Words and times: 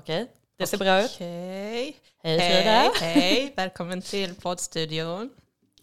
Okej, 0.00 0.26
det 0.58 0.66
ser 0.66 0.78
bra 0.78 1.02
ut. 1.04 1.16
Hej 1.18 1.96
Hej. 2.22 3.52
Välkommen 3.56 4.02
till 4.02 4.34
poddstudion. 4.34 5.30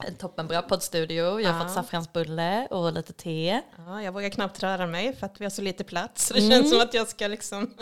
En 0.05 0.15
toppenbra 0.15 0.61
poddstudio. 0.61 1.39
Jag 1.41 1.49
har 1.53 1.59
Ja. 1.59 1.65
fått 1.65 1.73
saffransbulle 1.73 2.67
och 2.67 2.93
lite 2.93 3.13
te. 3.13 3.61
Ja, 3.87 4.01
jag 4.03 4.11
vågar 4.11 4.29
knappt 4.29 4.63
röra 4.63 4.87
mig 4.87 5.15
för 5.15 5.25
att 5.25 5.41
vi 5.41 5.45
har 5.45 5.49
så 5.49 5.61
lite 5.61 5.83
plats. 5.83 6.27
Så 6.27 6.33
det 6.33 6.39
Mm. 6.39 6.51
känns 6.51 6.69
som 6.71 6.81
att 6.81 6.93
jag 6.93 7.07
ska 7.07 7.27
liksom... 7.27 7.73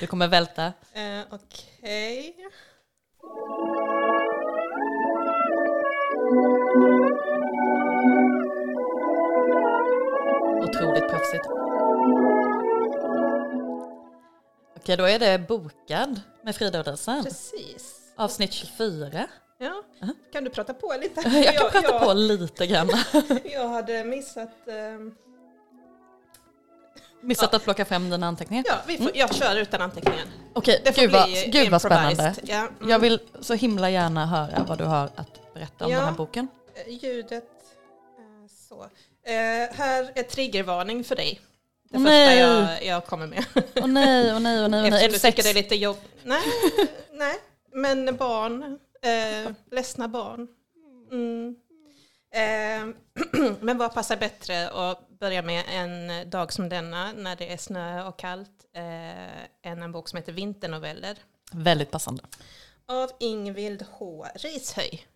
Du 0.00 0.06
kommer 0.06 0.28
välta. 0.28 0.66
Eh, 0.92 1.20
Okej. 1.30 2.34
Otroligt 10.62 11.08
proffsigt. 11.10 11.46
Okej, 14.80 14.96
då 14.96 15.04
är 15.04 15.18
det 15.18 15.38
bokad 15.48 16.20
med 16.44 16.56
Frida 16.56 16.78
och 16.78 16.84
Disen. 16.84 17.24
Precis. 17.24 17.94
Avsnitt 18.16 18.52
24. 18.52 19.26
Ja, 19.58 19.82
kan 20.32 20.44
du 20.44 20.50
prata 20.50 20.74
på 20.74 20.94
lite? 21.00 21.20
Jag 21.44 21.54
kan 21.54 21.82
prata 21.82 21.88
jag, 21.94 22.02
på 22.02 22.12
lite 22.12 22.66
grann. 22.66 22.90
Jag 23.44 23.68
hade 23.68 24.04
missat... 24.04 24.68
ehm, 24.68 25.14
Missat 27.20 27.54
att 27.54 27.64
plocka 27.64 27.84
fram 27.84 28.10
dina 28.10 28.26
anteckningar. 28.26 28.64
ja, 28.68 28.74
vi 28.86 28.98
får, 28.98 29.10
jag 29.14 29.34
kör 29.34 29.56
utan 29.56 29.80
anteckningar. 29.82 30.24
Okej, 30.54 30.80
Det 30.84 30.92
får 30.92 31.02
gud 31.02 31.10
vad, 31.12 31.28
gud 31.46 31.70
vad 31.70 31.80
spännande. 31.82 32.34
Ja, 32.42 32.56
mm. 32.56 32.90
Jag 32.90 32.98
vill 32.98 33.20
så 33.40 33.54
himla 33.54 33.90
gärna 33.90 34.26
höra 34.26 34.64
vad 34.68 34.78
du 34.78 34.84
har 34.84 35.10
att 35.16 35.54
berätta 35.54 35.84
om 35.86 35.90
Ja. 35.92 35.98
den 35.98 36.06
här 36.08 36.14
boken. 36.14 36.48
Eh, 36.74 36.92
Ljudet. 37.04 37.44
eh, 38.18 38.48
Så. 38.68 38.82
Eh, 38.82 39.76
här 39.76 40.10
är 40.14 40.22
triggervarning 40.22 41.04
för 41.04 41.16
dig. 41.16 41.40
Det 41.90 41.98
första 41.98 42.34
jag, 42.34 42.84
jag 42.84 43.06
kommer 43.06 43.26
med. 43.26 43.44
Åh 43.76 43.86
nej, 43.86 44.32
åh 44.34 44.40
nej, 44.40 44.62
åh 44.64 44.68
nej. 44.68 44.84
Åh 44.84 44.90
nej. 44.90 45.06
Eftersom 45.06 45.12
du 45.12 45.18
tycker 45.18 45.42
det 45.42 45.50
är 45.50 45.54
lite 45.62 45.74
jobb. 45.76 45.96
Nej, 46.22 46.42
nej. 47.12 47.34
men 47.72 48.16
barn. 48.16 48.78
Eh, 49.02 49.52
ledsna 49.70 50.08
barn. 50.08 50.48
Mm. 51.12 51.56
Eh, 52.34 52.94
men 53.60 53.78
vad 53.78 53.94
passar 53.94 54.16
bättre 54.16 54.68
att 54.68 55.08
börja 55.08 55.42
med 55.42 55.64
en 55.68 56.30
dag 56.30 56.52
som 56.52 56.68
denna 56.68 57.12
när 57.12 57.36
det 57.36 57.52
är 57.52 57.56
snö 57.56 58.04
och 58.08 58.18
kallt 58.18 58.50
eh, 58.74 59.70
än 59.70 59.82
en 59.82 59.92
bok 59.92 60.08
som 60.08 60.16
heter 60.16 60.32
Vinternoveller 60.32 61.18
Väldigt 61.52 61.90
passande. 61.90 62.22
av 62.86 63.10
Ingvild 63.20 63.84
H. 63.90 64.26
Rishöj. 64.34 65.06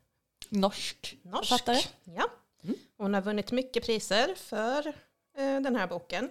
Norsk, 0.49 1.17
Norsk. 1.23 1.49
författare. 1.49 1.81
Ja. 2.05 2.25
Hon 2.99 3.15
har 3.15 3.21
vunnit 3.21 3.53
mycket 3.53 3.87
priser 3.87 4.35
för 4.37 4.87
eh, 5.39 5.61
den 5.61 5.77
här 5.77 5.87
boken. 5.87 6.29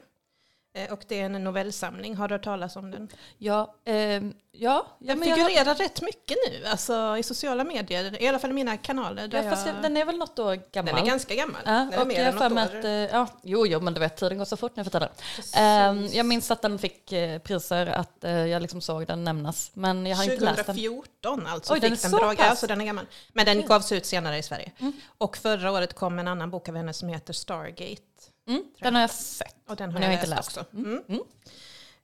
Eh, 0.73 0.93
och 0.93 1.03
det 1.07 1.21
är 1.21 1.25
en 1.25 1.43
novellsamling. 1.43 2.15
Har 2.15 2.27
du 2.27 2.35
hört 2.35 2.43
talas 2.43 2.75
om 2.75 2.91
den? 2.91 3.09
Ja, 3.37 3.75
ehm, 3.85 4.33
ja, 4.51 4.85
ja 4.99 5.13
Den 5.15 5.23
figurerar 5.23 5.75
rätt 5.75 6.01
mycket 6.01 6.37
nu, 6.49 6.65
alltså 6.65 7.17
i 7.17 7.23
sociala 7.23 7.63
medier, 7.63 8.21
i 8.21 8.27
alla 8.27 8.39
fall 8.39 8.49
i 8.49 8.53
mina 8.53 8.77
kanaler. 8.77 9.29
Ja, 9.33 9.49
fast 9.49 9.67
jag, 9.67 9.81
den 9.81 9.97
är 9.97 10.05
väl 10.05 10.17
något 10.17 10.39
år 10.39 10.61
gammal? 10.71 10.95
den 10.95 11.03
är 11.03 11.07
ganska 11.07 11.35
gammal. 11.35 11.61
Ja, 11.65 11.71
den 11.71 11.93
är 11.93 12.05
mer 12.05 12.15
jag 12.15 12.27
än 12.27 12.37
har 12.37 12.49
något 12.49 12.73
år. 12.73 12.77
att, 12.77 12.85
eh, 12.85 12.91
ja, 12.91 13.27
jo, 13.43 13.67
jo, 13.67 13.79
men 13.79 13.93
du 13.93 13.99
vet, 13.99 14.17
tiden 14.17 14.37
går 14.37 14.45
så 14.45 14.57
fort 14.57 14.75
nu 14.75 14.83
för 14.83 14.91
tiden. 14.91 15.09
Ehm, 15.55 16.05
jag 16.05 16.25
minns 16.25 16.51
att 16.51 16.61
den 16.61 16.79
fick 16.79 17.11
eh, 17.11 17.39
priser, 17.39 17.85
att 17.87 18.23
eh, 18.23 18.31
jag 18.31 18.61
liksom 18.61 18.81
såg 18.81 19.07
den 19.07 19.23
nämnas, 19.23 19.71
men 19.73 20.05
jag 20.05 20.17
har 20.17 20.23
inte 20.23 20.45
läst 20.45 20.65
den. 20.65 20.65
2014 20.65 21.47
alltså 21.47 21.73
Oj, 21.73 21.79
den 21.79 21.91
fick 21.91 21.99
är 21.99 22.03
den 22.03 22.11
så 22.11 22.17
bra. 22.17 22.35
pass. 22.35 22.45
Ja, 22.49 22.55
så 22.55 22.67
den 22.67 22.81
är 22.81 22.85
gammal. 22.85 23.05
Men 23.33 23.45
den 23.45 23.65
gavs 23.65 23.91
ut 23.91 24.05
senare 24.05 24.37
i 24.37 24.43
Sverige. 24.43 24.71
Mm. 24.79 24.93
Och 25.17 25.37
förra 25.37 25.71
året 25.71 25.93
kom 25.93 26.19
en 26.19 26.27
annan 26.27 26.51
bok 26.51 26.69
av 26.69 26.75
henne 26.75 26.93
som 26.93 27.09
heter 27.09 27.33
Stargate. 27.33 28.30
Mm, 28.51 28.63
den 28.79 28.95
har 28.95 29.01
jag 29.01 29.09
sett. 29.11 29.55
Och 29.67 29.75
den 29.75 29.91
har 29.91 29.99
Men 29.99 30.11
jag, 30.11 30.21
jag 30.21 30.29
läst, 30.29 30.55
läst. 30.55 30.57
också. 30.57 30.77
Mm. 30.77 31.23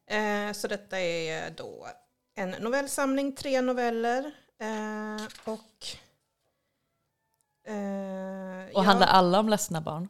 Eh, 0.05 0.53
så 0.53 0.67
detta 0.67 0.99
är 0.99 1.49
då 1.51 1.87
en 2.35 2.49
novellsamling, 2.49 3.35
tre 3.35 3.61
noveller. 3.61 4.31
Eh, 4.59 5.25
och 5.43 5.87
eh, 7.71 8.65
Och 8.65 8.71
ja, 8.73 8.81
handlar 8.81 9.07
alla 9.07 9.39
om 9.39 9.49
ledsna 9.49 9.81
barn? 9.81 10.09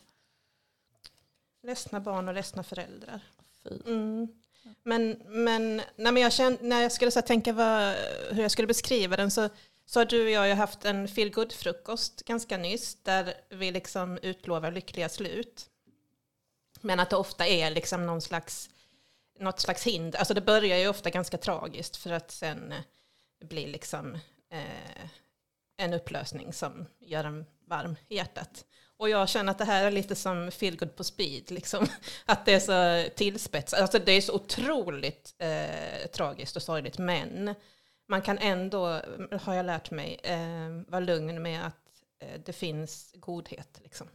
ledsna 1.64 2.00
barn 2.00 2.28
och 2.28 2.34
ledsna 2.34 2.64
föräldrar. 2.64 3.20
Mm. 3.86 4.28
Men, 4.84 5.22
men, 5.28 5.76
nej, 5.96 6.12
men 6.12 6.18
jag 6.18 6.34
kände, 6.34 6.60
när 6.62 6.82
jag 6.82 6.92
skulle 6.92 7.12
så 7.12 7.22
tänka 7.22 7.54
vad, 7.54 7.96
hur 8.32 8.42
jag 8.42 8.52
skulle 8.52 8.68
beskriva 8.68 9.16
den 9.18 9.32
så, 9.32 9.50
så 9.86 10.00
har 10.00 10.06
du 10.06 10.24
och 10.24 10.30
jag 10.30 10.48
ju 10.48 10.54
haft 10.54 10.86
en 10.86 11.08
feel 11.08 11.50
frukost 11.52 12.26
ganska 12.26 12.58
nyss 12.58 12.96
där 13.04 13.34
vi 13.50 13.72
liksom 13.72 14.18
utlovar 14.22 14.72
lyckliga 14.72 15.10
slut. 15.10 15.70
Men 16.82 17.00
att 17.00 17.10
det 17.10 17.16
ofta 17.16 17.48
är 17.48 17.72
liksom 17.72 18.06
någon 18.06 18.22
slags, 18.22 18.70
något 19.40 19.60
slags 19.60 19.84
hinder. 19.84 20.20
Alltså 20.20 20.34
det 20.34 20.42
börjar 20.42 20.78
ju 20.78 20.88
ofta 20.88 21.10
ganska 21.10 21.38
tragiskt 21.38 21.98
för 21.98 22.12
att 22.12 22.32
sen 22.32 22.72
eh, 22.72 23.48
bli 23.48 23.68
liksom 23.68 24.16
eh, 24.52 25.10
en 25.78 25.94
upplösning 25.94 26.54
som 26.54 26.86
gör 27.00 27.24
en 27.24 27.46
varm 27.66 27.96
i 28.08 28.16
hjärtat. 28.16 28.66
Och 28.98 29.10
jag 29.10 29.30
känner 29.30 29.52
att 29.52 29.58
det 29.58 29.66
här 29.66 29.86
är 29.86 29.92
lite 29.92 30.16
som 30.16 30.52
feel 30.52 30.78
good 30.78 30.96
på 30.96 31.04
speed, 31.04 31.52
liksom. 31.52 31.88
att 32.26 32.46
det 32.46 32.54
är 32.54 32.60
så 32.60 33.10
tillspetsat. 33.16 33.80
Alltså 33.80 34.00
det 34.00 34.12
är 34.12 34.22
så 34.22 34.34
otroligt 34.34 35.36
eh, 35.38 36.08
tragiskt 36.08 36.56
och 36.56 36.62
sorgligt, 36.62 36.98
men 36.98 37.56
man 38.08 38.22
kan 38.22 38.38
ändå, 38.38 39.02
har 39.42 39.54
jag 39.54 39.66
lärt 39.66 39.92
mig, 39.92 40.20
eh, 40.24 40.70
vara 40.88 41.00
lugn 41.00 41.42
med 41.42 41.68
att 41.68 42.04
eh, 42.20 42.42
det 42.46 42.54
finns 42.54 43.14
godhet. 43.16 43.80
Liksom. 43.84 44.08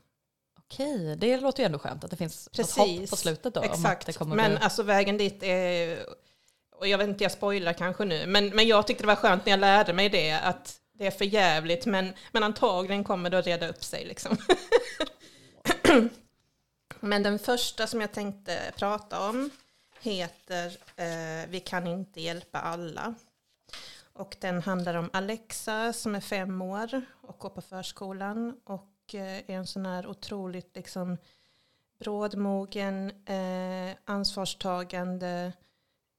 Okej, 0.72 1.16
det 1.16 1.40
låter 1.40 1.62
ju 1.62 1.66
ändå 1.66 1.78
skönt 1.78 2.04
att 2.04 2.10
det 2.10 2.16
finns 2.16 2.46
något 2.46 2.56
Precis. 2.56 2.76
hopp 2.76 3.10
på 3.10 3.16
slutet 3.16 3.54
då. 3.54 3.60
Om 3.60 3.66
att 3.66 3.74
Exakt, 3.74 4.20
men 4.20 4.50
bli... 4.50 4.58
alltså 4.60 4.82
vägen 4.82 5.16
dit 5.16 5.42
är, 5.42 5.98
och 6.74 6.88
jag 6.88 6.98
vet 6.98 7.08
inte, 7.08 7.24
jag 7.24 7.32
spoilar 7.32 7.72
kanske 7.72 8.04
nu, 8.04 8.26
men, 8.26 8.48
men 8.48 8.66
jag 8.66 8.86
tyckte 8.86 9.02
det 9.02 9.06
var 9.06 9.16
skönt 9.16 9.46
när 9.46 9.52
jag 9.52 9.60
lärde 9.60 9.92
mig 9.92 10.08
det, 10.08 10.32
att 10.32 10.80
det 10.92 11.06
är 11.06 11.10
för 11.10 11.24
jävligt, 11.24 11.86
men, 11.86 12.12
men 12.32 12.42
antagligen 12.42 13.04
kommer 13.04 13.30
det 13.30 13.38
att 13.38 13.46
reda 13.46 13.68
upp 13.68 13.84
sig. 13.84 14.04
Liksom. 14.04 14.36
men 17.00 17.22
den 17.22 17.38
första 17.38 17.86
som 17.86 18.00
jag 18.00 18.12
tänkte 18.12 18.58
prata 18.76 19.28
om 19.28 19.50
heter 20.00 20.66
eh, 20.96 21.48
Vi 21.48 21.60
kan 21.60 21.86
inte 21.86 22.20
hjälpa 22.20 22.58
alla. 22.60 23.14
Och 24.14 24.36
den 24.40 24.62
handlar 24.62 24.94
om 24.94 25.10
Alexa 25.12 25.92
som 25.92 26.14
är 26.14 26.20
fem 26.20 26.62
år 26.62 27.02
och 27.20 27.38
går 27.38 27.50
på 27.50 27.62
förskolan 27.62 28.56
och 28.64 28.91
Eh, 29.14 29.50
är 29.50 29.50
en 29.50 29.66
sån 29.66 29.86
här 29.86 30.06
otroligt 30.06 30.76
liksom 30.76 31.16
brådmogen, 31.98 33.10
eh, 33.26 33.96
ansvarstagande, 34.04 35.52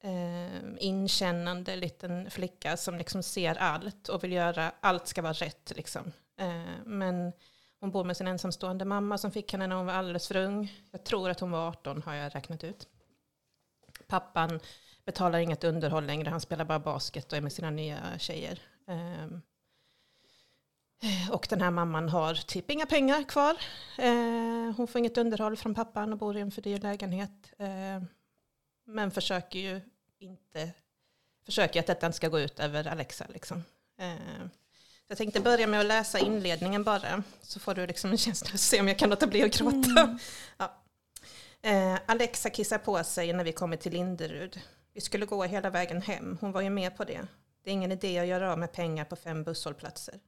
eh, 0.03 0.61
inkännande 0.77 1.75
liten 1.75 2.29
flicka 2.29 2.77
som 2.77 2.97
liksom 2.97 3.23
ser 3.23 3.55
allt 3.55 4.09
och 4.09 4.23
vill 4.23 4.31
göra 4.31 4.71
allt 4.79 5.07
ska 5.07 5.21
vara 5.21 5.33
rätt. 5.33 5.73
Liksom. 5.75 6.11
Eh, 6.37 6.83
men 6.85 7.31
hon 7.79 7.91
bor 7.91 8.03
med 8.03 8.17
sin 8.17 8.27
ensamstående 8.27 8.85
mamma 8.85 9.17
som 9.17 9.31
fick 9.31 9.51
henne 9.51 9.67
när 9.67 9.75
hon 9.75 9.85
var 9.85 9.93
alldeles 9.93 10.27
för 10.27 10.35
ung. 10.35 10.73
Jag 10.91 11.03
tror 11.03 11.29
att 11.29 11.39
hon 11.39 11.51
var 11.51 11.67
18 11.67 12.01
har 12.01 12.13
jag 12.13 12.35
räknat 12.35 12.63
ut. 12.63 12.87
Pappan 14.07 14.59
betalar 15.05 15.39
inget 15.39 15.63
underhåll 15.63 16.05
längre, 16.05 16.29
han 16.29 16.41
spelar 16.41 16.65
bara 16.65 16.79
basket 16.79 17.31
och 17.31 17.37
är 17.37 17.41
med 17.41 17.53
sina 17.53 17.69
nya 17.69 18.19
tjejer. 18.19 18.59
Ehm, 18.87 19.41
och 21.31 21.47
den 21.49 21.61
här 21.61 21.71
mamman 21.71 22.09
har 22.09 22.33
typ 22.33 22.71
inga 22.71 22.85
pengar 22.85 23.23
kvar. 23.23 23.55
Eh, 23.97 24.75
hon 24.77 24.87
får 24.87 24.99
inget 24.99 25.17
underhåll 25.17 25.57
från 25.57 25.75
pappan 25.75 26.13
och 26.13 26.19
bor 26.19 26.37
i 26.37 26.41
en 26.41 26.51
för 26.51 26.61
dyr 26.61 26.79
lägenhet. 26.79 27.53
Eh, 27.57 28.03
men 28.85 29.11
försöker 29.11 29.59
ju 29.59 29.81
inte, 30.19 30.71
försöker 31.45 31.79
att 31.79 31.87
detta 31.87 32.05
inte 32.05 32.15
ska 32.15 32.27
gå 32.27 32.39
ut 32.39 32.59
över 32.59 32.87
Alexa. 32.87 33.25
Liksom. 33.33 33.63
Eh, 33.99 34.45
jag 35.07 35.17
tänkte 35.17 35.39
börja 35.39 35.67
med 35.67 35.79
att 35.79 35.85
läsa 35.85 36.19
inledningen 36.19 36.83
bara, 36.83 37.23
så 37.41 37.59
får 37.59 37.75
du 37.75 37.87
liksom 37.87 38.11
en 38.11 38.17
känsla 38.17 38.49
och 38.53 38.59
se 38.59 38.79
om 38.79 38.87
jag 38.87 38.99
kan 38.99 39.09
låta 39.09 39.27
bli 39.27 39.43
att 39.43 39.57
gråta. 39.57 40.19
Ja. 40.57 40.79
Eh, 41.61 41.99
Alexa 42.05 42.49
kissar 42.49 42.77
på 42.77 43.03
sig 43.03 43.33
när 43.33 43.43
vi 43.43 43.51
kommer 43.51 43.77
till 43.77 43.91
Linderud. 43.91 44.61
Vi 44.93 45.01
skulle 45.01 45.25
gå 45.25 45.43
hela 45.43 45.69
vägen 45.69 46.01
hem, 46.01 46.37
hon 46.41 46.51
var 46.51 46.61
ju 46.61 46.69
med 46.69 46.97
på 46.97 47.03
det. 47.03 47.27
Det 47.63 47.69
är 47.69 47.73
ingen 47.73 47.91
idé 47.91 48.19
att 48.19 48.27
göra 48.27 48.51
av 48.51 48.59
med 48.59 48.71
pengar 48.71 49.05
på 49.05 49.15
fem 49.15 49.43
busshållplatser. 49.43 50.19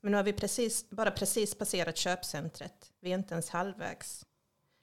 Men 0.00 0.12
nu 0.12 0.16
har 0.16 0.24
vi 0.24 0.32
precis, 0.32 0.90
bara 0.90 1.10
precis 1.10 1.54
passerat 1.54 1.96
köpcentret. 1.96 2.92
Vi 3.00 3.10
är 3.10 3.18
inte 3.18 3.34
ens 3.34 3.50
halvvägs. 3.50 4.26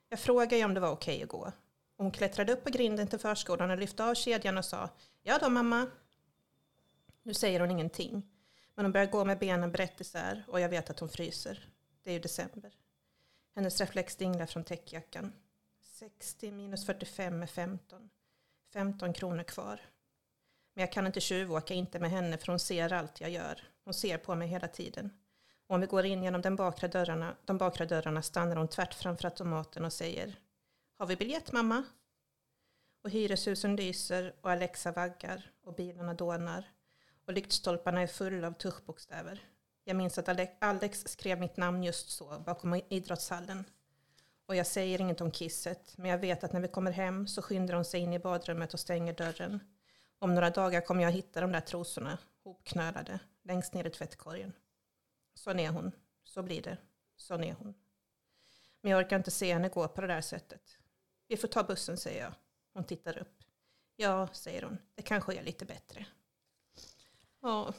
Jag 0.10 0.20
frågade 0.20 0.58
ju 0.58 0.66
om 0.66 0.74
det 0.74 0.80
var 0.80 0.92
okej 0.92 1.24
att 1.24 1.30
gå. 1.30 1.52
Hon 1.98 2.12
klättrade 2.12 2.54
upp 2.54 2.64
på 2.64 2.70
grinden 2.70 3.08
till 3.08 3.20
förskolan 3.20 3.72
och 3.72 3.78
lyfte 3.78 4.06
av 4.06 4.16
kedjan 4.16 4.58
och 4.58 4.66
sa 4.66 4.90
Ja 5.24 5.38
då 5.42 5.50
mamma. 5.50 5.88
Nu 7.24 7.34
säger 7.34 7.60
hon 7.60 7.72
ingenting. 7.72 8.24
Men 8.76 8.86
hon 8.86 8.92
börjar 8.92 9.08
gå 9.08 9.26
med 9.26 9.40
benen 9.40 9.72
brett 9.72 10.02
isär 10.02 10.44
och 10.48 10.60
jag 10.60 10.70
vet 10.70 10.90
att 10.90 11.00
hon 11.00 11.10
fryser. 11.10 11.70
Det 12.04 12.10
är 12.10 12.14
ju 12.14 12.20
december. 12.20 12.74
Hennes 13.56 13.80
reflex 13.80 14.16
dinglar 14.16 14.46
från 14.46 14.64
täckjackan. 14.64 15.34
60 15.82 16.52
minus 16.52 16.86
45 16.86 17.44
är 17.44 17.48
15. 17.48 18.10
15 18.74 19.14
kronor 19.14 19.44
kvar. 19.44 19.82
Men 20.74 20.82
jag 20.82 20.92
kan 20.92 21.08
inte 21.08 21.22
tjuvåka, 21.22 21.74
inte 21.74 22.00
med 22.00 22.12
henne, 22.12 22.38
för 22.38 22.48
hon 22.48 22.60
ser 22.60 22.94
allt 22.94 23.22
jag 23.22 23.30
gör. 23.30 23.64
Hon 23.88 23.94
ser 23.94 24.18
på 24.18 24.36
mig 24.36 24.48
hela 24.48 24.68
tiden. 24.68 25.12
Och 25.68 25.76
om 25.76 25.82
vi 25.82 25.88
går 25.88 26.06
in 26.06 26.24
genom 26.24 26.42
den 26.42 26.56
bakre 26.56 26.88
dörrarna, 26.88 27.36
de 27.46 27.58
bakre 27.58 27.86
dörrarna 27.86 28.22
stannar 28.22 28.56
hon 28.56 28.68
tvärt 28.68 28.94
framför 28.94 29.26
automaten 29.26 29.86
och 29.86 29.94
säger 29.94 30.40
Har 30.98 31.06
vi 31.06 31.16
biljett 31.16 31.52
mamma? 31.52 31.84
Och 33.04 33.10
hyreshusen 33.10 33.76
lyser 33.76 34.36
och 34.42 34.52
Alexa 34.52 34.92
vaggar 34.92 35.52
och 35.64 35.74
bilarna 35.74 36.14
dånar. 36.14 36.72
Och 37.26 37.34
lyktstolparna 37.34 38.02
är 38.02 38.08
fulla 38.08 38.48
av 38.48 38.52
tuschbokstäver. 38.52 39.44
Jag 39.84 39.96
minns 39.96 40.18
att 40.18 40.60
Alex 40.60 41.04
skrev 41.08 41.40
mitt 41.40 41.58
namn 41.58 41.84
just 41.84 42.10
så 42.10 42.40
bakom 42.46 42.82
idrottshallen. 42.90 43.66
Och 44.46 44.56
jag 44.56 44.68
säger 44.68 45.02
inget 45.02 45.22
om 45.22 45.32
kisset, 45.32 45.98
men 45.98 46.12
jag 46.12 46.18
vet 46.18 46.44
att 46.44 46.54
när 46.54 46.62
vi 46.62 46.68
kommer 46.68 46.92
hem 46.92 47.28
så 47.28 47.42
skyndar 47.42 47.76
hon 47.76 47.86
sig 47.86 48.02
in 48.02 48.14
i 48.14 48.20
badrummet 48.20 48.74
och 48.74 48.80
stänger 48.80 49.14
dörren. 49.14 49.60
Om 50.20 50.36
några 50.36 50.50
dagar 50.50 50.82
kommer 50.82 51.04
jag 51.04 51.12
hitta 51.12 51.42
de 51.42 51.52
där 51.52 51.62
trosorna, 51.62 52.18
hopknölade, 52.44 53.20
längst 53.48 53.74
ner 53.74 53.88
i 53.88 53.90
tvättkorgen. 53.90 54.54
Sån 55.34 55.60
är 55.60 55.70
hon. 55.70 55.92
Så 56.24 56.44
blir 56.44 56.62
det. 56.62 56.78
Sån 57.16 57.44
är 57.44 57.54
hon. 57.54 57.74
Men 58.82 58.92
jag 58.92 59.00
orkar 59.06 59.18
inte 59.18 59.32
se 59.32 59.54
henne 59.54 59.70
gå 59.70 59.88
på 59.88 60.02
det 60.02 60.08
där 60.08 60.22
sättet. 60.22 60.78
Vi 61.28 61.38
får 61.38 61.48
ta 61.48 61.64
bussen, 61.64 61.98
säger 61.98 62.24
jag. 62.24 62.34
Hon 62.74 62.84
tittar 62.84 63.18
upp. 63.18 63.44
Ja, 63.96 64.28
säger 64.34 64.62
hon. 64.62 64.78
Det 64.96 65.02
kanske 65.02 65.36
är 65.36 65.44
lite 65.44 65.66
bättre. 65.66 66.06
Ja. 67.42 67.74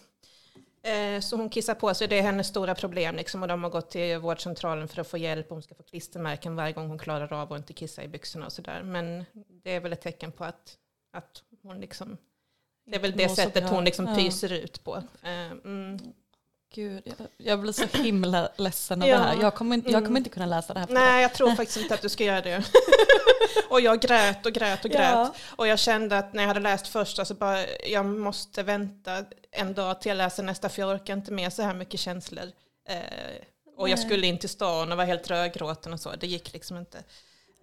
Eh, 0.83 1.21
Så 1.21 1.37
hon 1.37 1.51
kissar 1.51 1.75
på 1.75 1.95
sig, 1.95 2.09
det 2.09 2.19
är 2.19 2.23
hennes 2.23 2.47
stora 2.47 2.75
problem. 2.75 3.17
Liksom, 3.17 3.43
och 3.43 3.49
de 3.49 3.63
har 3.63 3.71
gått 3.71 3.91
till 3.91 4.19
vårdcentralen 4.19 4.89
för 4.89 5.01
att 5.01 5.09
få 5.09 5.19
hjälp. 5.19 5.51
Hon 5.51 5.63
ska 5.63 5.75
få 5.75 5.83
klistermärken 5.83 6.57
varje 6.57 6.73
gång 6.73 6.89
hon 6.89 6.99
klarar 6.99 7.33
av 7.33 7.53
att 7.53 7.59
inte 7.59 7.73
kissa 7.73 8.03
i 8.03 8.09
byxorna 8.09 8.47
och 8.47 8.53
sådär. 8.53 8.83
Men 8.83 9.25
det 9.63 9.71
är 9.71 9.81
väl 9.81 9.93
ett 9.93 10.01
tecken 10.01 10.33
på 10.33 10.45
att, 10.45 10.79
att 11.11 11.43
hon 11.63 11.81
liksom... 11.81 12.17
Det 12.91 12.97
är 12.97 13.01
väl 13.01 13.17
det 13.17 13.29
sättet 13.29 13.69
hon 13.71 13.85
liksom 13.85 14.07
Ja. 14.07 14.15
pyser 14.17 14.53
ut 14.53 14.85
på. 14.85 14.97
Eh, 15.23 15.51
Mm. 15.65 15.99
Gud, 16.75 17.03
jag, 17.05 17.27
jag 17.37 17.61
blir 17.61 17.73
så 17.73 17.87
himla 17.99 18.49
ledsen 18.57 19.03
av 19.03 19.09
Ja. 19.09 19.17
det 19.19 19.23
här. 19.25 19.37
Jag 19.43 19.55
kommer, 19.55 19.75
inte, 19.77 19.89
jag 19.91 19.95
kommer 19.99 20.07
Mm. 20.09 20.17
inte 20.17 20.31
kunna 20.31 20.47
läsa 20.47 20.75
det 20.75 20.81
här. 20.81 20.87
Nej, 20.91 21.23
jag 21.23 21.35
tror 21.35 21.51
faktiskt 21.55 21.79
inte 21.79 21.95
att 21.95 22.03
du 22.03 22.09
ska 22.09 22.25
göra 22.25 22.41
det. 22.41 22.65
och 23.71 23.81
jag 23.81 24.01
grät 24.01 24.47
och 24.47 24.53
grät 24.53 24.85
och 24.85 24.91
grät. 24.91 25.01
Ja. 25.13 25.35
Och 25.57 25.67
jag 25.67 25.79
kände 25.79 26.19
att 26.19 26.33
när 26.33 26.43
jag 26.43 26.49
hade 26.49 26.61
läst 26.61 26.89
första 26.89 27.25
så 27.25 27.35
bara, 27.35 27.65
jag 27.89 28.07
måste 28.07 28.63
vänta 28.63 29.25
en 29.51 29.75
dag 29.75 30.01
till 30.01 30.09
jag 30.09 30.17
läser 30.17 30.43
nästa 30.43 30.69
för 30.69 30.83
jag 30.83 30.95
orkar 30.95 31.15
inte 31.15 31.33
med 31.33 31.53
så 31.53 31.63
här 31.63 31.75
mycket 31.75 32.01
känslor. 32.01 32.45
Eh, 32.89 32.99
och 33.77 33.89
jag 33.89 33.99
skulle 33.99 34.27
in 34.27 34.39
till 34.39 34.49
stan 34.49 34.93
och 34.93 34.99
var 34.99 35.05
helt 35.05 35.31
rödgråten 35.31 35.93
och 35.93 36.01
så, 36.01 36.11
det 36.21 36.27
gick 36.27 36.53
liksom 36.53 36.77
inte. 36.77 36.99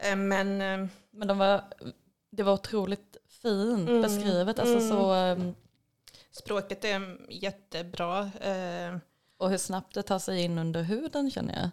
Eh, 0.04 0.16
men 0.16 0.62
eh, 0.62 0.88
Men 1.12 1.28
de 1.28 1.38
var, 1.38 1.64
det 2.32 2.44
var 2.44 2.54
otroligt 2.54 3.15
fint 3.50 3.90
Mm, 3.90 4.02
beskrivet. 4.02 4.60
Alltså 4.60 4.78
mm. 4.78 4.90
så, 4.90 5.14
um, 5.16 5.56
språket 6.32 6.86
är 6.86 7.18
jättebra. 7.30 8.20
Eh, 8.42 8.98
och 9.38 9.50
hur 9.50 9.58
snabbt 9.58 9.94
det 9.94 10.04
tar 10.04 10.20
sig 10.20 10.42
in 10.42 10.58
under 10.58 10.82
huden 10.84 11.32
känner 11.32 11.54
jag. 11.62 11.70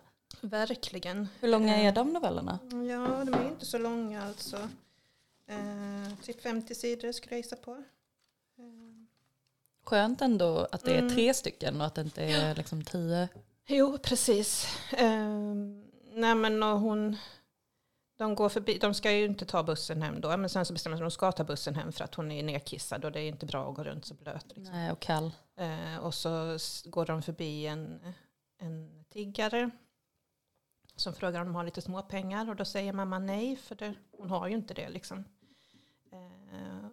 verkligen. 0.49 1.29
Hur 1.41 1.49
långa 1.49 1.77
Eh, 1.77 1.87
är 1.87 1.93
de 1.93 2.13
novellerna? 2.13 2.59
Ja, 2.71 3.25
de 3.25 3.35
är 3.35 3.49
inte 3.49 3.67
så 3.67 3.79
långa 3.79 4.23
alltså. 4.25 4.57
Eh, 5.49 6.15
typ 6.23 6.43
50 6.43 6.75
sidor 6.75 7.13
skulle 7.13 7.35
jag 7.35 7.39
gissa 7.45 7.57
på. 7.57 7.71
Eh, 7.73 7.83
Skönt 9.85 10.23
ändå 10.23 10.69
att 10.73 10.85
det 10.85 10.95
är 10.95 10.99
Mm. 10.99 11.15
tre 11.15 11.35
stycken 11.35 11.81
och 11.81 11.87
att 11.87 11.95
det 11.95 12.01
inte 12.01 12.23
är 12.23 12.55
liksom 12.55 12.85
tio. 12.85 13.29
Jo, 13.67 13.99
precis. 14.03 14.67
Um, 15.01 15.85
nej 16.15 16.35
men 16.35 16.63
och 16.63 16.81
hon, 16.81 17.17
de 18.17 18.35
går 18.35 18.49
förbi, 18.49 18.79
de 18.79 18.95
ska 18.95 19.13
ju 19.13 19.25
inte 19.25 19.47
ta 19.47 19.63
bussen 19.63 20.03
hem 20.03 20.21
då, 20.21 20.37
men 20.37 20.51
sen 20.51 20.67
så 20.67 20.73
bestämmer 20.73 20.97
de 20.97 20.99
sig 20.99 21.05
att 21.05 21.11
de 21.11 21.15
ska 21.15 21.33
ta 21.33 21.45
bussen 21.45 21.75
hem 21.75 21.93
för 21.93 22.05
att 22.05 22.15
hon 22.15 22.33
är 22.33 22.43
nedkissad 22.43 23.05
och 23.05 23.13
det 23.13 23.21
är 23.21 23.29
inte 23.29 23.47
bra 23.47 23.71
att 23.71 23.77
gå 23.77 23.85
runt 23.85 24.05
så 24.05 24.15
blöt. 24.15 24.47
Liksom. 24.57 24.75
Nej, 24.75 24.93
och 24.93 25.01
kall. 25.01 25.33
Eh, 25.57 25.97
och 25.97 26.15
så 26.15 26.59
går 26.85 27.07
de 27.07 27.23
förbi 27.23 27.67
en, 27.67 28.15
en 28.59 29.05
tiggare 29.09 29.71
som 30.97 31.15
frågar 31.15 31.41
om 31.41 31.47
de 31.47 31.55
har 31.55 31.65
lite 31.65 31.83
småpengar 31.83 32.51
och 32.51 32.57
då 32.57 32.65
säger 32.65 32.93
mamma 32.93 33.19
nej 33.19 33.57
för 33.57 33.75
det, 33.75 33.95
hon 34.19 34.31
har 34.31 34.49
ju 34.49 34.55
inte 34.55 34.75
det 34.75 34.89
liksom. 34.89 35.25
Eh, 36.13 36.87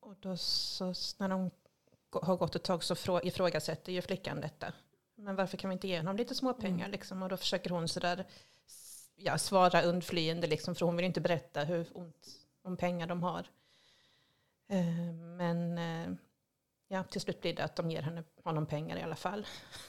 och 0.00 0.16
då 0.20 0.36
så 0.36 0.84
när 1.18 1.28
de 1.28 1.50
har 2.22 2.36
gått 2.36 2.56
ett 2.56 2.64
tag 2.64 2.84
så 2.84 2.94
frå, 2.94 3.20
ifrågasätter 3.22 3.92
ju 3.92 4.02
flickan 4.02 4.40
detta. 4.40 4.72
Men 5.14 5.36
varför 5.36 5.56
kan 5.56 5.70
vi 5.70 5.74
inte 5.74 5.88
ge 5.88 5.98
honom 5.98 6.16
lite 6.16 6.34
småpengar 6.34 6.78
Mm. 6.86 6.90
liksom? 6.90 7.22
Och 7.22 7.28
då 7.28 7.36
försöker 7.36 7.70
hon 7.70 7.88
sådär 7.88 8.24
ja, 9.16 9.38
svara 9.38 9.82
undflyende 9.82 10.46
liksom 10.46 10.74
för 10.74 10.86
hon 10.86 10.96
vill 10.96 11.04
inte 11.04 11.20
berätta 11.20 11.64
hur 11.64 11.86
ont 11.94 12.28
om 12.62 12.76
pengar 12.76 13.06
de 13.06 13.22
har. 13.22 13.50
Eh, 14.68 15.14
men 15.14 15.78
eh, 15.78 16.16
ja, 16.88 17.04
till 17.04 17.20
slut 17.20 17.40
blir 17.40 17.54
det 17.54 17.64
att 17.64 17.76
de 17.76 17.90
ger 17.90 18.02
henne, 18.02 18.24
honom 18.44 18.66
pengar 18.66 18.96
i 18.96 19.02
alla 19.02 19.16
fall. 19.16 19.46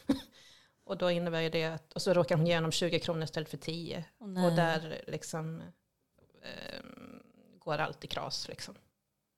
och 0.83 0.97
då 0.97 1.11
innebär 1.11 1.41
ju 1.41 1.49
det 1.49 1.65
att, 1.65 1.93
och 1.93 2.01
så 2.01 2.13
råkar 2.13 2.37
hon 2.37 2.47
ge 2.47 2.55
honom 2.55 2.71
20 2.71 2.99
kronor 2.99 3.23
istället 3.23 3.49
för 3.49 3.57
10. 3.57 4.05
Åh, 4.19 4.27
nej. 4.27 4.45
Och 4.45 4.55
där 4.55 5.03
liksom 5.07 5.61
eh, 6.41 6.81
går 7.59 7.77
allt 7.77 8.03
i 8.03 8.07
kras 8.07 8.47
liksom. 8.47 8.75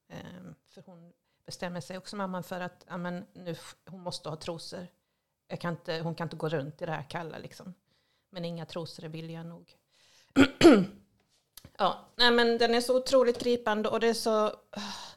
Eh, 0.10 0.52
för 0.70 0.84
hon 0.86 1.14
bestämmer 1.46 1.82
sig 1.82 1.98
också 1.98 2.16
mamman 2.16 2.44
för 2.44 2.62
att 2.62 2.86
ja, 2.88 2.98
men 2.98 3.26
nu, 3.34 3.56
hon 3.86 4.02
måste 4.02 4.30
ha 4.30 4.36
trosor. 4.36 4.88
Jag 5.48 5.62
kan 5.62 5.74
inte, 5.74 6.00
hon 6.00 6.16
kan 6.16 6.26
inte 6.26 6.36
gå 6.36 6.50
runt 6.50 6.82
i 6.82 6.86
det 6.86 6.92
här 6.92 7.10
kalla 7.10 7.38
liksom. 7.38 7.74
Men 8.30 8.46
inga 8.46 8.66
billiga 9.12 9.44
nog. 9.44 9.76
ja, 11.78 12.06
nej 12.16 12.32
men 12.32 12.58
den 12.58 12.76
är 12.76 12.82
så 12.82 12.98
otroligt 12.98 13.40
gripande 13.40 13.90
och 13.90 14.00
det 14.00 14.08
är 14.08 14.14
så 14.14 14.46
ah, 14.72 15.08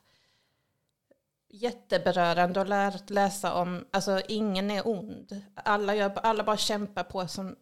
jätteberörande 1.48 2.60
att 2.60 2.68
lära, 2.68 2.98
läsa 3.06 3.54
om, 3.54 3.84
alltså 3.90 4.20
ingen 4.28 4.70
är 4.70 4.88
ond. 4.88 5.42
Alla, 5.54 5.94
gör, 5.94 6.18
alla 6.18 6.44
bara 6.44 6.56
kämpar 6.56 7.04
på 7.04 7.28
som 7.28 7.56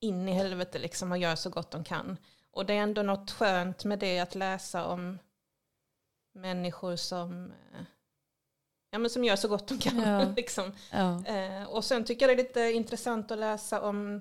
in 0.00 0.28
i 0.28 0.32
helvete 0.32 0.78
liksom 0.78 1.12
och 1.12 1.18
gör 1.18 1.36
så 1.36 1.50
gott 1.50 1.70
de 1.70 1.84
kan. 1.84 2.16
Och 2.50 2.66
det 2.66 2.74
är 2.74 2.82
ändå 2.82 3.02
något 3.02 3.30
skönt 3.30 3.84
med 3.84 3.98
det 3.98 4.18
att 4.18 4.34
läsa 4.34 4.86
om 4.86 5.18
människor 6.32 6.96
som, 6.96 7.44
eh, 7.44 7.82
ja, 8.90 8.98
men 8.98 9.10
som 9.10 9.24
gör 9.24 9.36
så 9.36 9.48
gott 9.48 9.68
de 9.68 9.78
kan. 9.78 9.98
Ja. 9.98 10.32
liksom. 10.36 10.72
Ja. 10.90 11.24
Eh, 11.26 11.64
och 11.64 11.84
sen 11.84 12.04
tycker 12.04 12.28
jag 12.28 12.36
det 12.36 12.42
är 12.42 12.44
lite 12.44 12.60
intressant 12.60 13.30
att 13.30 13.38
läsa 13.38 13.80
om 13.80 14.20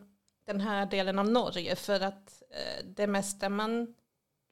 den 0.54 0.62
här 0.62 0.86
delen 0.86 1.20
av 1.20 1.30
Norge 1.30 1.76
för 1.76 2.00
att 2.02 2.44
eh, 2.52 2.86
det 2.86 3.08
mesta 3.08 3.50
man 3.50 3.96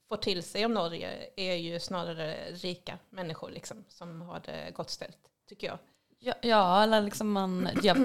får 0.09 0.17
till 0.17 0.44
sig 0.44 0.65
om 0.65 0.73
Norge 0.73 1.29
är 1.35 1.55
ju 1.55 1.79
snarare 1.79 2.35
rika 2.51 2.97
människor 3.09 3.49
liksom, 3.51 3.85
som 3.89 4.21
har 4.21 4.41
det 4.45 4.71
gott 4.73 4.89
ställt, 4.89 5.17
tycker 5.49 5.67
jag. 5.67 5.77
Ja, 6.19 6.33
ja, 6.41 6.83
eller 6.83 7.01
liksom 7.01 7.31
man... 7.31 7.69
Jag, 7.83 7.97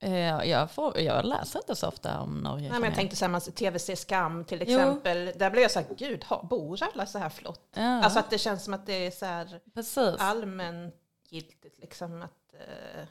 eh, 0.00 0.50
jag, 0.50 0.70
får, 0.70 0.98
jag 1.00 1.24
läser 1.24 1.58
inte 1.58 1.76
så 1.76 1.88
ofta 1.88 2.20
om 2.20 2.38
Norge. 2.38 2.70
Nej, 2.70 2.80
men 2.80 2.88
jag 2.90 2.94
tänkte 2.98 3.16
så 3.16 3.24
här, 3.24 3.30
man- 3.32 3.40
tv-serie 3.40 3.96
Skam 3.96 4.44
till 4.44 4.64
Jo. 4.66 4.78
exempel, 4.78 5.32
där 5.36 5.50
blev 5.50 5.62
jag 5.62 5.70
så 5.70 5.78
här, 5.80 5.86
gud, 5.98 6.24
bor 6.42 6.82
alla 6.82 7.06
så 7.06 7.18
här 7.18 7.28
flott? 7.28 7.68
Ja, 7.74 8.04
Alltså 8.04 8.18
att 8.18 8.30
det 8.30 8.38
känns 8.38 8.64
som 8.64 8.74
att 8.74 8.86
det 8.86 9.06
är 9.06 9.10
så 9.10 9.26
här 9.26 9.60
precis. 9.74 10.14
allmängiltigt 10.18 11.78
liksom 11.78 12.22
att 12.22 12.54
eh, 12.54 13.04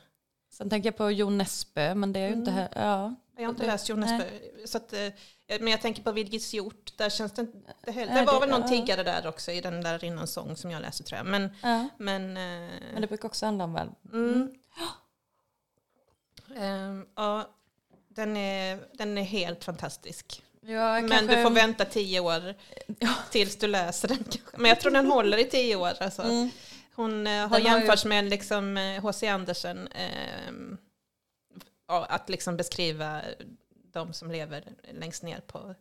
Sen 0.50 0.70
tänker 0.70 0.88
jag 0.88 0.98
på 0.98 1.12
Jon 1.12 1.38
Nesbø, 1.38 1.96
men 1.96 2.14
det 2.14 2.20
är 2.20 2.28
ju 2.28 2.34
inte 2.34 2.52
Mm. 2.52 2.64
här. 2.74 2.86
Ja. 2.88 3.16
Jag 3.38 3.44
har 3.44 3.50
inte 3.50 3.64
Det- 3.64 3.68
läst 3.68 3.90
Jonas. 3.90 4.10
Bö, 4.10 4.26
så 4.66 4.78
att, 4.78 4.94
eh, 4.94 5.08
Men 5.48 5.68
jag 5.68 5.82
tänker 5.82 6.04
på 6.04 6.12
Virgis 6.12 6.54
hjort, 6.54 6.94
där 6.98 7.10
känns 7.10 7.32
det 7.32 7.42
inte 7.42 7.92
heller. 7.92 8.14
Det 8.14 8.26
var 8.26 8.34
det- 8.34 8.40
väl 8.40 8.50
någon 8.50 8.62
ja. 8.62 8.68
tiggare 8.68 9.04
där 9.04 9.28
också 9.28 9.52
i 9.52 9.62
den 9.62 9.82
där 9.84 10.04
innan 10.04 10.28
sång 10.28 10.56
som 10.56 10.72
jag 10.72 10.82
läste 10.82 11.04
tror 11.04 11.18
jag. 11.18 11.26
Men, 11.26 11.50
Ja. 11.64 11.88
men, 11.98 12.38
eh, 12.38 12.72
Men 12.94 13.02
det 13.02 13.08
brukar 13.08 13.28
också 13.28 13.46
handla 13.46 13.64
om 13.64 13.74
väl. 13.74 13.90
mm. 14.14 14.52
Ehm, 16.58 17.06
ja, 17.16 17.50
den 18.10 18.38
är, 18.38 18.80
den 18.94 19.18
är 19.18 19.24
helt 19.24 19.64
fantastisk. 19.64 20.44
Ja, 20.62 21.02
Men 21.02 21.28
du 21.28 21.44
får 21.44 21.50
vänta 21.50 21.86
tio 21.86 22.20
år 22.20 22.56
tills 23.32 23.56
du 23.56 23.68
läser 23.68 24.08
den. 24.08 24.18
kanske. 24.18 24.40
Men 24.58 24.70
jag 24.70 24.80
tror 24.80 24.92
den 24.92 25.06
håller 25.06 25.38
i 25.38 25.44
tio 25.46 25.76
år. 25.76 25.92
Alltså. 26.00 26.22
Mm. 26.22 26.50
Hon 26.96 27.28
eh, 27.28 27.34
har 27.34 27.40
Den 27.42 27.50
har 27.52 27.60
ju- 27.60 27.66
jämförts 27.66 28.06
med 28.06 28.26
liksom 28.26 28.78
H.C. 29.02 29.28
Andersen. 29.28 29.90
ja, 29.94 30.02
att 31.88 32.30
liksom 32.30 32.58
beskriva 32.58 33.22
de 33.92 34.14
som 34.14 34.32
lever 34.32 34.64
längst 34.94 35.24
ner 35.24 35.40
på... 35.40 35.76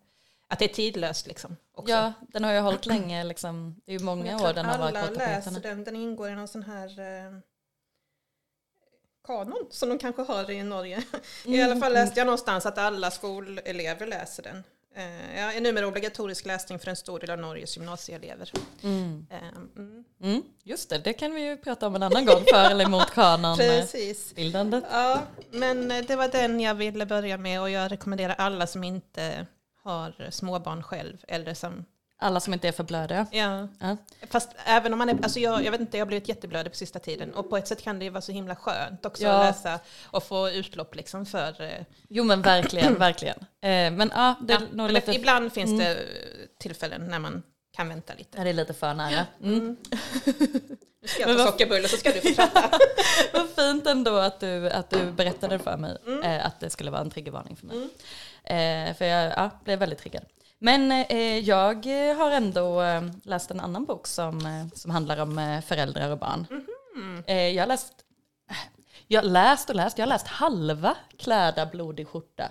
Att 0.49 0.59
det 0.59 0.65
är 0.65 0.75
tidlöst 0.75 1.27
liksom. 1.27 1.57
Också. 1.75 1.93
Ja, 1.93 2.13
den 2.21 2.45
har 2.45 2.53
ju 2.53 2.61
hållit 2.61 2.87
länge. 2.87 3.25
Liksom. 3.25 3.81
Det 3.85 3.93
är 3.93 3.99
ju 3.99 4.05
många 4.05 4.43
år 4.43 4.53
den 4.53 4.67
har 4.67 4.79
varit 4.79 4.97
alla 4.97 5.07
på 5.07 5.13
läser 5.13 5.51
tapeterna. 5.51 5.61
den. 5.61 5.85
Den 5.85 5.97
ingår 5.97 6.29
i 6.31 6.35
någon 6.35 6.49
sån 6.49 6.63
här 6.63 7.01
eh, 7.01 7.39
kanon 9.25 9.67
som 9.71 9.89
de 9.89 9.99
kanske 9.99 10.23
har 10.23 10.51
i 10.51 10.63
Norge. 10.63 11.05
I 11.45 11.63
alla 11.63 11.77
fall 11.77 11.93
läste 11.93 12.21
jag 12.21 12.27
någonstans 12.27 12.67
att 12.67 12.79
alla 12.79 13.11
skolelever 13.11 14.07
läser 14.07 14.43
den. 14.43 14.65
Eh, 14.97 15.39
ja, 15.39 15.53
är 15.53 15.61
numera 15.61 15.87
obligatorisk 15.87 16.47
läsning 16.47 16.79
för 16.79 16.91
en 16.91 16.97
stor 16.97 17.21
del 17.21 17.31
av 17.31 17.39
Norges 17.39 17.77
gymnasieelever. 17.77 18.53
Mm. 18.83 19.27
Eh, 19.31 19.39
mm. 19.77 20.05
Mm. 20.23 20.43
Just 20.65 20.91
det, 20.91 20.99
det 20.99 21.13
kan 21.13 21.35
vi 21.35 21.41
ju 21.41 21.57
prata 21.57 21.87
om 21.87 21.95
en 21.95 22.03
annan 22.03 22.27
gång. 22.27 22.45
För 22.51 22.71
eller 22.71 22.85
emot 22.85 23.11
kanonbildandet. 23.11 24.85
Ja, 24.91 25.23
men 25.51 25.91
eh, 25.91 26.05
det 26.05 26.17
var 26.17 26.29
den 26.29 26.61
jag 26.61 26.75
ville 26.75 27.07
börja 27.07 27.39
med 27.39 27.61
och 27.61 27.71
jag 27.71 27.93
rekommenderar 27.93 28.35
alla 28.39 28.67
som 28.67 28.85
inte 28.85 29.47
har 29.83 30.31
småbarn 30.31 30.83
själv 30.83 31.17
eller 31.29 31.55
som 31.55 31.85
Alla 32.19 32.41
som 32.41 32.53
inte 32.53 32.69
är 32.69 32.73
för 32.73 32.85
blödiga. 32.85 33.27
Ja. 33.31 33.69
Ja. 33.81 33.97
Fast 34.31 34.51
även 34.65 34.93
om 34.93 34.99
man 34.99 35.09
är, 35.09 35.19
alltså 35.23 35.39
jag, 35.41 35.65
jag 35.65 35.71
vet 35.73 35.81
inte, 35.81 35.97
jag 35.97 36.05
har 36.05 36.07
blivit 36.07 36.29
jätteblödig 36.29 36.73
på 36.73 36.77
sista 36.79 36.99
tiden 36.99 37.35
och 37.35 37.51
på 37.51 37.57
ett 37.57 37.69
sätt 37.69 37.83
kan 37.83 37.99
det 37.99 38.05
ju 38.05 38.11
vara 38.11 38.21
så 38.21 38.33
himla 38.33 38.57
skönt 38.57 39.07
också 39.07 39.23
Ja. 39.23 39.31
att 39.33 39.47
läsa 39.47 39.81
och 40.05 40.25
få 40.25 40.51
utlopp 40.51 40.95
liksom 40.95 41.27
för... 41.27 41.63
eh, 41.63 41.71
Jo 42.09 42.25
men 42.25 42.43
verkligen, 42.43 42.95
verkligen. 42.99 43.39
Eh, 43.39 43.91
men 43.91 44.11
ja, 44.15 44.35
det 44.41 44.53
ja, 44.55 44.61
är 44.61 44.67
men 44.73 44.93
lite... 44.95 45.13
Ibland 45.13 45.53
finns 45.53 45.71
Mm. 45.71 45.79
det 45.79 45.91
eh, 45.95 46.01
tillfällen 46.61 47.09
när 47.09 47.19
man 47.19 47.43
kan 47.77 47.89
vänta 47.89 48.13
lite. 48.15 48.39
Ja, 48.39 48.45
det 48.45 48.51
är 48.51 48.55
lite 48.55 48.75
för 48.75 48.95
nära. 48.95 49.27
Mm. 49.43 49.77
Nu 51.03 51.09
ska 51.09 51.21
jag 51.29 51.39
ta 51.39 51.47
sockerbulle 51.47 51.89
så 51.89 51.97
ska 51.97 52.13
du 52.13 52.21
få 52.21 52.35
prata. 52.35 52.71
Vad 53.33 53.49
fint 53.51 53.87
ändå 53.87 54.17
att 54.17 54.41
du, 54.41 54.71
att 54.71 54.91
du 54.91 55.13
berättade 55.13 55.59
för 55.59 55.77
mig 55.77 55.97
Mm. 56.07 56.23
eh, 56.23 56.47
att 56.47 56.61
det 56.61 56.71
skulle 56.71 56.91
vara 56.91 57.01
en 57.01 57.11
triggervarning 57.11 57.57
för 57.57 57.67
mig. 57.67 57.77
Eh, 58.45 58.95
för 58.97 59.05
jag 59.05 59.33
ja, 59.37 59.51
blev 59.65 59.79
väldigt 59.79 59.99
triggad. 59.99 60.23
Men 60.59 60.93
eh, 60.93 61.39
jag 61.39 61.87
har 62.17 62.31
ändå 62.31 62.83
eh, 62.83 63.03
läst 63.23 63.51
en 63.51 63.61
annan 63.61 63.85
bok 63.85 64.07
som, 64.07 64.47
eh, 64.47 64.67
som 64.75 64.91
handlar 64.91 65.21
om 65.21 65.39
eh, 65.39 65.61
föräldrar 65.61 66.11
och 66.11 66.19
barn. 66.19 66.47
Mhm. 66.51 67.25
Eh, 67.27 67.49
jag 67.49 67.63
har 67.63 67.69
läst, 67.69 67.93
jag 69.07 69.25
läst 69.25 69.71
och 69.71 69.77
läst, 69.77 69.99
jag 69.99 70.07
har 70.07 70.09
läst 70.13 70.27
halva 70.27 70.97
Kläda 71.19 71.67
blodig 71.67 72.09
skjorta 72.09 72.49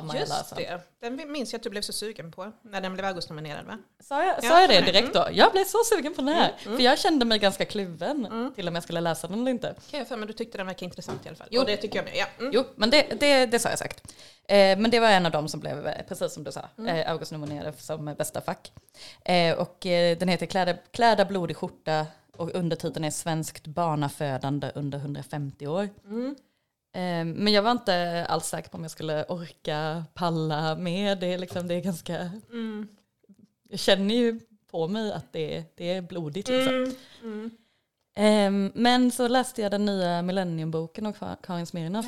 av 0.00 0.06
Maja 0.06 0.20
Just 0.20 0.32
Larsson. 0.32 0.58
det, 0.58 0.80
den 1.00 1.32
minns 1.32 1.52
jag 1.52 1.58
att 1.58 1.62
du 1.62 1.70
blev 1.70 1.82
så 1.82 1.92
sugen 1.92 2.32
på 2.32 2.52
när 2.62 2.80
den 2.80 2.94
blev 2.94 3.06
Augustnominerad 3.06 3.66
va? 3.66 3.78
Sa 4.00 4.24
jag, 4.24 4.36
Ja, 4.42 4.48
sa 4.48 4.60
jag 4.60 4.70
det 4.70 4.76
mm. 4.76 4.92
direkt 4.92 5.14
då? 5.14 5.28
Jag 5.32 5.52
blev 5.52 5.64
så 5.64 5.78
sugen 5.84 6.14
på 6.14 6.20
den 6.22 6.34
här. 6.34 6.54
För 6.58 6.80
jag 6.80 6.98
kände 6.98 7.24
mig 7.24 7.38
ganska 7.38 7.64
kluven 7.64 8.52
till 8.54 8.68
om 8.68 8.74
jag 8.74 8.84
skulle 8.84 9.00
läsa 9.00 9.28
den 9.28 9.40
eller 9.40 9.50
inte. 9.50 9.74
Kan 9.90 9.98
jag 9.98 10.08
för 10.08 10.16
mig 10.16 10.26
du 10.26 10.32
tyckte 10.32 10.58
den 10.58 10.66
verkar 10.66 10.86
intressant 10.86 11.26
i 11.26 11.28
alla 11.28 11.36
fall. 11.36 11.48
Jo. 11.50 11.60
Och 11.60 11.66
det 11.66 11.76
tycker 11.76 11.96
jag 11.96 12.04
med. 12.04 12.16
Ja. 12.16 12.26
Mm. 12.38 12.50
Jo, 12.54 12.64
men 12.74 12.90
det, 12.90 13.06
det, 13.20 13.46
det 13.46 13.58
sa 13.58 13.68
jag 13.68 13.78
säkert. 13.78 14.02
Eh, 14.48 14.78
men 14.78 14.90
det 14.90 15.00
var 15.00 15.08
en 15.08 15.26
av 15.26 15.32
dem 15.32 15.48
som 15.48 15.60
blev, 15.60 15.86
eh, 15.86 16.06
precis 16.08 16.32
som 16.32 16.44
du 16.44 16.52
sa, 16.52 16.68
eh, 16.86 17.10
August 17.10 17.32
nominerade 17.32 17.72
som 17.76 18.08
eh, 18.08 18.16
bästa 18.16 18.40
fack. 18.40 18.72
Eh, 19.24 19.58
och 19.58 19.86
eh, 19.86 20.18
den 20.18 20.28
heter 20.28 20.46
Kläda, 20.46 20.74
Kläda 20.90 21.24
blodig 21.24 21.56
skjorta 21.56 22.06
och 22.36 22.54
undertiteln 22.54 23.04
är 23.04 23.10
Svenskt 23.10 23.66
barnafödande 23.66 24.70
under 24.74 24.98
150 24.98 25.66
år. 25.66 25.82
Eh, 25.82 25.88
men 26.92 27.48
jag 27.52 27.62
var 27.62 27.70
inte 27.70 28.26
alls 28.28 28.46
säker 28.46 28.70
på 28.70 28.76
om 28.76 28.82
jag 28.82 28.90
skulle 28.90 29.24
orka 29.24 30.04
palla 30.14 30.74
med 30.76 31.18
det. 31.18 31.26
är 31.26 31.38
Liksom, 31.38 31.68
det 31.68 31.74
är 31.74 31.80
ganska... 31.80 32.30
Jag 33.68 33.78
känner 33.78 34.14
ju 34.14 34.40
på 34.70 34.88
mig 34.88 35.12
att 35.12 35.32
det, 35.32 35.64
det 35.76 35.90
är 35.94 36.02
blodigt. 36.02 36.48
Liksom. 36.48 36.94
Ehm, 38.14 38.72
men 38.74 39.10
så 39.10 39.28
läste 39.28 39.62
jag 39.62 39.70
den 39.70 39.84
nya 39.86 40.22
Millenniumboken 40.22 41.06
av 41.06 41.16
Ka- 41.16 41.36
Karin 41.42 41.66
Smirnoff, 41.66 42.06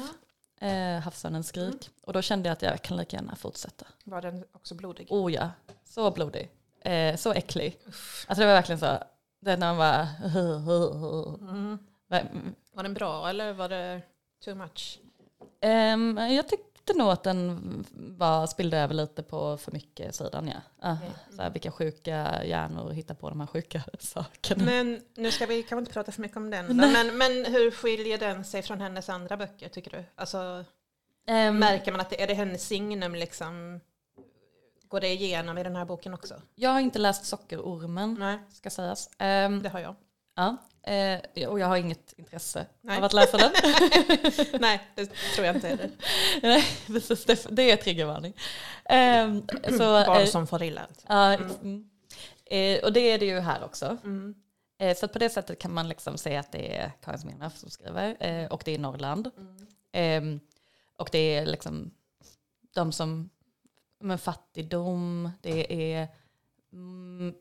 eh, 0.61 0.99
Havsörnens 1.01 1.49
skrik. 1.49 1.91
Och 2.03 2.13
då 2.13 2.23
kände 2.23 2.49
jag 2.49 2.53
att 2.53 2.63
jag 2.63 2.83
kan 2.83 2.97
lika 2.97 3.17
gärna 3.17 3.37
fortsätta. 3.37 3.87
Var 4.05 4.23
den 4.23 4.45
också 4.53 4.75
blodig? 4.75 5.07
Oh 5.11 5.33
ja, 5.33 5.51
så 5.85 6.11
blodig. 6.11 6.49
Eh, 6.81 7.17
så 7.17 7.33
äcklig. 7.33 7.79
Alltså 8.27 8.41
det 8.41 8.47
var 8.47 8.55
verkligen 8.55 8.79
så, 8.79 8.99
det 9.41 9.57
när 9.57 9.75
man 9.75 9.77
bara... 9.77 10.09
Mm. 11.41 11.79
Var 12.75 12.83
den 12.83 12.95
bra 12.95 13.29
eller 13.29 13.53
var 13.53 13.69
det 13.69 14.03
too 14.45 14.55
much? 14.55 14.99
Ehm, 15.61 16.19
jag 16.19 16.49
tyckte 16.49 16.93
nog 16.95 17.09
att 17.11 17.23
den 17.23 17.85
var, 17.93 18.47
spillde 18.47 18.79
över 18.79 18.95
lite 18.95 19.23
på 19.23 19.57
för 19.57 19.73
mycket 19.73 20.15
sidan. 20.15 20.49
Ja. 20.49 20.61
Ah, 20.81 20.97
så 21.37 21.43
här, 21.43 21.51
vilka 21.51 21.71
sjuka 21.71 22.45
hjärnor 22.45 22.91
hittar 22.91 23.15
på 23.15 23.29
de 23.31 23.41
här 23.41 23.47
sjuka 23.47 23.83
sakerna. 23.99 24.65
Men 24.65 25.01
nu 25.15 25.31
ska 25.31 25.47
vi 25.47 25.63
kanske 25.63 25.79
inte 25.79 25.93
prata 25.93 26.13
för 26.13 26.21
mycket 26.21 26.37
om 26.37 26.51
den. 26.51 26.69
då. 26.69 26.75
Men, 26.75 27.19
men 27.19 27.45
hur 27.45 27.71
skiljer 27.71 28.19
den 28.19 28.45
sig 28.45 28.63
från 28.63 28.81
hennes 28.81 29.09
andra 29.09 29.37
böcker 29.37 29.69
tycker 29.69 29.91
du? 29.91 30.05
Alltså, 30.15 30.65
Ehm, 31.27 31.59
märker 31.59 31.93
man 31.93 32.01
att 32.01 32.11
det 32.11 32.23
är 32.23 32.27
det 32.27 32.35
hennes 32.35 32.67
signum 32.67 33.15
liksom? 33.15 33.81
Går 34.89 35.01
det 35.01 35.09
igenom 35.09 35.59
i 35.59 35.63
den 35.63 35.77
här 35.77 35.85
boken 35.85 36.15
också? 36.15 36.35
jag 36.55 36.71
har 36.71 36.81
inte 36.81 36.99
läst 36.99 37.25
Sockerormen, 37.25 38.17
Nej, 38.19 38.39
ska 38.53 38.71
sägas. 38.71 39.11
Ehm, 39.19 39.63
det 39.63 39.69
har 39.69 39.81
jag. 39.81 39.95
Ja, 40.35 40.57
eh, 40.93 41.49
och 41.49 41.61
jag 41.61 41.67
har 41.67 41.77
inget 41.77 42.13
intresse 42.17 42.67
Nej. 42.81 42.99
av 42.99 43.05
att 43.05 43.13
läsa 43.13 43.37
den. 43.37 43.53
Nej, 44.61 44.81
det 44.95 45.07
tror 45.07 45.47
jag 45.47 45.57
inte 45.57 45.69
heller. 45.69 45.91
Nej, 46.43 46.65
precis, 46.87 47.25
det, 47.25 47.47
det 47.51 47.71
är 47.71 47.77
triggervarning. 47.77 48.35
Eh, 48.85 49.35
så, 49.71 49.79
Barn 49.79 50.27
som 50.27 50.47
far 50.47 50.63
illa. 50.63 50.87
ja, 51.09 51.35
mm. 51.35 51.89
eh, 52.45 52.85
och 52.85 52.93
det 52.93 53.01
är 53.01 53.19
det 53.19 53.27
ju 53.27 53.41
här 53.41 53.65
också. 53.65 53.97
Mm. 54.05 54.35
Eh, 54.79 54.97
så 54.97 55.09
på 55.09 55.19
det 55.19 55.31
sättet 55.31 55.59
kan 55.59 55.75
man 55.75 55.89
liksom 55.89 56.19
säga 56.19 56.41
att 56.41 56.53
det 56.53 56.77
är 56.77 56.93
Karin 57.01 57.19
Smirnoff 57.19 57.57
som 57.57 57.71
skriver 57.71 58.17
eh, 58.21 58.47
och 58.47 58.63
det 58.65 58.75
är 58.75 58.79
Norrland. 58.79 59.31
Mm. 59.93 60.35
Eh, 60.35 60.41
och 60.97 61.09
det 61.13 61.19
är 61.19 61.47
liksom 61.47 61.91
de 62.75 62.93
som, 62.93 63.31
men 64.01 64.19
fattigdom, 64.19 65.31
det 65.41 65.93
är 65.95 66.09
mm, 66.73 67.35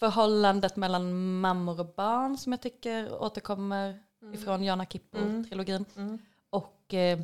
förhållandet 0.00 0.76
mellan 0.76 1.34
mammor 1.40 1.80
och 1.80 1.94
barn 1.96 2.38
som 2.38 2.52
jag 2.52 2.60
tycker 2.62 3.22
återkommer 3.22 3.98
ifrån 4.34 4.64
Jana 4.64 4.84
Kippo-trilogin. 4.84 5.84
Mm. 5.96 6.18
Och 6.50 6.94
eh, 6.94 7.20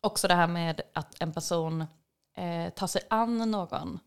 också 0.00 0.28
det 0.28 0.34
här 0.34 0.46
med 0.46 0.80
att 0.92 1.22
en 1.22 1.32
person 1.32 1.84
eh, 2.36 2.70
tar 2.74 2.86
sig 2.86 3.02
an 3.10 3.50
någon. 3.50 3.98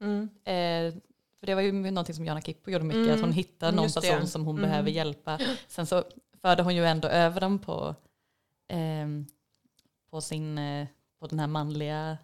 Mm. 0.00 0.28
Eh, 0.44 1.00
för 1.38 1.46
det 1.46 1.54
var 1.54 1.62
ju 1.62 1.72
någonting 1.72 2.14
som 2.14 2.24
Jana 2.24 2.40
Kippo 2.40 2.70
gjorde 2.70 2.84
mycket, 2.84 3.02
Mm, 3.02 3.14
att 3.14 3.20
hon 3.20 3.32
hittade 3.32 3.72
någon 3.72 3.84
just 3.84 3.94
det. 3.94 4.10
person 4.10 4.28
som 4.28 4.44
hon 4.46 4.58
Mm. 4.58 4.70
behöver 4.70 4.90
hjälpa. 4.90 5.38
Sen 5.68 5.86
så 5.86 6.04
förde 6.42 6.62
hon 6.62 6.74
ju 6.76 6.84
ändå 6.86 7.08
över 7.08 7.40
dem 7.40 7.58
på, 7.58 7.94
ehm, 8.68 9.26
på, 10.10 10.20
sin, 10.20 10.58
eh, 10.58 10.86
på 11.18 11.26
den 11.26 11.38
här 11.40 11.46
manliga 11.46 12.18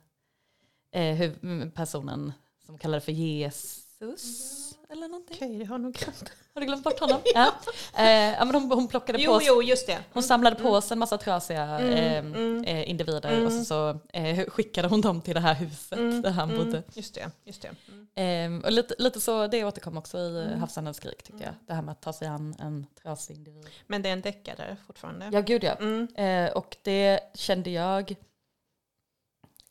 eh, 0.91 1.31
personen 1.75 2.33
som 2.67 2.79
kallade 2.79 3.01
för 3.01 3.13
Jesus. 3.13 4.66
Eller 4.89 5.09
någonting. 5.09 5.37
Okej, 5.37 5.59
det 5.59 5.65
har 5.65 5.79
nog 5.79 5.93
glömt. 5.95 6.33
Har 6.55 6.61
du 6.61 6.67
glömt 6.67 6.85
bort 6.85 7.01
honom? 7.01 7.21
ja. 7.35 7.55
Eh, 7.97 8.05
ja, 8.11 8.45
men 8.45 8.55
hon, 8.55 8.71
hon 8.71 8.89
plockade 8.89 9.19
Jo, 9.23 9.33
på 9.33 9.41
jo, 9.43 9.63
just 9.63 9.87
det. 9.87 9.99
hon 10.13 10.23
samlade 10.23 10.57
på 10.57 10.81
sig 10.81 10.95
en 10.95 10.99
massa 10.99 11.19
trasiga 11.19 11.63
Mm, 11.65 11.93
eh, 11.93 12.19
mm. 12.19 12.65
eh, 12.65 12.91
individer 12.91 13.33
Mm. 13.33 13.47
och 13.47 13.53
så, 13.53 13.65
så 13.65 13.99
eh, 14.13 14.47
skickade 14.51 14.89
hon 14.89 15.01
dem 15.01 15.21
till 15.21 15.35
det 15.35 15.41
här 15.41 15.55
huset 15.55 15.99
Mm, 15.99 16.23
där 16.23 16.31
han 16.31 16.57
bodde. 16.57 16.83
Just 16.95 17.15
det, 17.15 17.31
just 17.45 17.63
det. 17.63 17.71
Mm. 18.15 18.61
Eh, 18.61 18.65
och 18.67 18.73
lite, 18.73 18.95
lite 18.99 19.21
så, 19.21 19.47
det 19.47 19.65
återkom 19.65 19.97
också 19.97 20.19
i 20.19 20.29
Mm. 20.31 20.47
mm. 20.47 20.61
Havsandens 20.61 20.97
skrik 20.97 21.23
tyckte 21.23 21.45
jag. 21.45 21.55
Det 21.67 21.75
här 21.75 21.83
med 21.83 21.93
att 21.93 22.01
ta 22.03 22.13
sig 22.13 22.29
an 22.29 22.57
en 22.59 22.87
trasig 23.03 23.37
individ. 23.37 23.67
Men 23.87 24.03
det 24.03 24.09
är 24.09 24.13
en 24.13 24.21
deckare 24.21 24.77
fortfarande. 24.87 25.31
Ja, 25.33 25.41
gud 25.41 25.65
ja. 25.65 25.73
Mm. 25.75 26.09
Eh, 26.15 26.53
och 26.53 26.77
det 26.83 27.21
kände 27.35 27.71
jag 27.71 28.11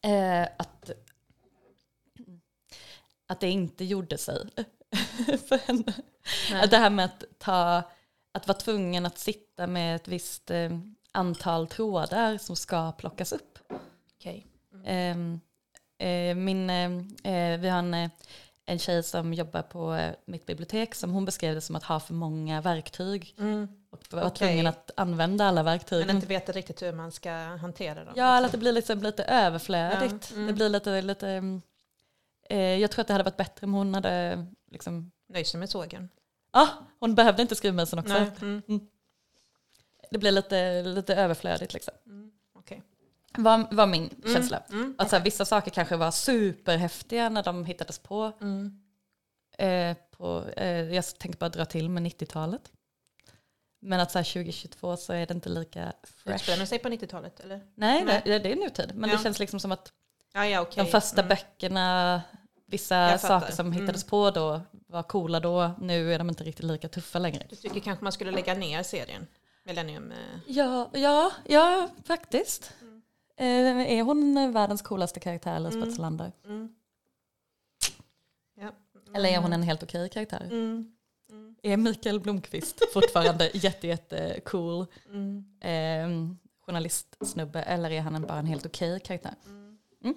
eh, 0.01 0.43
att, 0.57 0.91
att 3.27 3.39
det 3.39 3.49
inte 3.49 3.83
gjorde 3.85 4.17
sig 4.17 4.47
för 5.47 5.67
henne. 5.67 5.93
Nej. 6.51 6.63
Att 6.63 6.71
det 6.71 6.77
här 6.77 6.89
med 6.89 7.05
att, 7.05 7.23
ta, 7.37 7.83
att 8.31 8.47
vara 8.47 8.57
tvungen 8.57 9.05
att 9.05 9.17
sitta 9.17 9.67
med 9.67 9.95
ett 9.95 10.07
visst 10.07 10.51
eh, 10.51 10.69
antal 11.11 11.67
trådar 11.67 12.37
som 12.37 12.55
ska 12.55 12.91
plockas 12.91 13.31
upp. 13.31 13.59
Okej. 14.19 14.47
Ehm, 14.85 15.39
eh, 15.97 16.35
min, 16.35 16.69
eh, 16.69 17.59
vi 17.59 17.69
har 17.69 17.79
en, 17.79 18.09
en 18.65 18.79
tjej 18.79 19.03
som 19.03 19.33
jobbar 19.33 19.61
på 19.61 20.11
mitt 20.25 20.45
bibliotek 20.45 20.95
som 20.95 21.11
hon 21.11 21.25
beskrev 21.25 21.55
det 21.55 21.61
som 21.61 21.75
att 21.75 21.83
ha 21.83 21.99
för 21.99 22.13
många 22.13 22.61
verktyg. 22.61 23.35
Mm. 23.39 23.67
Och 23.89 24.13
vara 24.13 24.27
Okej. 24.27 24.47
tvungen 24.47 24.67
att 24.67 24.91
använda 24.95 25.45
alla 25.45 25.63
verktyg. 25.63 26.07
Men 26.07 26.15
inte 26.15 26.27
veta 26.27 26.51
riktigt 26.51 26.81
hur 26.81 26.93
man 26.93 27.11
ska 27.11 27.31
hantera 27.31 28.03
dem. 28.03 28.13
Ja, 28.17 28.37
eller 28.37 28.45
att 28.45 28.51
det 28.51 28.57
blir 28.57 28.71
liksom 28.71 29.03
lite 29.03 29.23
överflödigt. 29.23 30.31
Ja, 30.31 30.35
mm. 30.35 30.47
Det 30.47 30.53
blir 30.53 30.69
lite, 30.69 31.01
lite 31.01 31.29
mm, 31.29 31.61
eh, 32.49 32.59
jag 32.59 32.91
tror 32.91 33.01
att 33.01 33.07
det 33.07 33.13
hade 33.13 33.23
varit 33.23 33.37
bättre 33.37 33.65
om 33.65 33.73
hon 33.73 33.93
hade 33.93 34.45
liksom, 34.75 35.11
Nöjd 35.29 35.47
sig 35.47 35.59
med 35.59 35.69
sågen. 35.69 36.09
ja, 36.53 36.67
hon 36.99 37.15
behövde 37.15 37.41
inte 37.41 37.55
skruvmejseln 37.55 37.99
också. 37.99 38.13
Nej. 38.13 38.31
Mm. 38.41 38.61
Det 40.11 40.17
blir 40.17 40.31
lite, 40.31 40.83
lite 40.83 41.15
överflödigt 41.15 41.73
liksom. 41.73 41.93
Mm. 42.05 42.31
Okej. 42.55 42.83
Var, 43.37 43.67
var 43.71 43.87
min 43.87 44.09
känsla. 44.33 44.63
Mm. 44.69 44.95
Att 44.97 45.09
så 45.09 45.15
här, 45.15 45.23
vissa 45.23 45.45
saker 45.45 45.71
kanske 45.71 45.95
var 45.95 46.11
superhäftiga 46.11 47.29
när 47.29 47.43
de 47.43 47.65
hittades 47.65 47.99
på. 47.99 48.31
Mm. 48.41 48.81
Eh, 49.57 49.97
på 50.11 50.43
eh, 50.57 50.67
jag 50.93 51.05
tänker 51.17 51.39
bara 51.39 51.49
dra 51.49 51.65
till 51.65 51.89
med 51.89 52.03
90-talet. 52.03 52.71
Men 53.79 53.99
att 53.99 54.11
så 54.11 54.19
här, 54.19 54.23
2022 54.33 54.97
så 54.97 55.13
är 55.13 55.25
det 55.25 55.33
inte 55.33 55.49
lika 55.49 55.93
fresh. 56.03 56.35
Utspelar 56.35 56.57
den 56.57 56.67
sig 56.67 56.79
på 56.79 56.89
90-talet 56.89 57.39
eller? 57.39 57.61
Nej, 57.75 58.03
Nej. 58.05 58.21
Det, 58.25 58.39
det 58.39 58.51
är 58.51 58.55
nutid. 58.55 58.91
Men 58.95 59.09
Ja. 59.09 59.15
det 59.17 59.23
känns 59.23 59.39
liksom 59.39 59.59
som 59.59 59.71
att 59.71 59.93
Ja, 60.33 60.45
ja, 60.47 60.61
okej. 60.61 60.83
de 60.85 60.91
första 60.91 61.21
Mm. 61.21 61.29
böckerna, 61.29 62.21
vissa 62.65 63.17
saker 63.17 63.51
som 63.51 63.67
Mm. 63.67 63.79
hittades 63.79 64.03
på 64.03 64.31
då 64.31 64.61
var 64.87 65.03
coola 65.03 65.39
då. 65.39 65.71
Nu 65.81 66.13
är 66.13 66.17
de 66.17 66.29
inte 66.29 66.43
riktigt 66.43 66.65
lika 66.65 66.87
tuffa 66.89 67.19
längre. 67.19 67.45
Du 67.49 67.55
tycker 67.55 67.79
kanske 67.79 68.03
man 68.03 68.11
skulle 68.11 68.31
lägga 68.31 68.53
ner 68.53 68.83
serien? 68.83 69.27
Millennium? 69.63 70.11
eh, 70.11 70.17
Ja, 70.47 70.89
ja, 70.93 71.31
ja 71.45 71.89
faktiskt. 72.05 72.73
Eh, 73.37 73.47
är 73.91 74.03
hon 74.03 74.53
världens 74.53 74.81
coolaste 74.81 75.19
karaktär, 75.19 75.59
Lisbeth 75.59 75.83
Mm. 75.83 75.95
Salander? 75.95 76.31
Mm. 76.45 76.69
Ja. 78.61 78.71
Eller 79.15 79.29
är 79.29 79.37
hon 79.37 79.53
en 79.53 79.63
helt 79.63 79.83
okej 79.83 80.09
karaktär? 80.09 80.47
Mm. 80.51 80.91
Är 81.63 81.77
Mikael 81.77 82.19
Blomqvist 82.19 82.81
fortfarande 82.93 83.49
jätte, 83.53 83.87
jätte 83.87 84.39
cool 84.45 84.85
Mm. 85.09 85.45
eh, 85.61 86.35
journalistsnubbe 86.65 87.61
eller 87.61 87.91
är 87.91 88.01
han 88.01 88.21
bara 88.27 88.39
en 88.39 88.45
helt 88.45 88.65
okej 88.65 88.99
karaktär? 88.99 89.33
Mm. 89.45 90.15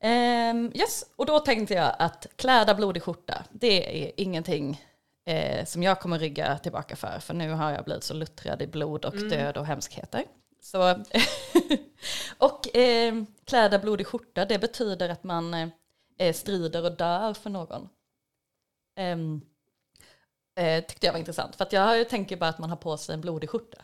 Ehm, 0.00 0.72
yes, 0.74 1.04
och 1.16 1.26
då 1.26 1.38
tänkte 1.40 1.74
jag 1.74 1.94
att 1.98 2.26
kläda 2.36 2.74
blodig 2.74 3.02
skjorta, 3.02 3.44
det 3.50 4.04
är 4.06 4.12
ingenting 4.16 4.82
eh, 5.26 5.64
som 5.64 5.82
jag 5.82 6.00
kommer 6.00 6.18
rygga 6.18 6.58
tillbaka 6.58 6.96
för, 6.96 7.18
för 7.20 7.34
nu 7.34 7.50
har 7.50 7.70
jag 7.70 7.84
blivit 7.84 8.04
så 8.04 8.14
luttrad 8.14 8.62
i 8.62 8.66
blod 8.66 9.04
och 9.04 9.14
Mm. 9.14 9.28
död 9.28 9.56
och 9.56 9.66
hemskheter. 9.66 10.24
Så, 10.60 10.90
och 12.38 12.76
eh, 12.76 13.14
kläda 13.44 13.78
blodig 13.78 14.06
skjorta, 14.06 14.44
det 14.44 14.58
betyder 14.58 15.08
att 15.08 15.24
man 15.24 15.54
eh, 16.18 16.32
strider 16.34 16.84
och 16.84 16.92
dör 16.92 17.34
för 17.34 17.50
någon. 17.50 17.88
Ehm, 18.96 19.40
eh, 20.58 20.84
tyckte 20.84 21.06
jag 21.06 21.12
var 21.12 21.20
intressant. 21.20 21.56
För 21.56 21.68
jag 21.70 22.08
tänker 22.08 22.36
bara 22.36 22.50
att 22.50 22.58
man 22.58 22.70
har 22.70 22.76
på 22.76 22.96
sig 22.96 23.14
en 23.14 23.20
blodig 23.20 23.50
skjorta. 23.50 23.78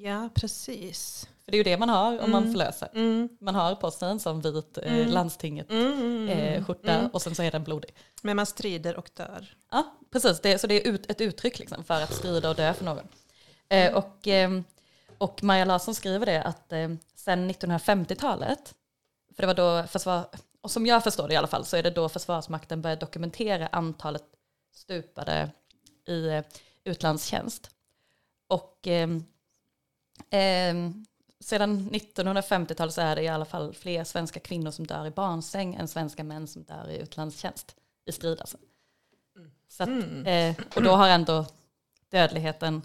Ja, 0.00 0.28
precis. 0.34 1.28
För 1.44 1.52
det 1.52 1.56
är 1.56 1.58
ju 1.58 1.62
det 1.64 1.76
man 1.76 1.88
har 1.88 2.18
om 2.18 2.30
man 2.30 2.42
Mm. 2.42 2.52
förlöser. 2.52 2.88
Mm. 2.94 3.28
Man 3.40 3.54
har 3.54 3.74
på 3.74 3.90
sig 3.90 4.10
en 4.10 4.20
sån 4.20 4.40
vit 4.40 4.78
eh, 4.78 4.92
Mm. 4.94 5.08
landstinget 5.10 5.70
Mm, 5.70 5.92
mm, 6.28 6.28
eh, 6.84 7.06
och 7.12 7.22
sen 7.22 7.34
så 7.34 7.42
är 7.42 7.50
den 7.50 7.64
blodig. 7.64 7.94
Men 8.22 8.36
man 8.36 8.46
strider 8.46 8.96
och 8.96 9.10
dör. 9.14 9.56
Ja, 9.70 9.96
precis. 10.10 10.40
Det, 10.40 10.58
så 10.58 10.66
det 10.66 10.74
är 10.86 10.88
ut, 10.92 11.10
ett 11.10 11.20
uttryck 11.20 11.58
liksom 11.58 11.84
för 11.84 12.02
att 12.02 12.14
strida 12.14 12.50
och 12.50 12.56
dö 12.56 12.74
för 12.74 12.84
någon. 12.84 13.08
Eh, 13.68 13.94
och, 13.94 14.26
ehm, 14.26 14.64
och 15.18 15.42
Maja 15.42 15.64
Larsson 15.64 15.94
skriver 15.94 16.26
det 16.26 16.42
att 16.42 16.72
eh, 16.72 16.88
sen 17.14 17.50
1950-talet, 17.50 18.74
för 19.36 19.42
det 19.42 19.46
var 19.46 19.54
då 19.82 19.86
försvar, 19.88 20.24
och 20.60 20.70
som 20.70 20.86
jag 20.86 21.04
förstår 21.04 21.28
det 21.28 21.34
i 21.34 21.36
alla 21.36 21.46
fall, 21.46 21.64
så 21.64 21.76
är 21.76 21.82
det 21.82 21.90
då 21.90 22.08
Försvarsmakten 22.08 22.82
började 22.82 23.00
dokumentera 23.00 23.66
antalet 23.66 24.24
stupade 24.74 25.50
i 26.06 26.26
eh, 26.28 26.42
utlandstjänst. 26.84 27.70
Och 28.48 28.88
ehm, 30.30 31.06
sedan 31.40 31.90
1950-talet 31.90 32.94
så 32.94 33.00
är 33.00 33.16
det 33.16 33.22
i 33.22 33.28
alla 33.28 33.44
fall 33.44 33.74
fler 33.74 34.04
svenska 34.04 34.40
kvinnor 34.40 34.70
som 34.70 34.86
dör 34.86 35.06
i 35.06 35.10
barnsäng 35.10 35.74
än 35.74 35.88
svenska 35.88 36.24
män 36.24 36.46
som 36.46 36.62
dör 36.62 36.90
i 36.90 36.98
utlandstjänst 36.98 37.76
i 38.04 38.12
strid. 38.12 38.40
Alltså. 38.40 38.56
Så 39.68 39.82
att, 39.82 39.88
Mm. 39.88 40.26
eh, 40.26 40.56
och 40.76 40.82
då 40.82 40.90
har 40.90 41.08
ändå 41.08 41.46
dödligheten 42.10 42.82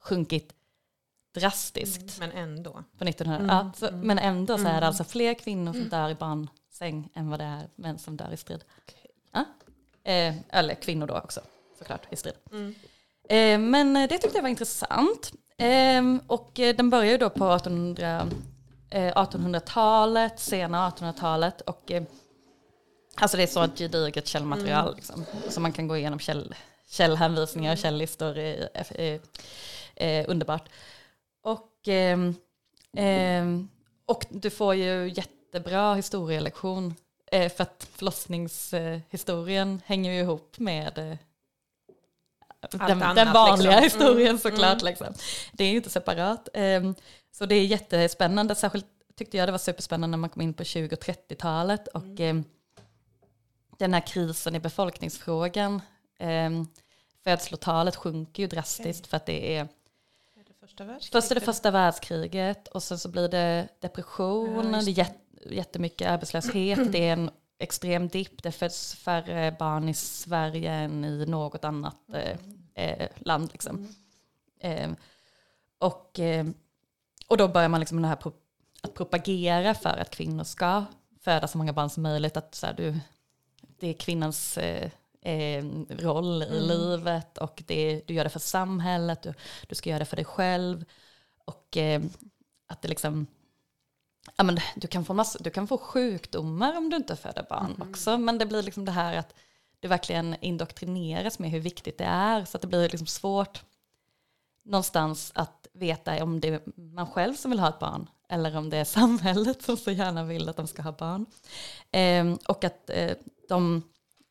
sjunkit 0.00 0.52
drastiskt 1.34 2.18
Men 2.18 2.32
ändå. 2.32 2.84
på 2.98 3.04
1900 3.04 3.36
Mm, 3.54 3.56
ja, 3.66 3.72
så, 3.76 3.86
mm. 3.86 4.00
Men 4.00 4.18
ändå 4.18 4.58
så 4.58 4.64
är 4.64 4.68
Mm. 4.68 4.80
det 4.80 4.86
alltså 4.86 5.04
fler 5.04 5.34
kvinnor 5.34 5.72
som 5.72 5.88
dör 5.88 6.08
i 6.10 6.14
barnsäng 6.14 7.08
än 7.14 7.30
vad 7.30 7.40
det 7.40 7.44
är 7.44 7.68
män 7.76 7.98
som 7.98 8.16
dör 8.16 8.32
i 8.32 8.36
strid. 8.36 8.64
Ja. 9.32 9.44
Eh, 10.12 10.34
eller 10.48 10.74
kvinnor 10.74 11.06
då 11.06 11.18
också 11.18 11.40
såklart 11.78 12.12
i 12.12 12.16
strid. 12.16 12.34
Mm. 12.50 12.74
Eh, 13.28 13.70
men 13.70 13.96
eh, 13.96 14.08
det 14.08 14.18
tyckte 14.18 14.38
jag 14.38 14.42
var 14.42 14.48
intressant. 14.48 15.32
Eh, 15.58 16.16
och 16.26 16.60
eh, 16.60 16.76
den 16.76 16.90
börjar 16.90 17.12
ju 17.12 17.18
då 17.18 17.30
på 17.30 17.54
1800, 17.54 18.28
eh, 18.90 19.12
1800-talet, 19.14 20.40
sena 20.40 20.90
1800-talet. 20.90 21.60
Och, 21.60 21.90
eh, 21.90 22.02
alltså 23.14 23.36
det 23.36 23.42
är 23.42 23.46
så 23.46 23.68
gediget 23.76 24.26
källmaterial 24.26 24.94
liksom, 24.96 25.24
så 25.48 25.60
man 25.60 25.72
kan 25.72 25.88
gå 25.88 25.96
igenom 25.96 26.18
käll, 26.18 26.54
källhänvisningar 26.88 27.72
och 27.72 27.78
källlistor. 27.78 28.38
Eh, 28.38 28.66
eh, 28.90 29.20
eh, 29.96 30.24
underbart. 30.28 30.68
Och, 31.42 31.72
ehm, 31.86 32.34
ehm, 32.96 33.68
och 34.06 34.26
du 34.30 34.50
får 34.50 34.74
ju 34.74 35.08
jättebra 35.08 35.94
historielektion. 35.94 36.94
För 37.30 37.62
att 37.62 37.88
förlossningshistorien 37.92 39.80
hänger 39.86 40.12
ju 40.12 40.20
ihop 40.20 40.58
med 40.58 41.18
den, 42.70 42.98
den 43.14 43.32
vanliga 43.32 43.80
liksom. 43.80 43.82
historien 44.00 44.28
Mm, 44.28 44.38
såklart. 44.38 44.82
mm. 44.82 44.84
Liksom. 44.90 45.14
Det 45.52 45.64
är 45.64 45.68
ju 45.70 45.76
inte 45.76 45.90
separat. 45.90 46.48
Ehm, 46.54 46.94
så 47.32 47.46
det 47.46 47.54
är 47.54 47.64
jättespännande, 47.66 48.54
särskilt 48.54 48.86
tyckte 49.16 49.36
jag 49.36 49.48
det 49.48 49.52
var 49.52 49.58
superspännande 49.58 50.10
när 50.16 50.18
man 50.20 50.30
kom 50.30 50.42
in 50.42 50.54
på 50.54 50.64
20 50.64 50.94
och 50.96 51.02
30-talet. 51.02 51.88
Och 51.88 52.02
Mm. 52.04 52.20
ehm, 52.20 52.44
den 53.78 53.94
här 53.94 54.00
krisen 54.06 54.54
i 54.54 54.60
befolkningsfrågan, 54.60 55.80
um, 56.20 56.68
födslotalet 57.24 57.96
sjunker 57.96 58.42
ju 58.42 58.46
drastiskt 58.46 59.06
för 59.06 59.16
att 59.16 59.26
det 59.26 59.56
är 59.56 59.68
första? 60.60 60.98
Först 61.12 61.30
är 61.30 61.34
det 61.34 61.40
första 61.40 61.70
världskriget 61.70 62.68
och 62.68 62.82
sen 62.82 62.98
så 62.98 63.08
blir 63.08 63.28
det 63.28 63.68
depression, 63.80 64.72
Ja, 64.74 64.82
det 64.82 65.00
är 65.00 65.06
jättemycket 65.52 66.08
arbetslöshet, 66.08 66.92
det 66.92 67.08
är 67.08 67.12
en 67.12 67.30
extrem 67.58 68.08
dipp, 68.08 68.42
det 68.42 68.52
föds 68.52 68.94
färre 68.94 69.56
barn 69.58 69.88
i 69.88 69.94
Sverige 69.94 70.72
än 70.72 71.04
i 71.04 71.26
något 71.26 71.64
annat 71.64 71.96
eh, 72.14 72.38
eh, 72.76 73.08
land. 73.18 73.52
Liksom. 73.52 73.88
Eh, 74.60 74.90
och, 75.78 76.18
eh, 76.18 76.46
och 77.28 77.36
då 77.36 77.48
börjar 77.48 77.68
man 77.68 77.80
liksom 77.80 78.02
det 78.02 78.08
här 78.08 78.16
pro- 78.16 78.32
att 78.82 78.94
propagera 78.94 79.74
för 79.74 79.96
att 79.98 80.10
kvinnor 80.10 80.44
ska 80.44 80.84
föda 81.20 81.48
så 81.48 81.58
många 81.58 81.72
barn 81.72 81.90
som 81.90 82.02
möjligt, 82.02 82.36
att 82.36 82.54
så 82.54 82.66
här, 82.66 82.74
du, 82.74 82.98
det 83.78 83.86
är 83.88 83.92
kvinnans 83.94 84.58
eh, 84.58 84.90
eh, 85.20 85.64
roll 85.88 86.42
i 86.42 86.46
Mm. 86.46 86.68
livet 86.68 87.38
och 87.38 87.62
det, 87.66 88.02
du 88.06 88.14
gör 88.14 88.24
det 88.24 88.30
för 88.30 88.38
samhället, 88.40 89.22
du, 89.22 89.34
du 89.68 89.74
ska 89.74 89.90
göra 89.90 89.98
det 89.98 90.04
för 90.04 90.16
dig 90.16 90.24
själv. 90.24 90.84
Och 91.44 91.76
eh, 91.76 92.02
att 92.66 92.82
det 92.82 92.88
liksom, 92.88 93.26
ja 94.36 94.44
men 94.44 94.58
du 94.76 94.86
kan, 94.88 95.04
få 95.04 95.14
massa, 95.14 95.38
du 95.42 95.50
kan 95.50 95.66
få 95.68 95.78
sjukdomar 95.78 96.76
om 96.76 96.90
du 96.90 96.96
inte 96.96 97.16
föder 97.16 97.46
barn 97.50 97.74
Mhm. 97.78 97.90
också, 97.90 98.18
men 98.18 98.38
det 98.38 98.46
blir 98.46 98.62
liksom 98.62 98.84
det 98.84 98.92
här 98.92 99.16
att 99.16 99.34
du 99.86 99.90
verkligen 99.90 100.36
indoktrineras 100.40 101.38
med 101.38 101.50
hur 101.50 101.60
viktigt 101.60 101.98
det 101.98 102.04
är, 102.04 102.44
så 102.44 102.56
att 102.56 102.62
det 102.62 102.68
blir 102.68 102.88
liksom 102.88 103.06
svårt 103.06 103.64
någonstans 104.64 105.32
att 105.34 105.66
veta 105.72 106.24
om 106.24 106.40
det 106.40 106.48
är 106.48 106.60
man 106.80 107.06
själv 107.06 107.34
som 107.34 107.50
vill 107.50 107.60
ha 107.60 107.68
ett 107.68 107.78
barn 107.78 108.08
eller 108.28 108.56
om 108.56 108.70
det 108.70 108.76
är 108.76 108.84
samhället 109.00 109.62
som 109.62 109.76
så 109.76 109.90
gärna 109.90 110.24
vill 110.24 110.48
att 110.48 110.56
de 110.56 110.66
ska 110.66 110.82
ha 110.82 110.92
barn. 110.92 111.26
Ehm, 111.90 112.38
och 112.48 112.64
att, 112.64 112.90
eh, 112.90 113.12
de, 113.48 113.82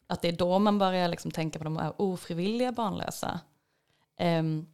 att 0.07 0.21
det 0.21 0.27
är 0.27 0.31
då 0.31 0.59
man 0.59 0.79
börjar 0.79 1.07
liksom 1.07 1.31
tänka 1.31 1.59
på 1.59 1.63
de 1.65 1.77
här 1.77 1.93
ofrivilliga 1.97 2.71
barnlösa. 2.71 3.39
Ehm, 4.17 4.65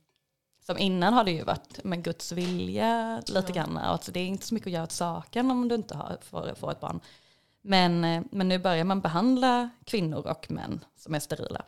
som 0.65 0.77
innan 0.77 1.13
har 1.13 1.23
det 1.23 1.31
ju 1.31 1.43
varit 1.43 1.83
med 1.83 2.03
Guds 2.03 2.31
vilja 2.31 3.21
lite 3.27 3.43
Ja. 3.47 3.55
grann. 3.55 3.77
Alltså 3.77 4.11
det 4.11 4.19
är 4.19 4.25
inte 4.25 4.45
så 4.45 4.53
mycket 4.53 4.67
att 4.67 4.73
göra 4.73 4.83
åt 4.83 4.91
saken 4.91 5.51
om 5.51 5.67
du 5.67 5.75
inte 5.75 5.97
har, 5.97 6.17
får, 6.21 6.53
får 6.55 6.71
ett 6.71 6.79
barn. 6.79 6.99
Men, 7.61 8.03
eh, 8.03 8.23
men 8.31 8.47
nu 8.47 8.59
börjar 8.59 8.83
man 8.83 9.01
behandla 9.01 9.69
kvinnor 9.85 10.27
och 10.27 10.51
män 10.51 10.85
som 10.95 11.15
är 11.15 11.19
sterila. 11.19 11.65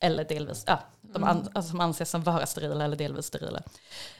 Eller 0.00 0.24
delvis, 0.24 0.64
ja, 0.66 0.80
de 1.00 1.24
an, 1.24 1.48
alltså, 1.54 1.70
som 1.70 1.80
anses 1.80 2.10
som 2.10 2.22
vara 2.22 2.46
sterila 2.46 2.84
eller 2.84 2.96
delvis 2.96 3.26
sterila. 3.26 3.62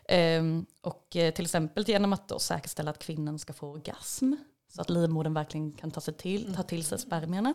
Ehm, 0.08 0.66
och 0.80 1.16
eh, 1.16 1.34
till 1.34 1.44
exempel 1.44 1.84
genom 1.88 2.12
att 2.12 2.28
då 2.28 2.38
säkerställa 2.38 2.90
att 2.90 2.98
kvinnan 2.98 3.38
ska 3.38 3.52
få 3.52 3.70
orgasm. 3.70 4.32
Så 4.68 4.80
att 4.80 4.90
livmodern 4.90 5.34
verkligen 5.34 5.72
kan 5.72 5.90
ta, 5.90 6.00
sig 6.00 6.14
till, 6.14 6.54
ta 6.54 6.62
till 6.62 6.84
sig 6.84 6.98
spermierna. 6.98 7.54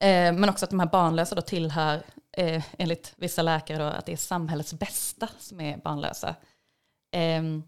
Eh, 0.00 0.32
men 0.32 0.48
också 0.48 0.64
att 0.64 0.70
de 0.70 0.80
här 0.80 0.86
barnlösa 0.86 1.34
då 1.34 1.42
tillhör, 1.42 2.02
eh, 2.32 2.64
enligt 2.78 3.12
vissa 3.16 3.42
läkare, 3.42 3.78
då, 3.78 3.84
att 3.84 4.06
det 4.06 4.12
är 4.12 4.16
samhällets 4.16 4.74
bästa 4.74 5.28
som 5.38 5.60
är 5.60 5.76
barnlösa. 5.76 6.34
Ehm, 7.10 7.62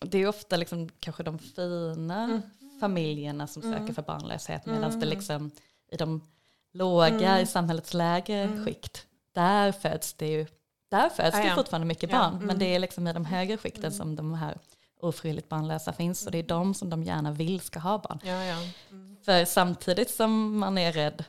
det 0.00 0.18
är 0.18 0.26
ofta 0.26 0.56
liksom 0.56 0.88
kanske 1.00 1.22
de 1.22 1.38
fina 1.38 2.24
Mm. 2.24 2.42
Familjerna 2.80 3.46
som 3.46 3.62
söker 3.62 3.76
Mm. 3.76 3.94
för 3.94 4.02
barnlöshet 4.02 4.66
medan 4.66 4.84
Mm. 4.84 5.00
det 5.00 5.06
liksom 5.06 5.50
i 5.92 5.96
de 5.96 6.28
låga, 6.72 7.08
Mm. 7.30 7.42
i 7.42 7.46
samhällets 7.46 7.94
lägre 7.94 8.36
Mm. 8.42 8.64
skikt, 8.64 9.06
där 9.34 9.72
föds 9.72 10.12
det 10.14 10.26
ju 10.28 10.46
där 10.90 11.08
föds 11.08 11.36
Ah, 11.36 11.40
det 11.40 11.46
ja. 11.48 11.54
fortfarande 11.54 11.86
mycket 11.86 12.10
Ja, 12.10 12.18
barn, 12.18 12.34
mm. 12.34 12.46
men 12.46 12.58
det 12.58 12.74
är 12.74 12.78
liksom 12.78 13.06
i 13.06 13.12
de 13.12 13.24
högre 13.24 13.56
skikten 13.56 13.84
Mm. 13.84 13.92
som 13.98 14.16
de 14.16 14.34
här 14.34 14.58
ofrivilligt 15.00 15.48
barnlösa 15.48 15.92
finns 15.92 16.26
och 16.26 16.32
det 16.32 16.38
är 16.38 16.42
de 16.42 16.74
som 16.74 16.90
de 16.90 17.02
gärna 17.02 17.30
vill 17.32 17.60
ska 17.60 17.78
ha 17.80 17.98
barn. 17.98 18.18
Ja, 18.24 18.44
ja. 18.44 18.56
Mm. 18.90 19.16
För 19.24 19.44
samtidigt 19.44 20.10
som 20.10 20.58
man 20.58 20.78
är 20.78 20.92
rädd 20.92 21.24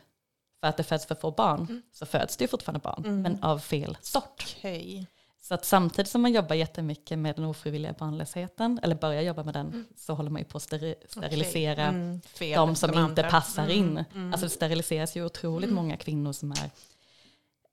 för 0.59 0.67
att 0.67 0.77
det 0.77 0.83
föds 0.83 1.05
för 1.05 1.15
få 1.15 1.31
barn 1.31 1.59
Mm. 1.61 1.81
så 1.91 2.05
föds 2.05 2.37
det 2.37 2.43
ju 2.43 2.47
fortfarande 2.47 2.79
barn, 2.79 3.03
Mm. 3.05 3.21
men 3.21 3.43
av 3.43 3.59
fel 3.59 3.97
sort. 4.01 4.55
Okej. 4.57 5.07
Så 5.43 5.53
att 5.53 5.65
samtidigt 5.65 6.11
som 6.11 6.21
man 6.21 6.33
jobbar 6.33 6.55
jättemycket 6.55 7.19
med 7.19 7.35
den 7.35 7.45
ofrivilliga 7.45 7.93
barnlösheten, 7.93 8.79
eller 8.83 8.95
börjar 8.95 9.21
jobba 9.21 9.43
med 9.43 9.53
den, 9.53 9.67
Mm. 9.67 9.85
så 9.97 10.13
håller 10.13 10.29
man 10.29 10.41
ju 10.41 10.45
på 10.47 10.57
att 10.57 10.63
steri- 10.63 10.95
sterilisera 11.07 11.83
Mm, 11.87 12.21
fel, 12.21 12.55
de 12.57 12.75
som 12.75 12.89
inte 12.89 12.99
andra. 13.01 13.29
passar 13.29 13.63
Mm, 13.63 13.77
in. 13.77 14.03
mm. 14.15 14.33
Alltså 14.33 14.45
det 14.45 14.49
steriliseras 14.49 15.15
ju 15.17 15.25
otroligt 15.25 15.69
Mm. 15.69 15.75
många 15.75 15.97
kvinnor 15.97 16.31
som 16.33 16.51
är 16.51 16.69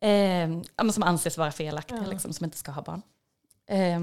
eh, 0.01 0.91
som 0.93 1.03
anses 1.03 1.39
vara 1.39 1.53
felaktiga, 1.53 2.07
liksom, 2.11 2.33
som 2.33 2.45
inte 2.45 2.57
ska 2.57 2.71
ha 2.71 2.83
barn. 2.83 3.03
Eh, 3.67 4.01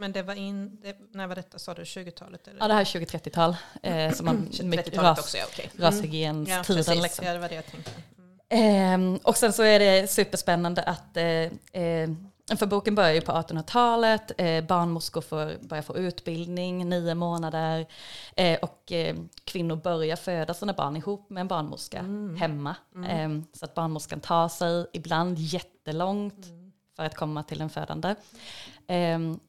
Men 0.00 0.12
det 0.12 0.22
var 0.22 0.34
in, 0.34 0.80
det, 0.82 0.96
när 1.12 1.26
var 1.26 1.34
detta 1.34 1.58
sa 1.58 1.74
du, 1.74 1.84
20-talet? 1.84 2.48
Eller? 2.48 2.60
ja, 2.60 2.68
det 2.68 2.74
här 2.74 2.80
är 2.80 2.84
20-30-tal, 2.84 3.56
eh, 3.82 4.12
som 4.12 4.26
man, 4.26 4.36
mycket 4.62 4.86
30-talet 4.86 4.96
ras, 4.98 5.18
också, 5.18 5.36
ja 5.36 5.44
okej. 5.52 5.70
Mm. 5.74 5.84
rashygienstiden. 5.84 6.84
Ja, 6.96 7.02
liksom. 7.02 7.24
Ja, 7.26 7.32
det 7.32 7.38
var 7.38 7.48
det 7.48 7.54
jag 7.54 7.66
tänkte. 7.66 7.90
Mm. 8.18 8.38
Ehm, 8.48 9.16
och 9.22 9.36
sen 9.36 9.52
så 9.52 9.62
är 9.62 9.78
det 9.78 10.10
superspännande 10.10 10.82
att, 10.82 11.16
eh, 11.16 11.24
eh, 11.82 12.08
för 12.56 12.66
boken 12.66 12.94
börjar 12.94 13.12
ju 13.12 13.20
på 13.20 13.32
1800-talet, 13.32 14.32
eh, 14.40 14.64
barnmorskor 14.64 15.20
får, 15.20 15.66
börjar 15.68 15.82
få 15.82 15.96
utbildning, 15.96 16.88
nio 16.88 17.14
månader, 17.14 17.86
eh, 18.36 18.58
och 18.58 18.92
eh, 18.92 19.16
kvinnor 19.44 19.76
börjar 19.76 20.16
föda 20.16 20.54
sina 20.54 20.72
barn 20.72 20.96
ihop 20.96 21.30
med 21.30 21.40
en 21.40 21.48
barnmorska 21.48 21.98
Mm. 21.98 22.36
hemma. 22.36 22.76
Mm. 22.94 23.10
Ehm, 23.10 23.44
så 23.52 23.64
att 23.64 23.74
barnmorskan 23.74 24.20
tar 24.20 24.48
sig 24.48 24.86
ibland 24.92 25.38
jättelångt 25.38 26.46
Mm. 26.46 26.72
för 26.96 27.04
att 27.04 27.14
komma 27.16 27.42
till 27.42 27.60
en 27.60 27.70
födande. 27.70 28.14
Ehm, 28.86 29.40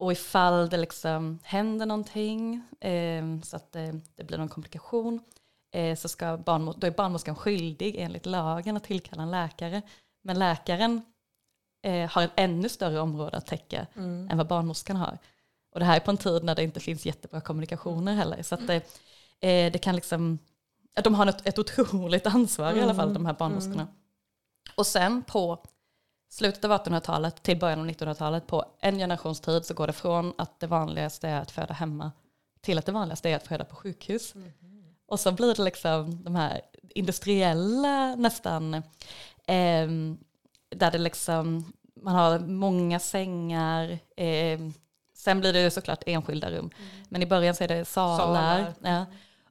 och 0.00 0.12
ifall 0.12 0.68
det 0.68 0.76
liksom 0.76 1.38
händer 1.42 1.86
någonting, 1.86 2.62
ehm, 2.80 3.42
så 3.42 3.56
att 3.56 3.72
det, 3.72 4.00
blir 4.26 4.38
någon 4.38 4.48
komplikation, 4.48 5.20
eh, 5.74 5.96
så 5.96 6.08
ska 6.08 6.36
barnmor- 6.36 6.74
då 6.78 6.86
är 6.86 6.90
barnmorskan 6.90 7.34
skyldig 7.36 7.96
enligt 7.98 8.26
lagen 8.26 8.76
att 8.76 8.84
tillkalla 8.84 9.22
en 9.22 9.30
läkare. 9.30 9.82
Men 10.24 10.38
läkaren 10.38 11.02
eh, 11.82 12.10
har 12.10 12.22
ett 12.22 12.30
ännu 12.36 12.68
större 12.68 13.00
område 13.00 13.36
att 13.36 13.46
täcka 13.46 13.86
Mm. 13.96 14.28
än 14.30 14.36
vad 14.38 14.46
barnmorskan 14.46 14.96
har. 14.96 15.18
Och 15.72 15.80
det 15.80 15.86
här 15.86 15.96
är 15.96 16.00
på 16.00 16.10
en 16.10 16.16
tid 16.16 16.44
när 16.44 16.54
det 16.54 16.62
inte 16.62 16.80
finns 16.80 17.06
jättebra 17.06 17.40
kommunikationer 17.40 18.14
heller. 18.14 18.42
Så 18.42 18.54
att 18.54 18.66
det, 18.66 18.76
eh, 19.40 19.72
det 19.72 19.78
kan 19.82 19.96
liksom, 19.96 20.38
de 21.04 21.14
har 21.14 21.26
ett, 21.26 21.46
ett 21.46 21.58
otroligt 21.58 22.26
ansvar 22.26 22.72
i 22.76 22.80
alla 22.80 22.94
fall, 22.94 23.04
Mm, 23.08 23.14
de 23.14 23.26
här 23.26 23.34
barnmorskorna. 23.34 23.86
Och 24.76 24.86
sen 24.86 25.22
på 25.22 25.58
slutet 26.30 26.64
av 26.64 26.70
1800-talet 26.72 27.42
till 27.42 27.58
början 27.58 27.80
av 27.80 27.86
1900-talet, 27.86 28.46
på 28.46 28.64
en 28.80 28.98
generations 28.98 29.40
tid 29.40 29.64
så 29.64 29.74
går 29.74 29.86
det 29.86 29.92
från 29.92 30.32
att 30.38 30.60
det 30.60 30.66
vanligaste 30.66 31.28
är 31.28 31.40
att 31.40 31.50
föda 31.50 31.74
hemma 31.74 32.12
till 32.60 32.78
att 32.78 32.86
det 32.86 32.92
vanligaste 32.92 33.30
är 33.30 33.36
att 33.36 33.46
föda 33.46 33.64
på 33.64 33.76
sjukhus. 33.76 34.34
Och 35.06 35.20
så 35.20 35.32
blir 35.32 35.54
det 35.54 35.62
liksom 35.62 36.24
de 36.24 36.34
här 36.34 36.60
industriella 36.94 38.14
nästan, 38.16 38.82
ehm, 39.46 40.18
där 40.76 40.90
det 40.90 40.98
liksom, 40.98 41.72
man 42.02 42.14
har 42.14 42.38
många 42.38 42.98
sängar, 42.98 43.98
ehm, 44.16 44.72
sen 45.14 45.40
blir 45.40 45.52
det 45.52 45.60
ju 45.62 45.70
såklart 45.70 46.02
enskilda 46.06 46.50
rum, 46.50 46.70
men 47.08 47.22
i 47.22 47.26
början 47.26 47.54
så 47.54 47.64
är 47.64 47.68
det 47.68 47.84
salar, 47.84 48.18
Salar. 48.18 48.74
Ja, 48.82 49.06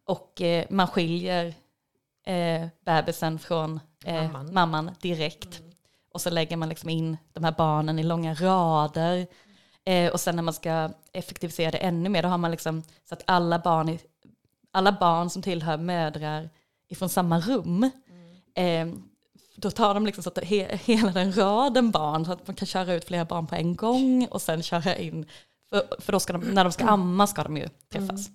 och 0.05 0.41
eh, 0.41 0.65
man 0.69 0.87
skiljer 0.87 1.53
eh, 2.25 2.67
bebisen 2.85 3.39
från 3.39 3.79
eh, 4.05 4.23
Mamman. 4.23 4.53
mamman. 4.53 4.91
direkt. 5.01 5.61
Och 6.13 6.21
så 6.21 6.29
lägger 6.29 6.57
man 6.57 6.69
liksom 6.69 6.89
in 6.89 7.17
de 7.33 7.43
här 7.43 7.51
barnen 7.57 7.99
i 7.99 8.03
långa 8.03 8.33
rader. 8.33 9.27
Eh, 9.83 10.11
och 10.11 10.19
sen 10.19 10.35
när 10.35 10.43
man 10.43 10.53
ska 10.53 10.89
effektivisera 11.13 11.71
det 11.71 11.77
ännu 11.77 12.09
mer, 12.09 12.23
då 12.23 12.29
har 12.29 12.37
man 12.37 12.51
liksom 12.51 12.83
så 13.09 13.13
att 13.13 13.23
alla 13.25 13.59
barn, 13.59 13.89
i, 13.89 13.99
alla 14.71 14.91
barn 14.91 15.29
som 15.29 15.41
tillhör 15.41 15.77
mödrar 15.77 16.49
ifrån 16.87 17.09
samma 17.09 17.39
rum, 17.39 17.83
eh, 18.55 18.87
då 19.57 19.71
tar 19.71 19.93
de 19.93 20.05
liksom 20.05 20.23
så 20.23 20.29
att 20.29 20.43
he, 20.43 20.77
hela 20.83 21.11
den 21.11 21.37
raden 21.37 21.91
barn, 21.91 22.25
så 22.25 22.31
att 22.31 22.47
man 22.47 22.55
kan 22.55 22.65
köra 22.65 22.93
ut 22.93 23.05
flera 23.05 23.25
barn 23.25 23.47
på 23.47 23.55
en 23.55 23.75
gång 23.75 24.27
och 24.31 24.41
sen 24.41 24.63
köra 24.63 24.95
in, 24.95 25.25
för, 25.69 26.01
för 26.01 26.11
då 26.11 26.19
ska 26.19 26.33
de, 26.33 26.41
när 26.41 26.63
de 26.63 26.71
ska 26.71 26.85
amma 26.85 27.27
ska 27.27 27.43
de 27.43 27.57
ju 27.57 27.67
träffas. 27.91 28.29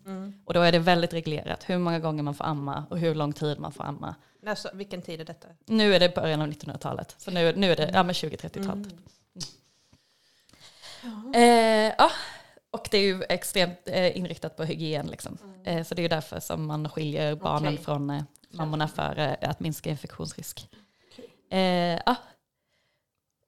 Och 0.45 0.55
då 0.55 0.61
är 0.61 0.73
det 0.73 0.79
väldigt 0.79 1.13
reglerat 1.13 1.65
hur 1.71 1.79
många 1.79 1.99
gånger 1.99 2.23
man 2.23 2.35
får 2.35 2.45
amma 2.45 2.85
och 2.91 2.99
hur 2.99 3.15
lång 3.15 3.33
tid 3.33 3.59
man 3.59 3.73
får 3.73 3.85
amma. 3.85 4.15
Alltså, 4.47 4.71
vilken 4.75 5.03
tid 5.03 5.21
är 5.21 5.25
detta? 5.25 5.49
Nu 5.67 5.95
är 5.95 6.01
det 6.01 6.15
början 6.15 6.41
av 6.41 6.49
1900-talet, 6.49 7.15
så 7.19 7.31
nu, 7.31 7.53
nu 7.57 7.73
är 7.73 7.77
det 7.77 7.91
ja, 7.95 8.03
men 8.03 8.15
20-30-talet. 8.15 8.95
Eh, 11.35 11.95
ja, 11.99 12.11
och 12.71 12.89
det 12.91 12.99
är 12.99 13.03
ju 13.03 13.23
extremt 13.23 13.79
eh, 13.85 14.17
inriktat 14.17 14.57
på 14.57 14.65
hygien. 14.65 15.07
Liksom. 15.07 15.39
Eh, 15.65 15.85
så 15.85 15.95
det 15.95 16.01
är 16.01 16.03
ju 16.03 16.09
därför 16.09 16.41
som 16.41 16.67
man 16.67 16.89
skiljer 16.89 17.35
barnen 17.35 17.75
Okej. 17.75 17.85
från 17.85 18.11
eh, 18.11 18.23
mammorna 18.51 18.89
för 18.89 19.19
eh, 19.19 19.51
att 19.51 19.61
minska 19.61 19.91
infektionsrisk. 19.91 20.69
Eh, 21.53 22.01
ja. 22.07 22.17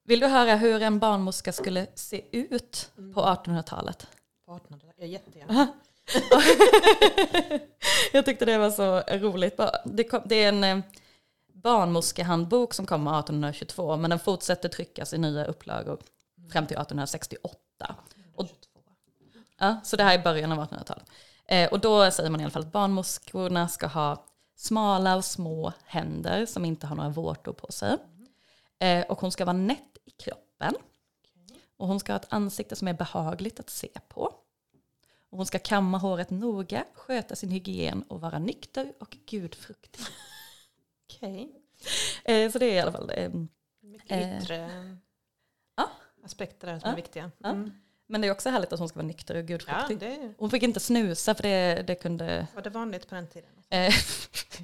Vill 0.05 0.21
du 0.21 0.27
höra 0.27 0.57
hur 0.57 0.83
en 0.83 0.99
barnmorska 0.99 1.53
skulle 1.53 1.87
se 1.95 2.37
ut 2.37 2.91
på 3.15 3.21
1800-talet? 3.21 4.07
På 4.47 4.57
1800 4.57 4.89
Ja, 4.97 5.07
jättegärna. 5.07 5.69
Jag 8.13 8.25
tyckte 8.25 8.45
det 8.45 8.59
var 8.59 8.71
så 8.71 9.01
roligt. 9.01 9.61
Det, 9.85 10.05
kom, 10.05 10.23
det 10.25 10.35
är 10.35 10.49
en 10.49 10.65
eh, 10.65 10.79
barnmorskehandbok 11.53 12.75
som 12.75 12.87
kommer 12.87 13.19
1822 13.19 13.97
men 13.97 14.11
den 14.11 14.19
fortsätter 14.19 14.69
tryckas 14.69 15.13
i 15.15 15.19
nya 15.19 15.45
upplagor 15.45 15.99
fram 16.53 16.67
till 16.67 16.77
1868. 16.77 17.97
Och, 18.35 18.47
ja, 19.59 19.81
så 19.85 19.97
det 19.97 20.03
här 20.03 20.19
är 20.19 20.23
början 20.23 20.53
av 20.53 20.59
1800-talet. 20.59 21.11
Eh, 21.47 21.73
och 21.73 21.81
då 21.81 22.11
säger 22.11 22.31
man 22.31 22.41
i 22.41 22.45
alla 22.45 22.51
fall 22.51 22.63
att 22.63 22.73
barnmorskorna 22.73 23.69
ska 23.69 23.87
ha 23.87 24.25
smala 24.55 25.17
och 25.17 25.25
små 25.25 25.73
händer 25.85 26.47
som 26.47 26.65
inte 26.65 26.87
har 26.87 26.97
några 26.97 27.11
vårtor 27.11 27.53
på 27.53 27.73
sig. 27.73 27.97
Eh, 28.79 29.07
och 29.07 29.21
hon 29.21 29.33
ska 29.33 29.45
vara 29.45 29.57
nätt 29.57 29.99
i 30.05 30.11
kroppen. 30.11 30.75
Och 31.77 31.87
hon 31.89 32.01
ska 32.01 32.13
ha 32.13 32.21
ett 32.21 32.33
ansikte 32.33 32.77
som 32.77 32.89
är 32.89 32.93
behagligt 32.95 33.61
att 33.61 33.71
se 33.71 33.89
på. 34.09 34.23
Och 35.31 35.37
hon 35.39 35.47
ska 35.47 35.59
kamma 35.59 35.99
håret 35.99 36.31
noga, 36.31 36.85
sköta 36.95 37.37
sin 37.37 37.51
hygien 37.51 38.03
och 38.03 38.21
vara 38.21 38.39
nykter 38.39 38.93
och 39.01 39.17
gudfruktig. 39.27 40.05
Okej. 41.07 41.61
Eh, 42.25 42.51
så 42.53 42.59
det 42.59 42.67
är 42.67 42.75
i 42.75 42.81
alla 42.81 42.93
fall 42.93 43.11
eh, 43.15 43.31
Mycket 43.81 44.11
Eh, 44.13 44.39
yttre 44.43 44.71
ja. 45.77 45.91
aspekter 46.25 46.67
där 46.67 46.79
som 46.79 46.87
Ja. 46.89 46.93
är 46.93 46.97
viktiga. 46.97 47.31
Ja. 47.39 47.57
Mm. 48.07 48.13
Men 48.13 48.21
det 48.21 48.27
är 48.27 48.33
också 48.33 48.51
härligt 48.51 48.73
att 48.73 48.79
hon 48.79 48.89
ska 48.89 48.97
vara 48.99 49.07
nykter 49.07 49.35
och 49.35 49.41
Ja, 49.41 49.47
gudfruktig. 49.47 49.99
det 49.99 50.35
Hon 50.39 50.51
fick 50.51 50.63
inte 50.63 50.81
snusa 50.81 51.35
för 51.35 51.43
det, 51.43 51.85
det 51.87 51.95
kunde... 51.95 52.47
var 52.55 52.63
det 52.63 52.71
vanligt 52.71 53.09
på 53.09 53.15
den 53.15 53.27
tiden. 53.29 53.51
Eh, 53.71 53.79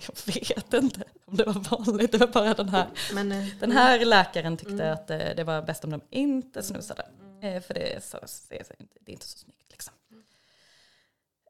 jag 0.09 0.35
vet 0.35 0.73
inte 0.73 1.05
om 1.25 1.37
det 1.37 1.45
var 1.45 1.85
vanligt. 1.85 2.13
Det 2.13 2.19
var 2.19 2.27
bara 2.27 2.55
den 2.55 2.69
här, 2.69 2.87
Men, 3.15 3.33
eh, 3.33 3.47
den 3.61 3.73
här 3.73 4.05
läkaren 4.05 4.57
tyckte 4.57 4.75
Mm. 4.75 4.93
att 4.93 5.11
eh, 5.11 5.19
det 5.37 5.45
var 5.45 5.63
bäst 5.63 5.85
om 5.85 5.91
de 5.91 6.01
inte 6.11 6.63
snusade. 6.63 7.03
Eh, 7.43 7.63
för 7.63 7.75
det 7.75 8.05
så, 8.05 8.19
det, 8.49 8.61
är, 8.61 9.13
inte 9.13 9.27
så 9.27 9.39
snyggt 9.39 9.71
liksom. 9.71 9.95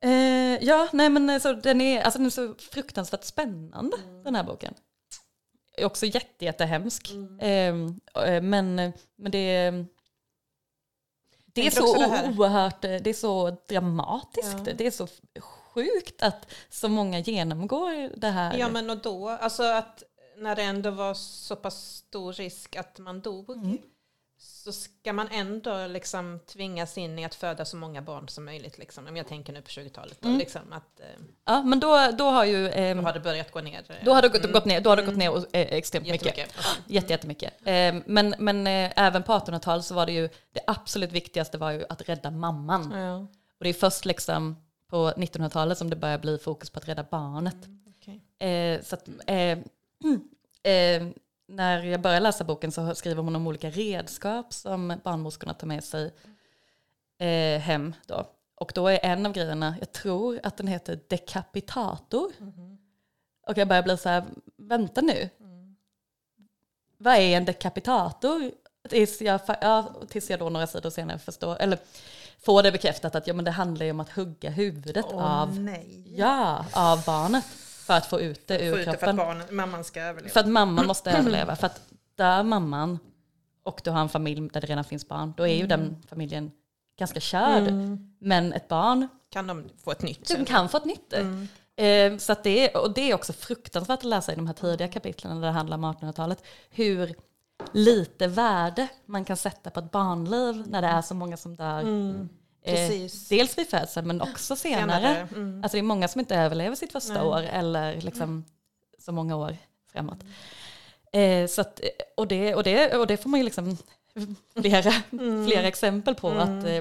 Eh, 0.03 0.65
ja, 0.65 0.89
nej 0.93 1.09
men 1.11 1.41
så 1.41 1.53
den 1.53 1.81
är, 1.81 2.03
alltså, 2.03 2.19
den 2.19 2.27
är 2.27 2.31
så 2.31 2.55
fruktansvärt 2.55 3.25
spännande 3.25 3.97
den 4.25 4.35
här 4.35 4.45
boken. 4.45 4.75
Är 5.77 5.85
också 5.85 6.07
jätte, 6.07 6.45
jättehemsk. 6.45 7.11
Mm. 7.11 7.39
Eh, 8.15 8.25
eh, 8.25 8.43
men, 8.43 8.93
men 9.17 9.33
det 9.33 9.39
är... 9.39 9.87
Det 11.53 11.67
är 11.67 11.71
så 11.71 11.99
det 11.99 12.33
oerhört, 12.37 12.85
eh, 12.85 12.91
det 12.91 13.11
är 13.11 13.15
så 13.15 13.57
dramatiskt. 13.69 14.57
Ja. 14.67 14.73
Det 14.75 14.87
är 14.87 14.91
så 14.91 15.09
sjukt 15.75 16.23
att 16.23 16.53
så 16.69 16.89
många 16.89 17.19
genomgår 17.19 18.21
det 18.21 18.29
här. 18.29 18.59
Ja 18.59 18.69
men 18.69 18.91
och 18.91 18.99
då, 18.99 19.29
alltså 19.29 19.63
att 19.63 20.03
när 20.37 20.57
det 20.57 20.63
ändå 20.63 20.91
var 20.91 21.15
så 21.15 21.57
pass 21.57 21.95
stor 21.95 22.33
risk 22.33 22.77
att 22.77 22.99
man 22.99 23.21
dog 23.21 23.51
Mm. 23.51 23.79
Så 24.65 24.73
ska 24.73 25.13
man 25.13 25.29
ändå 25.31 25.87
liksom 25.87 26.41
tvingas 26.47 26.99
in 26.99 27.19
i 27.19 27.25
att 27.25 27.35
föda 27.35 27.65
så 27.65 27.77
många 27.77 28.03
barn 28.03 28.29
som 28.29 28.45
möjligt. 28.45 28.79
Liksom. 28.79 29.07
Om 29.07 29.17
jag 29.17 29.29
tänker 29.29 29.53
nu 29.53 29.63
på 29.63 29.69
20-talet. 29.69 30.17
Då, 30.21 30.29
Mm. 30.29 30.39
liksom, 30.39 30.73
att, 30.73 31.01
eh, 31.01 31.07
Ja, 31.45 31.63
men 31.63 31.81
då, 31.81 32.11
då 32.19 32.25
har 32.25 32.45
ju... 32.45 32.69
ehm, 32.71 32.97
då 32.97 33.03
har 33.03 33.13
det 33.13 33.21
börjat 33.21 33.51
gå 33.51 33.61
ner. 33.61 33.85
eh, 33.89 33.97
då 34.05 34.13
har 34.15 34.23
det 34.23 34.29
gått, 34.29 34.41
mm, 34.41 34.53
gått 34.53 34.65
ner, 34.65 34.81
då 34.81 34.91
har 34.91 34.97
det 34.97 35.03
gått 35.03 35.17
ner 35.17 35.37
eh, 35.37 35.43
extremt 35.53 36.07
mycket. 36.07 36.27
jättemycket. 36.27 36.57
Jätte, 36.87 37.13
jättemycket. 37.13 37.53
Eh, 37.65 37.95
men 38.07 38.35
men 38.39 38.67
eh, 38.67 38.93
även 38.97 39.23
på 39.23 39.33
1800-talet 39.33 39.85
så 39.85 39.95
var 39.95 40.07
det 40.07 40.13
ju, 40.13 40.29
det 40.53 40.61
absolut 40.67 41.13
viktigaste 41.13 41.59
var 41.59 41.71
ju 41.71 41.85
att 41.89 42.09
rädda 42.09 42.31
mamman. 42.31 42.93
Ja. 42.99 43.17
Och 43.59 43.65
det 43.65 43.69
är 43.69 43.73
först 43.75 44.05
liksom 44.05 44.57
på 44.91 45.11
1900-talet 45.17 45.79
som 45.79 45.91
det 45.91 45.97
börjar 45.97 46.19
bli 46.19 46.39
fokus 46.39 46.71
på 46.71 46.79
att 46.79 46.89
rädda 46.89 47.05
barnet. 47.11 47.57
okej. 47.99 48.49
Eh, 48.51 48.83
så 48.83 48.95
att, 48.95 49.09
eh, 49.27 49.59
eh, 50.73 51.07
när 51.51 51.83
jag 51.83 52.01
började 52.01 52.23
läsa 52.23 52.45
boken 52.45 52.73
så 52.73 52.95
skriver 52.95 53.23
hon 53.23 53.37
om 53.37 53.47
olika 53.47 53.71
redskap 53.71 54.53
som 54.53 55.01
barnmorskorna 55.05 55.55
tar 55.55 55.67
med 55.67 55.85
sig 55.85 56.13
eh, 57.19 57.61
hem. 57.61 57.95
Då. 58.07 58.27
Och 58.55 58.73
då 58.75 58.89
är 58.89 58.99
en 59.03 59.27
av 59.27 59.33
grejerna, 59.33 59.75
jag 59.79 59.93
tror 59.93 60.41
att 60.43 60.57
den 60.57 60.67
heter 60.67 61.01
dekapitator. 61.09 62.33
Och 63.47 63.59
jag 63.59 63.69
börjar 63.69 63.83
bli 63.83 63.97
så 63.97 64.09
här, 64.09 64.25
vänta 64.57 65.01
nu. 65.01 65.31
Vad 66.99 67.15
är 67.15 67.37
en 67.37 67.45
dekapitator? 67.45 68.53
Tills 68.89 69.21
jag, 69.23 69.41
ja, 69.47 69.95
tills 70.09 70.31
jag 70.31 70.39
då 70.39 70.49
några 70.49 70.67
sidor 70.67 70.91
senare 70.91 71.19
förstår, 71.19 71.57
eller 71.61 71.79
får 72.39 72.63
det 72.63 72.73
bekräftat 72.73 73.15
att 73.15 73.27
ja, 73.27 73.35
men 73.35 73.45
det 73.45 73.51
handlar 73.51 73.87
ju 73.87 73.91
om 73.91 74.01
att 74.01 74.11
hugga 74.11 74.51
huvudet 74.51 75.07
Åh, 75.09 75.43
av, 75.43 75.61
nej. 75.61 76.15
ja, 76.17 76.67
av 76.73 77.05
barnet 77.05 77.45
för 77.91 77.97
att 77.97 78.07
få 78.07 78.21
ut 78.21 78.47
det 78.47 78.59
Få 78.59 78.65
ur 78.65 78.79
ut 78.79 78.79
det 78.79 78.85
för 78.85 78.91
att 78.93 78.99
kroppen. 78.99 79.17
barnen, 79.17 79.47
mamman 79.51 79.85
ska 79.85 80.01
överleva. 80.01 80.33
För 80.33 80.41
att 80.41 80.49
mamman 80.49 80.87
måste 80.87 81.11
överleva. 81.11 81.57
För 81.57 81.67
att 81.67 81.81
dör 82.15 82.43
mamman 82.43 82.99
och 83.63 83.81
du 83.85 83.91
har 83.91 84.01
en 84.01 84.09
familj 84.09 84.49
där 84.53 84.61
det 84.61 84.67
redan 84.67 84.85
finns 84.85 85.09
barn, 85.09 85.35
då 85.37 85.47
är 85.47 85.55
ju 85.55 85.67
den 85.67 86.03
familjen 86.09 86.51
ganska 86.99 87.21
körd. 87.21 87.63
Mm. 87.63 88.15
Men 88.19 88.53
ett 88.53 88.69
barn, 88.69 89.09
Kan 89.31 89.47
de 89.47 89.69
få 89.85 89.91
ett 89.91 90.03
nytt 90.03 90.29
de 90.37 90.45
kan 90.45 90.69
få 90.69 90.77
ett 90.77 90.85
nytt. 90.85 91.13
Mm. 91.13 91.49
Eh, 91.77 92.19
så 92.19 92.33
att 92.33 92.45
det, 92.45 92.71
är, 92.75 92.83
och 92.83 92.95
det 92.95 93.11
är 93.11 93.15
också 93.15 93.33
fruktansvärt 93.33 93.99
att 93.99 94.05
läsa 94.05 94.33
i 94.33 94.37
de 94.37 94.47
här 94.47 94.55
tidiga 94.55 94.89
kapitlen 94.89 95.41
när 95.41 95.47
det 95.47 95.53
handlar 95.53 95.77
om 95.77 95.85
1800-talet. 95.85 96.45
Hur 96.71 97.15
lite 97.73 98.27
värde 98.27 98.89
man 99.07 99.25
kan 99.25 99.37
sätta 99.37 99.71
på 99.71 99.81
ett 99.81 99.91
barnliv 99.91 100.65
när 100.67 100.83
det 100.83 100.89
är 100.89 101.03
så 101.03 101.15
många 101.15 101.37
som 101.37 101.57
dör. 101.57 101.81
Mm. 101.81 102.29
Eh, 102.63 102.75
Precis. 102.75 103.29
dels 103.29 103.59
vid 103.59 103.69
födseln 103.69 104.07
men 104.07 104.21
också 104.21 104.57
senare. 104.57 105.01
Senare. 105.01 105.29
Mm. 105.37 105.63
Alltså 105.63 105.77
det 105.77 105.81
är 105.81 105.83
många 105.83 106.09
som 106.09 106.21
inte 106.21 106.37
överlever 106.37 106.77
sitt 106.77 106.93
första 106.93 107.13
Nej. 107.15 107.23
år 107.23 107.43
eller 107.43 108.01
liksom 108.01 108.45
så 108.99 109.13
många 109.13 109.37
år 109.37 109.57
framåt. 109.93 110.19
Eh, 111.13 111.47
så 111.47 111.61
att, 111.61 111.81
och, 112.17 112.29
det, 112.29 112.55
och, 112.55 112.63
det, 112.63 112.97
och 112.97 113.07
det 113.07 113.17
får 113.17 113.31
man 113.31 113.41
ju 113.41 113.45
liksom 113.45 113.77
flera, 114.61 114.93
Mm. 115.13 115.47
flera 115.47 115.67
exempel 115.69 116.15
på. 116.15 116.29
Att 116.31 116.65
eh, 116.65 116.77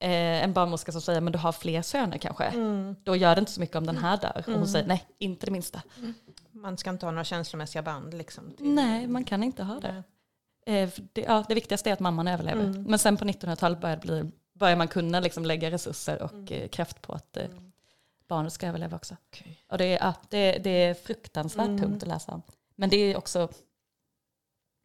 eh, 0.00 0.44
en 0.44 0.52
barnmorska 0.52 0.92
som 0.92 1.00
säger 1.00 1.20
men 1.20 1.32
du 1.32 1.38
har 1.38 1.52
fler 1.52 1.82
söner 1.82 2.18
kanske. 2.18 2.44
Mm. 2.44 2.96
Då 3.02 3.16
gör 3.16 3.34
det 3.34 3.38
inte 3.38 3.52
så 3.52 3.60
mycket 3.60 3.76
om 3.76 3.86
den 3.86 3.96
här 3.96 4.16
dör. 4.16 4.44
Och 4.46 4.52
hon 4.52 4.68
säger 4.68 4.86
nej, 4.86 5.04
inte 5.18 5.46
det 5.46 5.52
minsta. 5.52 5.82
Man 6.52 6.76
ska 6.78 6.90
inte 6.90 7.06
ha 7.06 7.10
några 7.10 7.24
känslomässiga 7.24 7.82
band. 7.82 8.14
Liksom, 8.14 8.50
till- 8.50 8.66
Nej, 8.74 9.06
man 9.06 9.24
kan 9.24 9.42
inte 9.42 9.62
ha 9.62 9.80
det. 9.80 10.02
Eh, 10.72 10.88
det, 11.12 11.20
ja, 11.20 11.44
det 11.48 11.54
viktigaste 11.54 11.90
är 11.90 11.92
att 11.92 12.00
mamman 12.00 12.28
överlever. 12.28 12.64
Mm. 12.64 12.82
Men 12.82 12.98
sen 12.98 13.16
på 13.16 13.24
1900-talet 13.24 13.80
börjar, 13.80 13.96
det 13.96 14.02
bli, 14.06 14.30
börjar 14.58 14.76
man 14.76 14.88
kunna 14.88 15.20
liksom 15.20 15.44
lägga 15.44 15.70
resurser 15.70 16.22
och 16.22 16.32
Mm. 16.32 16.46
eh, 16.52 16.68
kraft 16.68 17.02
på 17.02 17.12
att 17.12 17.36
eh, 17.36 17.46
barnet 18.28 18.52
ska 18.52 18.66
överleva 18.66 18.96
också. 18.96 19.16
Okej. 19.28 19.58
Och 19.68 19.78
det, 19.78 19.84
är, 19.84 19.98
ja, 19.98 20.14
det, 20.28 20.58
det 20.58 20.70
är 20.70 20.94
fruktansvärt 20.94 21.66
Mm. 21.68 21.80
tungt 21.80 22.02
att 22.02 22.08
läsa 22.08 22.32
om. 22.32 22.42
Men 22.74 22.90
det 22.90 22.96
är 22.96 23.16
också 23.16 23.48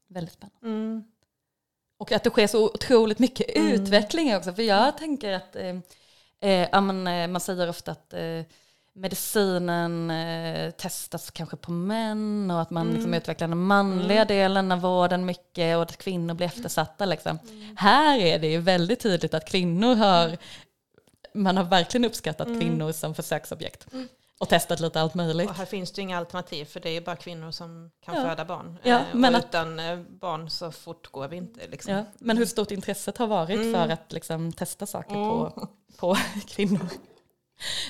väldigt 0.08 0.34
spännande. 0.34 0.68
Mm. 0.68 1.04
Och 1.98 2.12
att 2.12 2.24
det 2.24 2.30
sker 2.30 2.48
så 2.48 2.66
otroligt 2.66 3.20
mycket 3.20 3.56
Mm. 3.58 3.72
utveckling 3.74 4.36
också. 4.36 4.54
För 4.54 4.64
jag 4.64 4.98
tänker 4.98 5.34
att 5.34 5.56
eh, 5.56 5.76
eh, 6.50 6.82
men, 6.82 7.08
eh, 7.08 7.28
man 7.28 7.42
säger 7.42 7.70
ofta 7.70 7.92
att 7.92 8.14
eh, 8.14 8.42
medicinen 8.96 10.12
eh, 10.12 10.72
testas 10.72 11.32
kanske 11.32 11.58
på 11.58 11.72
män 11.72 12.52
och 12.52 12.62
att 12.62 12.70
man 12.70 12.88
liksom 12.88 13.06
Mm. 13.06 13.14
utvecklar 13.18 13.48
den 13.48 13.58
manliga 13.64 14.22
Mm. 14.22 14.28
delen 14.28 14.72
av 14.72 14.80
vården 14.82 15.26
mycket 15.26 15.76
och 15.78 15.82
att 15.84 15.98
kvinnor 15.98 16.34
blir 16.34 16.48
eftersatta. 16.48 17.06
Liksom. 17.06 17.40
Mm. 17.50 17.76
Här 17.80 18.20
är 18.20 18.40
det 18.40 18.48
ju 18.48 18.58
väldigt 18.60 19.00
tydligt 19.00 19.34
att 19.34 19.48
kvinnor 19.50 19.96
har, 19.96 20.38
man 21.34 21.58
har 21.58 21.64
verkligen 21.64 22.06
uppskattat 22.06 22.48
Mm. 22.48 22.60
kvinnor 22.62 22.92
som 22.92 23.16
försöksobjekt 23.16 23.94
Mm. 23.94 24.08
och 24.40 24.50
testat 24.50 24.80
lite 24.80 25.02
allt 25.02 25.14
möjligt. 25.14 25.50
Och 25.50 25.56
här 25.56 25.66
finns 25.66 25.92
det 25.92 26.02
ju 26.02 26.04
inga 26.04 26.18
alternativ 26.18 26.66
för 26.66 26.80
det 26.80 26.90
är 26.90 26.94
ju 26.94 27.02
bara 27.02 27.16
kvinnor 27.16 27.52
som 27.52 27.92
kan 28.06 28.16
Ja. 28.16 28.22
föda 28.30 28.46
barn. 28.46 28.78
Ja, 28.84 28.96
Eh, 29.00 29.04
men 29.14 29.36
att- 29.36 29.46
utan 29.46 29.80
eh, 29.80 30.00
barn 30.00 30.50
så 30.50 30.72
fortgår 30.72 31.28
vi 31.28 31.38
inte. 31.38 31.68
Liksom. 31.68 31.94
Ja, 31.94 32.04
men 32.20 32.38
hur 32.38 32.46
stort 32.46 32.72
intresset 32.72 33.18
har 33.18 33.28
varit 33.28 33.60
Mm. 33.60 33.74
för 33.74 33.90
att 33.94 34.12
liksom, 34.12 34.52
testa 34.54 34.86
saker 34.86 35.14
på, 35.14 35.54
Mm. 35.58 35.68
på 35.98 36.18
kvinnor. 36.48 36.88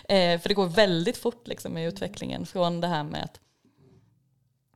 Eh, 0.10 0.40
för 0.40 0.48
det 0.50 0.54
går 0.54 0.66
väldigt 0.68 1.18
fort 1.18 1.48
liksom, 1.48 1.78
i 1.78 1.86
utvecklingen 1.86 2.46
från 2.46 2.82
det 2.82 2.88
här 2.88 3.04
med 3.04 3.24
att, 3.24 3.40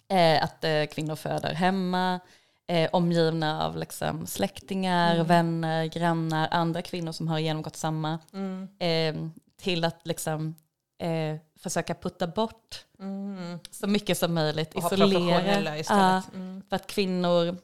eh, 0.07 0.43
att 0.43 0.63
eh, 0.63 0.85
kvinnor 0.85 1.15
föder 1.15 1.53
hemma, 1.53 2.19
eh, 2.67 2.89
omgivna 2.93 3.65
av 3.65 3.77
liksom, 3.77 4.27
släktingar, 4.27 5.15
Mm. 5.15 5.27
vänner, 5.27 5.85
grannar, 5.85 6.47
andra 6.51 6.81
kvinnor 6.81 7.11
som 7.11 7.27
har 7.27 7.39
genomgått 7.39 7.75
samma, 7.75 8.19
Mm. 8.33 8.67
eh, 8.79 9.29
till 9.57 9.83
att 9.83 10.07
liksom, 10.07 10.55
eh, 10.99 11.35
försöka 11.59 11.93
putta 11.93 12.27
bort 12.27 12.85
Mm. 12.99 13.59
så 13.71 13.87
mycket 13.87 14.17
som 14.17 14.33
möjligt, 14.33 14.75
Och 14.75 14.83
isolera. 14.93 15.77
Ja. 15.89 16.21
Mm. 16.33 16.63
för 16.69 16.75
att 16.75 16.87
kvinnor 16.87 17.57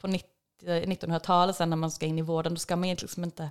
på 0.00 0.06
90 0.06 0.30
1900-talet, 0.86 1.56
sen 1.56 1.70
när 1.70 1.76
man 1.76 1.90
ska 1.90 2.06
in 2.06 2.18
i 2.18 2.22
vården, 2.22 2.54
då 2.54 2.58
ska 2.58 2.76
man 2.76 2.84
egentligen 2.84 3.06
liksom 3.08 3.24
inte 3.24 3.50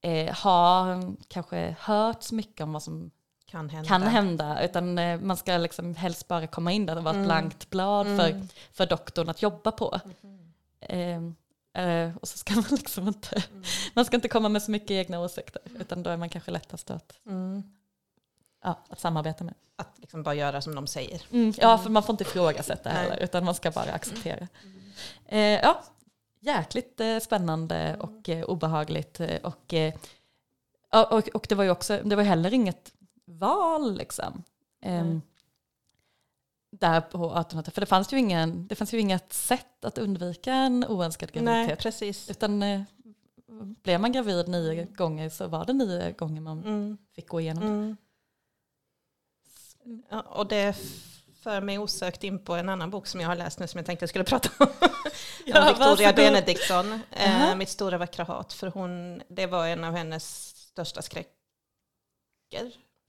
eh, 0.00 0.34
ha 0.34 0.86
kanske 1.28 1.76
hört 1.80 2.22
så 2.22 2.34
mycket 2.34 2.60
om 2.60 2.72
vad 2.72 2.82
som 2.82 3.10
Kan 3.46 3.68
hända. 3.70 3.88
kan 3.88 4.02
hända, 4.02 4.62
utan 4.64 4.98
eh, 4.98 5.20
man 5.20 5.36
ska 5.36 5.56
liksom 5.58 5.94
helst 5.94 6.28
bara 6.28 6.46
komma 6.46 6.72
in 6.72 6.86
där 6.86 6.96
och 6.96 7.04
vara 7.04 7.10
ett 7.12 7.16
Mm. 7.16 7.26
blankt 7.26 7.70
blad 7.70 8.06
för, 8.06 8.28
Mm. 8.30 8.48
för 8.72 8.86
doktorn 8.86 9.28
att 9.28 9.42
jobba 9.42 9.70
på. 9.72 10.00
Mhm. 10.04 11.34
Eh, 11.74 12.16
och 12.20 12.28
så 12.28 12.38
ska 12.38 12.54
man 12.54 12.64
liksom 12.70 13.08
inte, 13.08 13.42
Mm. 13.52 13.62
man 13.94 14.04
ska 14.04 14.16
inte 14.16 14.28
komma 14.28 14.48
med 14.48 14.62
så 14.62 14.70
mycket 14.70 14.90
egna 14.90 15.20
åsikter, 15.20 15.62
utan 15.80 16.02
då 16.02 16.10
är 16.10 16.16
man 16.16 16.28
kanske 16.28 16.50
lättast 16.50 16.90
att, 16.90 17.12
Mm. 17.26 17.62
ja, 18.64 18.78
att 18.88 19.00
samarbeta 19.00 19.44
med. 19.44 19.54
Att 19.76 19.98
liksom 19.98 20.22
bara 20.22 20.34
göra 20.34 20.60
som 20.62 20.74
de 20.74 20.86
säger. 20.86 21.22
Mm, 21.32 21.52
ja, 21.58 21.78
för 21.78 21.90
man 21.90 22.02
får 22.02 22.12
inte 22.12 22.24
ifrågasätta 22.24 22.90
heller, 22.90 23.16
utan 23.16 23.44
man 23.44 23.54
ska 23.54 23.70
bara 23.70 23.92
acceptera. 23.92 24.48
Eh, 25.26 25.38
ja, 25.40 25.82
jäkligt 26.40 27.00
eh, 27.00 27.18
spännande 27.18 27.96
och 28.00 28.28
eh, 28.28 28.44
obehagligt. 28.44 29.20
eh, 29.20 29.40
Och, 29.42 29.74
och, 31.12 31.28
och 31.28 31.46
det 31.48 31.54
var 31.54 31.64
ju 31.64 31.70
också, 31.70 32.00
det 32.04 32.16
var 32.16 32.22
heller 32.22 32.54
inget 32.54 32.92
val 33.24 33.96
liksom. 33.96 34.42
Nej. 34.80 35.20
där 36.70 37.00
på 37.00 37.18
1800-talet, 37.30 37.74
för 37.74 37.80
det 37.80 37.86
fanns, 37.86 38.12
ju 38.12 38.18
ingen, 38.18 38.66
det 38.66 38.74
fanns 38.74 38.94
ju 38.94 39.00
inget 39.00 39.32
sätt 39.32 39.84
att 39.84 39.98
undvika 39.98 40.52
en 40.54 40.84
oönskad 40.84 41.30
Nej, 41.34 41.42
graviditet. 41.44 41.78
precis. 41.82 42.30
Utan 42.30 42.84
blev 43.82 44.00
man 44.00 44.12
gravid 44.12 44.48
nio 44.48 44.84
gånger 44.84 45.28
så 45.30 45.46
var 45.46 45.64
det 45.64 45.72
nio 45.72 46.12
gånger 46.12 46.40
man 46.40 46.58
Mm. 46.64 46.98
fick 47.14 47.28
gå 47.28 47.40
igenom 47.40 47.62
det. 47.62 47.68
Mm. 47.70 47.96
Ja, 50.10 50.20
och 50.20 50.46
det 50.48 50.76
för 51.40 51.60
mig 51.60 51.78
osökt 51.78 52.24
in 52.24 52.44
på 52.44 52.54
en 52.54 52.68
annan 52.68 52.90
bok 52.90 53.06
som 53.06 53.20
jag 53.20 53.28
har 53.28 53.36
läst 53.36 53.58
nu 53.58 53.66
som 53.66 53.78
jag 53.78 53.86
tänkte 53.86 54.02
jag 54.02 54.08
skulle 54.10 54.24
prata 54.24 54.50
om. 54.64 54.66
Ja, 55.46 55.68
Om 55.72 55.96
Victoria. 55.96 56.12
Benediktsson, 56.12 56.92
eh, 57.10 57.42
Aha. 57.44 57.54
Mitt 57.54 57.68
stora 57.68 57.98
vackra 57.98 58.24
hat. 58.24 58.52
För 58.52 58.66
hon, 58.66 59.22
det 59.28 59.46
var 59.46 59.66
en 59.66 59.84
av 59.84 59.94
hennes 59.96 60.46
största 60.56 61.02
skräcker. 61.02 61.28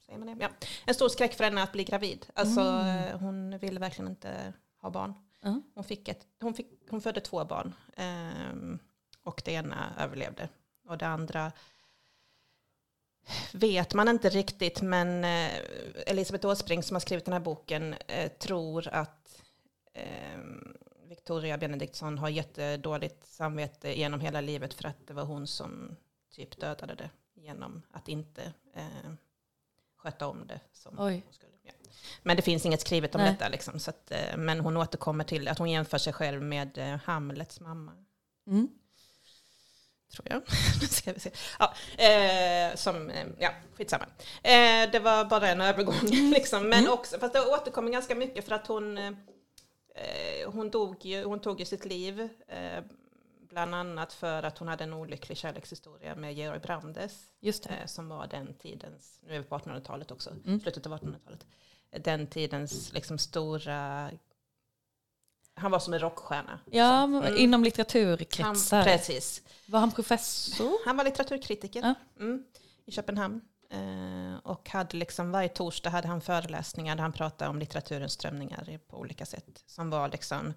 Säger 0.06 0.18
man 0.18 0.26
det? 0.26 0.36
Ja. 0.40 0.48
En 0.86 0.94
stor 0.94 1.08
skräck 1.08 1.34
för 1.34 1.44
henne 1.44 1.62
att 1.62 1.72
bli 1.72 1.84
gravid. 1.84 2.26
Alltså, 2.34 2.60
Mm. 2.60 3.18
Hon 3.18 3.58
ville 3.58 3.80
verkligen 3.80 4.10
inte 4.10 4.52
ha 4.82 4.90
barn. 4.90 5.14
Ja. 5.40 5.60
Hon, 5.74 5.84
fick 5.84 6.08
ett, 6.08 6.26
hon, 6.40 6.54
fick, 6.54 6.66
hon 6.90 7.00
födde 7.00 7.20
två 7.20 7.44
barn. 7.44 7.74
ehm, 7.96 8.78
och 9.22 9.42
det 9.44 9.52
ena 9.52 9.94
överlevde. 9.98 10.48
Och 10.88 10.98
det 10.98 11.06
andra 11.06 11.52
vet 13.52 13.94
man 13.94 14.08
inte 14.08 14.28
riktigt. 14.28 14.82
Men 14.82 15.24
eh, 15.24 15.50
Elisabeth 16.06 16.46
Åsbrink 16.46 16.84
som 16.84 16.94
har 16.94 17.00
skrivit 17.00 17.24
den 17.24 17.32
här 17.32 17.40
boken 17.40 17.94
eh, 18.06 18.28
tror 18.28 18.88
att 18.88 19.42
ehm, 19.94 20.76
Victoria 21.08 21.58
Benediktsson 21.58 22.18
har 22.18 22.28
jättedåligt 22.28 23.26
samvete 23.26 23.98
genom 23.98 24.20
hela 24.20 24.40
livet 24.40 24.74
för 24.74 24.84
att 24.88 25.06
det 25.06 25.14
var 25.14 25.24
hon 25.24 25.46
som 25.46 25.96
typ 26.30 26.60
dödade 26.60 26.94
det 26.94 27.10
genom 27.34 27.82
att 27.90 28.08
inte 28.08 28.42
eh, 28.74 29.12
sköta 29.96 30.26
om 30.26 30.46
det. 30.46 30.60
Som 30.72 30.96
Oj. 30.98 31.22
hon 31.24 31.32
skulle. 31.32 31.52
Ja. 31.62 31.72
Men 32.22 32.36
det 32.36 32.42
finns 32.42 32.66
inget 32.66 32.80
skrivet 32.80 33.14
om 33.14 33.20
Nej. 33.20 33.32
detta. 33.32 33.48
Liksom, 33.48 33.80
så 33.80 33.90
att, 33.90 34.10
eh, 34.10 34.36
men 34.36 34.60
hon 34.60 34.76
återkommer 34.76 35.24
till 35.24 35.48
att 35.48 35.58
hon 35.58 35.70
jämför 35.70 35.98
sig 35.98 36.12
själv 36.12 36.42
med 36.42 36.78
eh, 36.78 37.00
Hamlets 37.04 37.60
mamma. 37.60 37.92
Mm. 38.46 38.68
Tror 40.14 40.26
jag. 40.30 40.42
Nu 40.80 40.86
ska 40.86 41.12
vi 41.12 41.20
se. 41.20 41.30
Ja, 41.58 41.74
eh, 42.04 42.76
som, 42.76 43.10
eh, 43.10 43.26
ja, 43.38 43.50
skitsamma. 43.74 44.04
Eh, 44.42 44.90
det 44.92 44.98
var 45.02 45.24
bara 45.24 45.48
en 45.48 45.60
övergång. 45.60 45.94
Liksom. 46.10 46.68
Men 46.68 46.78
Mm. 46.78 46.92
också, 46.92 47.18
fast 47.18 47.32
det 47.34 47.40
återkommer 47.40 47.90
ganska 47.90 48.14
mycket 48.14 48.44
för 48.44 48.54
att 48.54 48.66
hon, 48.66 48.98
eh, 48.98 49.12
hon, 50.46 50.70
dog 50.70 51.04
ju, 51.06 51.24
hon 51.24 51.40
tog 51.40 51.60
ju 51.60 51.66
sitt 51.66 51.84
liv. 51.84 52.28
Eh, 52.48 52.84
bland 53.48 53.74
annat 53.74 54.12
för 54.12 54.42
att 54.42 54.58
hon 54.58 54.68
hade 54.68 54.84
en 54.84 54.92
olycklig 54.92 55.38
kärlekshistoria 55.38 56.14
med 56.14 56.34
Georg 56.34 56.58
Brandes. 56.60 57.24
Just. 57.40 57.66
Eh, 57.66 57.72
som 57.86 58.08
var 58.08 58.26
den 58.26 58.54
tidens, 58.54 59.20
nu 59.26 59.34
är 59.34 59.38
vi 59.38 59.44
på 59.44 59.54
1800-talet 59.58 60.10
också, 60.10 60.30
Mm. 60.46 60.60
slutet 60.60 60.86
av 60.86 60.92
1800-talet. 60.92 61.46
Den 61.90 62.26
tidens 62.26 62.92
liksom 62.92 63.18
stora, 63.18 64.10
han 65.54 65.70
var 65.70 65.78
som 65.78 65.94
en 65.94 66.00
rockstjärna. 66.00 66.60
Ja, 66.70 67.06
men 67.06 67.22
mm. 67.22 67.36
inom 67.36 67.52
han, 67.52 67.64
litteraturkretsar. 67.64 68.84
precis. 68.84 69.42
Var 69.66 69.80
han 69.80 69.92
professor? 69.92 70.72
Han 70.86 70.96
var 70.96 71.04
litteraturkritiker 71.04 71.80
Ja. 71.80 71.94
mm, 72.20 72.44
i 72.86 72.92
Köpenhamn. 72.92 73.40
Eh, 73.70 74.38
och 74.42 74.70
hade 74.70 74.96
liksom 74.96 75.32
varje 75.32 75.48
torsdag 75.48 75.90
hade 75.90 76.08
han 76.08 76.20
föreläsningar 76.20 76.96
där 76.96 77.02
han 77.02 77.12
pratade 77.12 77.50
om 77.50 77.58
litteraturens 77.58 78.12
strömningar 78.12 78.78
på 78.88 78.98
olika 78.98 79.26
sätt. 79.26 79.64
Som 79.66 79.90
var 79.90 80.08
liksom 80.08 80.54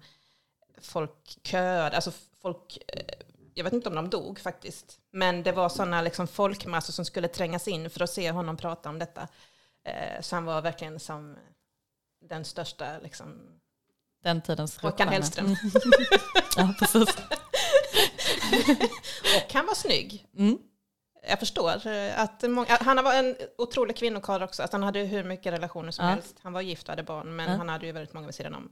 folk 0.80 1.38
köade, 1.42 1.96
alltså 1.96 2.12
folk, 2.42 2.78
eh, 2.88 3.14
jag 3.54 3.64
vet 3.64 3.72
inte 3.72 3.88
om 3.88 3.94
de 3.94 4.10
dog 4.10 4.38
faktiskt. 4.38 4.98
Men 5.10 5.42
det 5.42 5.52
var 5.52 5.68
sådana 5.68 6.02
liksom 6.02 6.26
folkmassor 6.26 6.92
som 6.92 7.04
skulle 7.04 7.28
trängas 7.28 7.68
in 7.68 7.90
för 7.90 8.02
att 8.02 8.10
se 8.10 8.30
honom 8.30 8.56
prata 8.56 8.88
om 8.88 8.98
detta. 8.98 9.28
Eh, 9.84 10.20
så 10.20 10.36
han 10.36 10.44
var 10.44 10.62
verkligen 10.62 11.00
som 11.00 11.36
den 12.20 12.44
största 12.44 12.98
liksom, 13.02 13.60
Den 14.24 14.40
tidens 14.42 14.78
Håkan. 14.78 15.08
Hellström. 15.08 15.46
Mm. 15.46 15.56
ja, 16.56 16.74
precis. 16.78 17.08
Och 19.36 19.52
han 19.54 19.66
var 19.66 19.74
snygg. 19.74 20.26
Mm. 20.38 20.58
Jag 21.28 21.38
förstår 21.38 21.86
eh, 21.86 22.20
att 22.20 22.42
många, 22.42 22.78
han 22.80 23.04
var 23.04 23.14
en 23.14 23.36
otrolig 23.58 23.96
kvinnokarl 23.96 24.42
också. 24.42 24.62
Att 24.62 24.72
han 24.72 24.82
hade 24.82 25.00
hur 25.00 25.24
mycket 25.24 25.52
relationer 25.52 25.90
som 25.90 26.04
Ja. 26.04 26.10
helst. 26.10 26.36
Han 26.42 26.52
var 26.52 26.60
gift 26.60 26.82
och 26.82 26.88
hade 26.92 27.02
barn, 27.02 27.36
men 27.36 27.50
Ja. 27.50 27.56
han 27.56 27.68
hade 27.68 27.86
ju 27.86 27.92
väldigt 27.92 28.14
många 28.14 28.26
vid 28.26 28.34
sidan 28.34 28.54
om. 28.54 28.70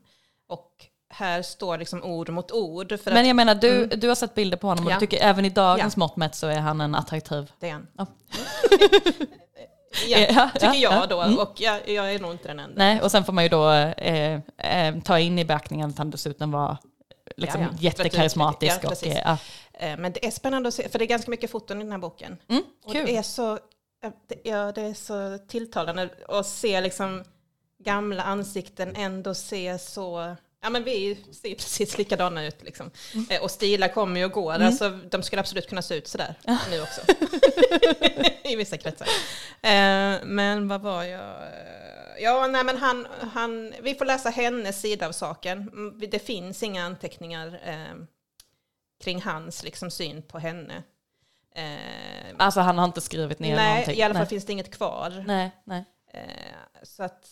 Och 0.48 0.70
här 1.10 1.42
står 1.42 1.78
liksom 1.78 2.02
ord 2.02 2.28
mot 2.28 2.50
ord. 2.52 2.98
Men 3.04 3.16
att 3.16 3.26
jag 3.26 3.36
menar, 3.36 3.54
du, 3.54 3.70
Mm. 3.84 4.00
du 4.00 4.08
har 4.08 4.14
sett 4.14 4.34
bilder 4.34 4.56
på 4.56 4.66
honom 4.66 4.86
och 4.86 4.92
Ja. 4.92 4.96
du 4.96 5.00
tycker 5.00 5.22
även 5.24 5.44
i 5.44 5.50
dagens 5.50 5.96
mått 5.96 6.16
mätt 6.16 6.34
så 6.34 6.46
är 6.46 6.58
han 6.60 6.80
en 6.80 6.94
attraktiv. 6.94 7.52
det 7.60 7.68
är 7.68 7.72
han. 7.72 7.86
Ja. 10.08 10.18
ja, 10.18 10.50
tycker 10.54 10.66
ja, 10.66 10.74
jag 10.74 10.92
ja. 10.92 11.06
då. 11.06 11.20
Mm. 11.20 11.38
Och 11.38 11.52
jag, 11.56 11.88
jag 11.88 12.14
är 12.14 12.18
nog 12.18 12.32
inte 12.32 12.48
den 12.48 12.58
enda. 12.58 12.74
Nej, 12.76 13.00
och 13.00 13.10
sen 13.10 13.24
får 13.24 13.32
man 13.32 13.44
ju 13.44 13.50
då 13.50 13.70
eh, 13.70 14.40
eh, 14.58 15.00
ta 15.04 15.18
in 15.18 15.38
i 15.38 15.44
beaktningen 15.44 15.90
att 15.90 15.98
han 15.98 16.10
dessutom 16.10 16.50
var 16.50 16.76
liksom 17.36 17.60
Ja, 17.60 17.68
ja. 17.72 17.78
jättekarismatisk. 17.80 18.78
Ja, 18.82 18.90
och, 18.90 19.06
eh, 19.06 19.18
ja. 19.24 19.38
Eh, 19.72 19.96
Men 19.98 20.12
det 20.12 20.26
är 20.26 20.30
spännande 20.30 20.68
att 20.68 20.74
se, 20.74 20.88
för 20.88 20.98
det 20.98 21.04
är 21.04 21.06
ganska 21.06 21.30
mycket 21.30 21.50
foton 21.50 21.80
i 21.80 21.82
den 21.84 21.92
här 21.92 21.98
boken. 21.98 22.36
Mm, 22.48 22.62
Och 22.84 22.92
det 22.92 23.16
är 23.16 23.22
så, 23.22 23.52
eh, 23.52 24.10
ja, 24.44 24.72
det 24.72 24.80
är 24.82 24.94
så 24.94 25.38
tilltalande 25.48 26.08
att 26.28 26.46
se 26.46 26.80
liksom 26.80 27.24
gamla 27.84 28.22
ansikten 28.22 28.96
ändå 28.96 29.34
se 29.34 29.78
så, 29.78 30.36
ja 30.62 30.70
men 30.70 30.84
vi 30.84 31.24
ser 31.32 31.54
precis 31.54 31.98
likadana 31.98 32.44
ut 32.46 32.62
liksom. 32.62 32.90
Eh, 33.30 33.42
Och 33.42 33.50
stilar 33.50 33.88
kommer 33.88 34.20
ju 34.20 34.26
och 34.26 34.32
går, 34.32 34.54
Mm. 34.54 34.66
alltså 34.66 34.90
de 34.90 35.22
skulle 35.22 35.40
absolut 35.40 35.68
kunna 35.68 35.82
se 35.82 35.94
ut 35.94 36.08
sådär 36.08 36.34
nu 36.70 36.82
också. 36.82 37.00
I 38.44 38.56
vissa 38.56 38.76
kretsar. 38.76 39.06
Eh, 39.62 40.18
Men 40.24 40.68
vad 40.68 40.80
var 40.80 41.02
jag? 41.04 41.36
Ja, 42.20 42.46
nej 42.46 42.64
men 42.64 42.76
han, 42.76 43.06
han, 43.32 43.74
vi 43.82 43.94
får 43.94 44.04
läsa 44.04 44.30
hennes 44.30 44.80
sida 44.80 45.06
av 45.08 45.12
saken. 45.12 45.58
Mm, 45.68 46.00
Det 46.10 46.18
finns 46.18 46.62
inga 46.62 46.84
anteckningar 46.84 47.60
eh, 47.64 48.04
kring 49.04 49.22
hans 49.22 49.62
liksom, 49.62 49.90
syn 49.90 50.22
på 50.22 50.38
henne. 50.38 50.82
Eh, 51.54 52.34
Alltså 52.38 52.60
han 52.60 52.78
har 52.78 52.84
inte 52.84 53.00
skrivit 53.00 53.38
ner 53.38 53.56
nej, 53.56 53.68
någonting. 53.70 53.96
i 53.96 54.02
alla 54.02 54.14
fall 54.14 54.20
nej. 54.20 54.28
finns 54.28 54.46
det 54.46 54.52
inget 54.52 54.74
kvar. 54.76 55.24
nej, 55.26 55.50
nej. 55.64 55.84
Eh, 56.14 56.56
så 56.82 57.02
att 57.02 57.28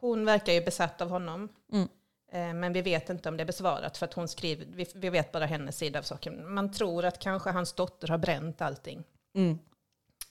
hon 0.00 0.24
verkar 0.24 0.52
ju 0.52 0.60
besatt 0.64 1.00
av 1.00 1.08
honom. 1.10 1.48
Mm. 1.72 1.88
Eh, 2.30 2.54
men 2.54 2.72
vi 2.72 2.82
vet 2.82 3.10
inte 3.10 3.28
om 3.28 3.36
det 3.36 3.42
är 3.42 3.46
besvarat 3.46 3.98
för 3.98 4.06
att 4.06 4.14
hon 4.14 4.28
skriver, 4.28 4.64
vi, 4.66 4.86
vi 4.94 5.10
vet 5.10 5.32
bara 5.32 5.46
hennes 5.46 5.78
sida 5.78 5.98
av 5.98 6.02
saken. 6.02 6.54
Man 6.54 6.72
tror 6.72 7.04
att 7.04 7.18
kanske 7.18 7.50
hans 7.50 7.72
dotter 7.72 8.08
har 8.08 8.18
bränt 8.18 8.60
allting. 8.60 9.04
Mm. 9.34 9.58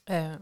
Eh, 0.04 0.36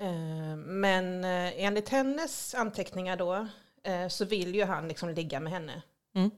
Eh, 0.00 0.56
Men 0.56 1.24
enligt 1.24 1.88
hennes 1.88 2.54
anteckningar 2.54 3.16
då 3.16 3.46
eh, 3.82 4.08
så 4.08 4.24
vill 4.24 4.54
ju 4.54 4.64
han 4.64 4.88
liksom 4.88 5.08
ligga 5.08 5.40
med 5.40 5.52
henne 5.52 5.82
Mm. 6.14 6.30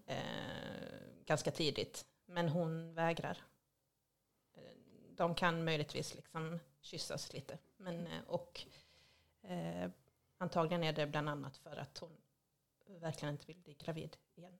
ganska 1.26 1.50
tidigt. 1.50 2.04
Men 2.26 2.48
hon 2.48 2.94
vägrar. 2.94 3.38
De 5.16 5.34
kan 5.34 5.64
möjligtvis 5.64 6.14
liksom 6.14 6.58
kyssas 6.80 7.32
lite. 7.32 7.58
Men, 7.76 8.08
och 8.26 8.60
antagligen 10.38 10.84
är 10.84 10.92
det 10.92 11.06
bland 11.06 11.28
annat 11.28 11.56
för 11.56 11.76
att 11.76 11.98
hon 11.98 12.16
verkligen 12.98 13.34
inte 13.34 13.46
vill 13.46 13.58
bli 13.58 13.74
gravid 13.74 14.16
igen. 14.34 14.58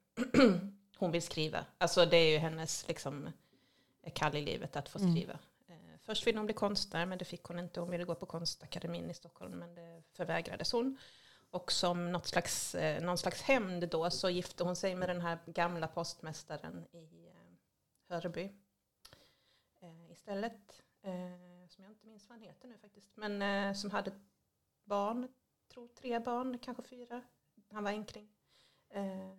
hon 0.97 1.11
vill 1.11 1.21
skriva. 1.21 1.65
Alltså 1.77 2.05
det 2.05 2.17
är 2.17 2.31
ju 2.31 2.37
hennes 2.37 2.87
liksom, 2.87 3.29
kall 4.13 4.35
i 4.35 4.41
livet 4.41 4.75
att 4.75 4.89
få 4.89 4.99
Mm. 4.99 5.11
skriva. 5.11 5.39
Eh, 5.67 5.75
Först 6.01 6.27
ville 6.27 6.39
hon 6.39 6.45
bli 6.45 6.53
konstnär 6.53 7.05
men 7.05 7.17
det 7.17 7.25
fick 7.25 7.43
hon 7.43 7.59
inte. 7.59 7.79
Hon 7.79 7.89
ville 7.89 8.03
gå 8.03 8.15
på 8.15 8.25
konstakademin 8.25 9.09
i 9.09 9.13
Stockholm 9.13 9.51
men 9.59 9.75
det 9.75 10.03
förvägrades 10.11 10.71
hon. 10.71 10.97
Och 11.49 11.71
som 11.71 12.11
något 12.11 12.27
slags, 12.27 12.75
eh, 12.75 13.03
någon 13.03 13.17
slags 13.17 13.41
hämnd 13.41 13.89
då 13.89 14.09
så 14.09 14.29
gifte 14.29 14.63
hon 14.63 14.75
sig 14.75 14.95
med 14.95 15.09
den 15.09 15.21
här 15.21 15.37
gamla 15.45 15.87
postmästaren 15.87 16.85
i 16.91 17.27
eh, 17.27 17.33
Hörby. 18.09 18.51
Istället, 20.11 20.81
som 21.69 21.83
jag 21.83 21.91
inte 21.91 22.05
minns 22.05 22.29
vad 22.29 22.37
han 22.37 22.47
heter 22.47 22.67
nu 22.67 22.77
faktiskt, 22.77 23.17
men 23.17 23.75
som 23.75 23.91
hade 23.91 24.11
barn, 24.83 25.27
tror 25.73 25.87
tre 25.87 26.19
barn, 26.19 26.59
kanske 26.59 26.83
fyra. 26.83 27.21
Han 27.73 27.83
var 27.83 27.91
enkling. 27.91 28.29
Eh, 28.89 29.31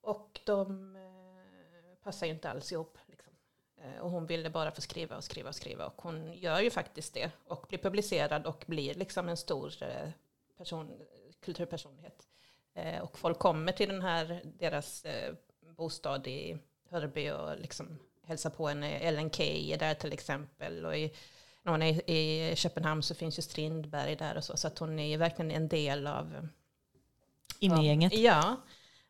och 0.00 0.40
de 0.44 0.96
eh, 0.96 2.02
passar 2.02 2.26
ju 2.26 2.32
inte 2.32 2.50
alls 2.50 2.72
ihop. 2.72 2.98
Liksom. 3.06 3.32
Eh, 3.76 3.98
och 3.98 4.10
hon 4.10 4.26
ville 4.26 4.50
bara 4.50 4.70
få 4.70 4.80
skriva 4.80 5.16
och 5.16 5.24
skriva 5.24 5.48
och 5.48 5.54
skriva. 5.54 5.86
Och 5.86 6.02
hon 6.02 6.32
gör 6.32 6.60
ju 6.60 6.70
faktiskt 6.70 7.14
det. 7.14 7.30
Och 7.44 7.66
blir 7.68 7.78
publicerad 7.78 8.46
och 8.46 8.64
blir 8.66 8.94
liksom 8.94 9.28
en 9.28 9.36
stor 9.36 9.82
eh, 9.82 10.08
person, 10.56 11.02
kulturpersonlighet. 11.40 12.28
Eh, 12.74 13.02
och 13.02 13.18
folk 13.18 13.38
kommer 13.38 13.72
till 13.72 13.88
den 13.88 14.02
här, 14.02 14.42
deras 14.44 15.04
eh, 15.04 15.34
bostad 15.60 16.26
i 16.26 16.58
Hörby 16.90 17.30
och 17.30 17.58
liksom 17.58 17.98
hälsar 18.22 18.50
på 18.50 18.68
henne. 18.68 18.98
Ellen 18.98 19.30
Key 19.30 19.72
är 19.72 19.78
där 19.78 19.94
till 19.94 20.12
exempel. 20.12 20.86
Och 20.86 20.96
i, 20.96 21.14
när 21.66 21.72
hon 21.72 21.82
är 21.82 22.10
i 22.10 22.56
Köpenhamn 22.56 23.02
så 23.02 23.14
finns 23.14 23.38
ju 23.38 23.42
Strindberg 23.42 24.16
där 24.16 24.36
och 24.36 24.44
så. 24.44 24.56
Så 24.56 24.66
att 24.66 24.78
hon 24.78 24.98
är 24.98 25.06
ju 25.06 25.16
verkligen 25.16 25.50
en 25.50 25.68
del 25.68 26.06
av 26.06 26.48
In 27.58 27.78
i 27.78 27.86
gänget. 27.86 28.18
Ja. 28.18 28.56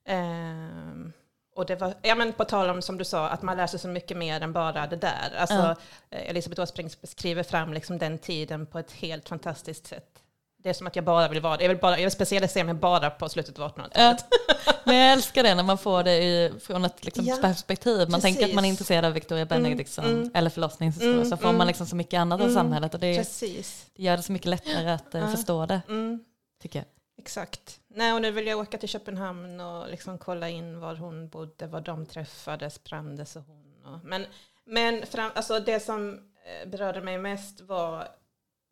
Ehm, 0.05 1.13
och 1.55 1.67
det 1.67 1.77
var, 1.77 1.95
ja 2.03 2.15
men 2.15 2.33
på 2.33 2.45
tal 2.45 2.71
om 2.71 2.83
som 2.83 2.99
du 2.99 3.05
sa, 3.05 3.29
att 3.29 3.43
man 3.43 3.57
lär 3.57 3.67
sig 3.67 3.81
så 3.81 3.89
mycket 3.89 4.17
mer 4.17 4.41
än 4.41 4.53
bara 4.53 4.87
det 4.87 4.97
där. 4.97 5.33
Alltså, 5.39 5.83
eh, 6.11 6.31
Elisabeth 6.31 6.63
Åsbrink 6.63 7.01
beskriver 7.01 7.43
fram 7.43 7.73
liksom 7.73 7.99
den 7.99 8.19
tiden 8.19 8.67
på 8.67 8.79
ett 8.79 8.93
helt 8.93 9.29
fantastiskt 9.29 9.87
sätt. 9.87 10.23
Det 10.67 10.71
är 10.71 10.75
som 10.75 10.87
att 10.87 10.97
jag 10.97 11.05
bara 11.05 11.29
vill 11.29 11.41
vara, 11.41 11.63
jag 11.63 11.69
vill, 11.69 11.79
bara, 11.79 11.97
jag 11.99 12.03
vill 12.05 12.11
specialisera 12.11 12.65
mig 12.65 12.75
bara 12.75 13.11
på 13.11 13.29
slutet 13.29 13.59
av 13.59 13.71
1800-talet. 13.71 14.25
Ja. 14.31 14.39
Men 14.85 14.97
jag 14.97 15.13
älskar 15.13 15.43
det 15.43 15.55
när 15.55 15.63
man 15.63 15.79
får 15.79 16.03
det 16.03 16.23
i, 16.23 16.53
från 16.61 16.85
ett 16.85 17.05
liksom, 17.05 17.25
Ja, 17.25 17.37
perspektiv. 17.41 18.11
Man 18.11 18.21
tänker 18.21 18.45
att 18.45 18.55
man 18.55 18.65
är 18.65 18.69
precis. 18.69 18.81
intresserad 18.81 19.05
av 19.05 19.13
Victoria 19.13 19.45
Benediktsson 19.47 20.05
mm. 20.05 20.31
eller 20.35 20.51
förlossningshistoria. 20.51 21.15
Mm, 21.15 21.31
så 21.31 21.37
får 21.37 21.45
mm. 21.49 21.59
man 21.59 21.67
liksom 21.67 21.87
så 21.87 21.97
mycket 21.97 22.19
annat 22.19 22.41
av 22.41 22.47
Mm. 22.47 22.55
samhället. 22.55 22.95
Och 22.95 23.01
det, 23.01 23.17
Precis. 23.17 23.87
det 23.97 24.03
gör 24.03 24.17
det 24.17 24.23
så 24.23 24.33
mycket 24.33 24.47
lättare 24.47 24.91
att 24.91 25.15
eh, 25.15 25.21
Ja. 25.21 25.29
förstå 25.29 25.67
det, 25.67 25.81
Mm. 25.89 26.25
tycker 26.63 26.79
jag. 26.79 26.87
Exakt. 27.19 27.81
Nej, 27.89 28.13
och 28.13 28.23
nu 28.23 28.31
vill 28.31 28.47
jag 28.47 28.59
åka 28.59 28.79
till 28.79 28.89
Köpenhamn 28.89 29.61
och 29.61 29.91
liksom 29.91 30.19
kolla 30.19 30.49
in 30.49 30.81
var 30.81 30.95
hon 30.95 31.29
bodde, 31.29 31.67
var 31.67 31.81
de 31.81 32.07
träffades, 32.07 32.85
Brandes 32.85 33.37
och 33.37 33.43
hon. 33.43 33.95
Och, 33.95 34.05
men 34.05 34.27
men 34.65 35.07
fram, 35.07 35.31
alltså 35.35 35.61
det 35.61 35.81
som 35.81 36.15
eh, 36.63 36.69
berörde 36.69 37.01
mig 37.01 37.19
mest 37.19 37.61
var 37.61 38.09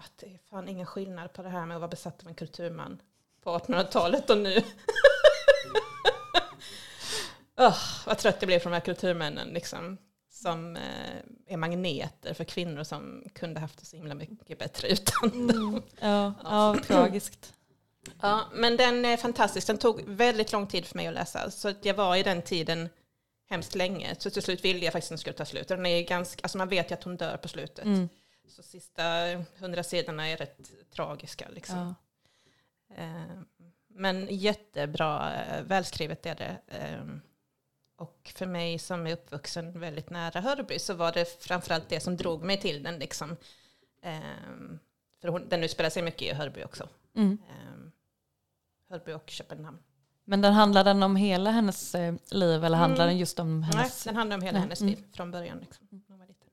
att 0.05 0.19
det 0.19 0.27
är 0.27 0.39
fan 0.51 0.69
ingen 0.69 0.87
skillnad 0.87 1.33
på 1.33 1.43
det 1.43 1.49
här 1.49 1.67
med 1.67 1.75
att 1.75 1.81
vara 1.81 1.91
besatt 1.91 2.23
av 2.23 2.29
en 2.29 2.35
kulturman 2.35 3.03
på 3.43 3.59
1800-talet 3.59 4.31
och 4.31 4.39
nu. 4.39 4.57
oh, 7.57 7.79
vad 8.07 8.19
trött 8.19 8.37
jag 8.41 8.47
blev 8.47 8.59
från 8.59 8.73
de 8.73 8.77
här 8.77 8.85
kulturmännen 8.85 9.49
liksom. 9.49 9.99
Som 10.31 10.77
eh, 10.77 10.83
är 11.47 11.57
magneter 11.57 12.35
för 12.35 12.45
kvinnor 12.45 12.85
som 12.85 13.25
kunde 13.35 13.61
haft 13.61 13.79
det 13.79 13.87
så 13.87 13.97
himla 13.97 14.15
mycket 14.15 14.59
bättre 14.59 14.89
utan 14.89 15.47
dem. 15.47 15.83
Ja, 16.01 16.35
ja 16.43 16.77
tragiskt. 16.87 17.55
Ja, 18.21 18.45
men 18.55 18.77
den 18.77 19.05
är 19.05 19.17
fantastisk. 19.17 19.67
Den 19.67 19.79
tog 19.79 20.03
väldigt 20.07 20.53
lång 20.53 20.67
tid 20.67 20.87
för 20.87 20.97
mig 20.97 21.07
att 21.07 21.15
läsa. 21.15 21.51
Så 21.51 21.69
att 21.69 21.85
jag 21.85 21.95
var 21.95 22.17
i 22.17 22.23
den 22.23 22.43
tiden 22.43 22.89
hemskt 23.51 23.75
länge. 23.75 24.17
Så 24.19 24.31
till 24.31 24.43
slut 24.43 24.65
ville 24.65 24.85
jag 24.85 24.93
faktiskt 24.93 25.09
att 25.09 25.17
den 25.17 25.19
skulle 25.19 25.37
ta 25.37 25.45
slut. 25.45 25.69
Den 25.69 25.87
är 25.87 26.03
ganska, 26.03 26.43
alltså 26.43 26.59
man 26.59 26.69
vet 26.69 26.91
ju 26.91 26.95
att 26.95 27.05
hon 27.05 27.17
dör 27.17 27.37
på 27.37 27.49
slutet. 27.49 27.85
Mm. 27.85 28.09
Så 28.49 28.63
sista 28.63 29.03
hundra 29.59 29.83
sidorna 29.83 30.29
är 30.29 30.37
rätt 30.37 30.71
tragiska. 30.91 31.49
Liksom. 31.49 31.95
Ja. 32.89 32.95
Eh, 32.97 33.39
Men 33.89 34.29
jättebra, 34.31 35.33
eh, 35.45 35.63
välskrivet 35.63 36.27
är 36.27 36.35
det. 36.35 36.61
Eh, 36.67 37.05
Och 37.97 38.33
för 38.37 38.47
mig 38.47 38.79
som 38.79 39.07
är 39.07 39.13
uppvuxen 39.13 39.81
väldigt 39.81 40.11
nära 40.11 40.41
Hörby 40.41 40.79
så 40.79 40.95
var 40.95 41.13
det 41.13 41.43
framförallt 41.45 41.89
det 41.89 42.01
som 42.01 42.17
drog 42.17 42.43
mig 42.43 42.61
till 42.61 42.83
den. 42.83 42.99
Liksom. 42.99 43.37
Eh, 44.03 44.19
För 45.21 45.29
hon, 45.29 45.49
den 45.49 45.65
utspelar 45.65 45.91
sig 45.91 46.03
mycket 46.03 46.23
i 46.23 46.33
Hörby 46.35 46.65
också. 46.65 46.89
Mm. 47.17 47.39
Hörby 48.91 49.13
och 49.13 49.31
Köpenhamn. 49.31 49.79
Men 50.25 50.41
den 50.41 50.53
handlar 50.53 50.85
den 50.85 51.03
om 51.03 51.17
hela 51.17 51.51
hennes 51.51 51.95
eh, 51.95 52.15
liv 52.31 52.65
eller 52.65 52.79
handlar 52.79 53.05
Mm. 53.05 53.09
den 53.09 53.19
just 53.19 53.39
om 53.39 53.61
Nej, 53.61 53.71
hennes... 53.75 54.05
den 54.05 54.17
handlar 54.17 54.37
om 54.37 54.43
hela 54.43 54.53
Nej, 54.59 54.63
hennes 54.63 54.81
mm. 54.81 54.95
liv 54.95 55.05
från 55.13 55.31
början. 55.31 55.59
Liksom. 55.59 55.87
när 55.91 56.01
hon 56.09 56.19
var 56.19 56.27
liten. 56.27 56.49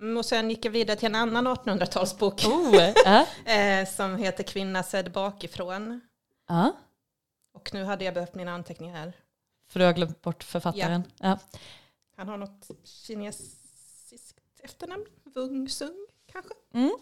Mm, 0.00 0.16
Och 0.16 0.24
sen 0.26 0.50
gick 0.50 0.64
jag 0.64 0.70
vidare 0.72 0.96
till 0.96 1.06
en 1.06 1.14
annan 1.14 1.46
1800-talsbok 1.48 2.44
Oh, 2.46 2.74
ja. 3.04 3.26
eh, 3.52 3.88
som 3.88 4.16
heter 4.16 4.44
Kvinna 4.44 4.82
sedd 4.82 5.12
bakifrån. 5.12 6.00
ja, 6.48 6.72
Och 7.54 7.70
nu 7.74 7.84
hade 7.84 8.04
jag 8.04 8.14
behövt 8.14 8.34
mina 8.34 8.52
anteckningar 8.54 8.96
här. 8.96 9.12
för 9.70 9.80
du 9.80 9.86
har 9.86 9.92
glömt 9.92 10.22
bort 10.22 10.44
författaren. 10.44 11.02
Ja. 11.18 11.38
Han 12.16 12.28
har 12.28 12.36
något 12.36 12.70
kinesiskt 12.84 14.40
efternamn. 14.62 15.06
Wung 15.24 15.68
Sung 15.68 16.06
kanske? 16.32 16.54
Mm. 16.74 16.92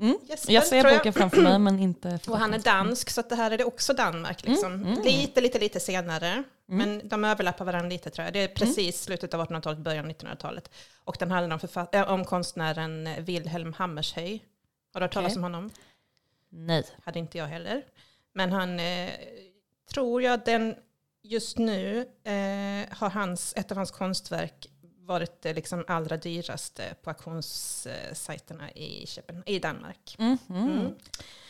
Mm. 0.00 0.18
Jesper, 0.28 0.52
Jag 0.52 0.66
ser 0.66 0.96
boken 0.96 1.12
framför 1.12 1.42
mig 1.42 1.58
men 1.58 1.78
inte 1.78 2.18
Och 2.28 2.38
han 2.38 2.54
är 2.54 2.58
dansk 2.58 3.10
så 3.10 3.22
det 3.22 3.34
här 3.34 3.50
är 3.50 3.58
det 3.58 3.64
också 3.64 3.92
Danmark. 3.92 4.46
Liksom. 4.46 4.74
Mm, 4.74 4.86
mm. 4.86 5.02
Lite, 5.02 5.40
lite, 5.40 5.58
lite 5.58 5.80
senare. 5.80 6.28
Mm. 6.28 6.44
Men 6.68 7.08
de 7.08 7.24
överlappar 7.24 7.64
varandra 7.64 7.88
lite 7.88 8.10
tror 8.10 8.24
jag. 8.24 8.32
Det 8.32 8.38
är 8.38 8.48
precis 8.48 9.02
slutet 9.02 9.34
av 9.34 9.46
1800-talet, 9.46 9.78
början 9.78 10.04
av 10.04 10.10
1900-talet. 10.10 10.70
Och 11.04 11.16
den 11.18 11.30
handlar 11.30 11.60
om, 11.74 11.86
äh, 11.92 12.10
om 12.10 12.24
konstnären 12.24 13.24
Wilhelm 13.24 13.72
Hammershöj. 13.72 14.44
Har 14.92 15.00
du 15.00 15.04
hört 15.04 15.14
talas 15.14 15.32
Okej. 15.32 15.38
om 15.38 15.42
honom? 15.42 15.70
Nej. 16.48 16.84
hade 17.04 17.18
inte 17.18 17.38
jag 17.38 17.46
heller. 17.46 17.82
Men 18.32 18.52
han 18.52 18.80
eh, 18.80 19.10
tror 19.92 20.22
jag 20.22 20.40
den 20.44 20.74
just 21.22 21.58
nu 21.58 21.98
eh, 22.24 22.96
har 22.98 23.10
hans, 23.10 23.52
ett 23.56 23.70
av 23.70 23.76
hans 23.76 23.90
konstverk 23.90 24.69
varit 25.10 25.42
det 25.42 25.54
liksom 25.54 25.84
allra 25.88 26.16
dyraste 26.16 26.94
på 27.02 27.10
auktionssajterna 27.10 28.70
i, 28.70 29.06
Köpen, 29.06 29.42
i 29.46 29.58
Danmark. 29.58 30.16
Mm. 30.18 30.38
Mm. 30.50 30.70
Mm. 30.70 30.94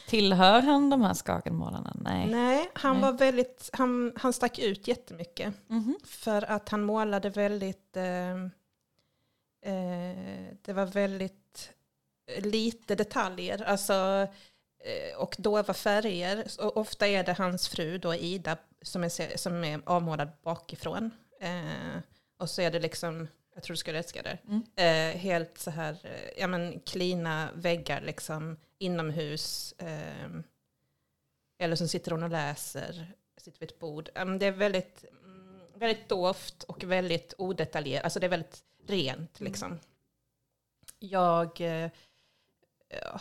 Tillhör 0.08 0.60
han 0.60 0.90
de 0.90 1.02
här 1.02 1.14
skagenmålarna? 1.14 1.96
Nej. 2.00 2.26
Nej, 2.26 2.70
han 2.74 2.92
Nej. 2.92 3.02
var 3.02 3.12
väldigt, 3.12 3.70
han, 3.72 4.12
han 4.16 4.32
stack 4.32 4.58
ut 4.58 4.88
jättemycket. 4.88 5.54
Mhm. 5.66 5.98
För 6.04 6.50
att 6.50 6.68
han 6.68 6.82
målade 6.82 7.30
väldigt, 7.30 7.96
eh, 7.96 8.34
eh, 9.72 10.54
det 10.62 10.72
var 10.72 10.86
väldigt 10.86 11.72
lite 12.38 12.94
detaljer. 12.94 13.62
Alltså, 13.62 14.26
eh, 14.84 15.18
och 15.18 15.36
dova 15.38 15.74
färger. 15.74 16.46
Och 16.58 16.76
ofta 16.76 17.06
är 17.06 17.24
det 17.24 17.32
hans 17.32 17.68
fru 17.68 17.98
då 17.98 18.14
Ida 18.14 18.56
som 18.82 19.04
är, 19.04 19.36
som 19.36 19.64
är 19.64 19.80
avmålad 19.86 20.28
bakifrån. 20.42 21.10
Eh, 21.40 22.00
och 22.38 22.50
så 22.50 22.62
är 22.62 22.70
det 22.70 22.80
liksom, 22.80 23.28
jag 23.60 23.64
tror 23.64 23.74
du 23.74 23.78
skulle 23.78 23.98
älska 23.98 24.22
det, 24.22 24.38
Mm. 24.48 24.62
eh, 24.76 25.18
helt 25.20 25.58
så 25.58 25.70
här, 25.70 25.96
eh, 26.02 26.40
ja 26.40 26.46
men 26.46 26.80
klina 26.80 27.48
väggar 27.54 28.00
liksom 28.00 28.56
inomhus. 28.78 29.74
Eh, 29.78 30.30
eller 31.58 31.76
så 31.76 31.88
sitter 31.88 32.10
hon 32.10 32.22
och 32.22 32.30
läser, 32.30 33.06
sitter 33.36 33.60
vid 33.60 33.70
ett 33.70 33.78
bord. 33.78 34.08
Men 34.14 34.38
det 34.38 34.46
är 34.46 34.50
väldigt, 34.52 35.04
mm, 35.24 35.60
väldigt 35.74 36.08
doft 36.08 36.62
och 36.62 36.84
väldigt 36.84 37.34
odetaljerat, 37.38 38.04
alltså 38.04 38.20
det 38.20 38.26
är 38.26 38.30
väldigt 38.30 38.62
rent 38.86 39.40
liksom. 39.40 39.78
Jag 40.98 41.60
eh, 41.60 41.90
ja, 42.88 43.20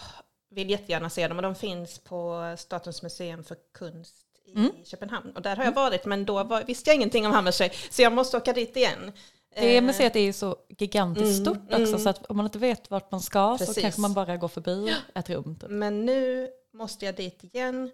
vill 0.49 0.69
jättegärna 0.69 1.09
se 1.09 1.27
dem 1.27 1.37
och 1.37 1.43
de 1.43 1.55
finns 1.55 1.99
på 1.99 2.55
Statens 2.57 3.01
museum 3.03 3.43
för 3.43 3.57
konst 3.77 4.25
i 4.45 4.51
Mm. 4.55 4.71
Köpenhamn. 4.85 5.31
Och 5.35 5.41
där 5.41 5.55
har 5.55 5.63
jag 5.63 5.71
varit 5.71 6.05
men 6.05 6.25
då 6.25 6.43
var, 6.43 6.63
visste 6.63 6.89
jag 6.89 6.95
ingenting 6.95 7.25
om 7.25 7.31
Hammershøi 7.31 7.69
så 7.89 8.01
jag 8.01 8.13
måste 8.13 8.37
åka 8.37 8.53
dit 8.53 8.77
igen. 8.77 9.11
Det 9.55 9.77
Eh, 9.77 9.83
museet 9.83 10.15
är 10.15 10.19
ju 10.19 10.33
så 10.33 10.55
gigantiskt 10.77 11.47
Mm, 11.47 11.55
stort 11.55 11.73
också 11.73 11.87
mm. 11.87 11.99
så 11.99 12.09
att 12.09 12.25
om 12.25 12.37
man 12.37 12.45
inte 12.45 12.59
vet 12.59 12.89
vart 12.91 13.11
man 13.11 13.21
ska 13.21 13.57
så 13.59 13.65
Precis. 13.65 13.81
kanske 13.81 14.01
man 14.01 14.13
bara 14.13 14.37
går 14.37 14.47
förbi 14.47 14.95
ett 15.15 15.29
rum. 15.29 15.55
Typ. 15.55 15.69
Men 15.69 16.05
nu 16.05 16.49
måste 16.73 17.05
jag 17.05 17.15
dit 17.15 17.43
igen 17.43 17.91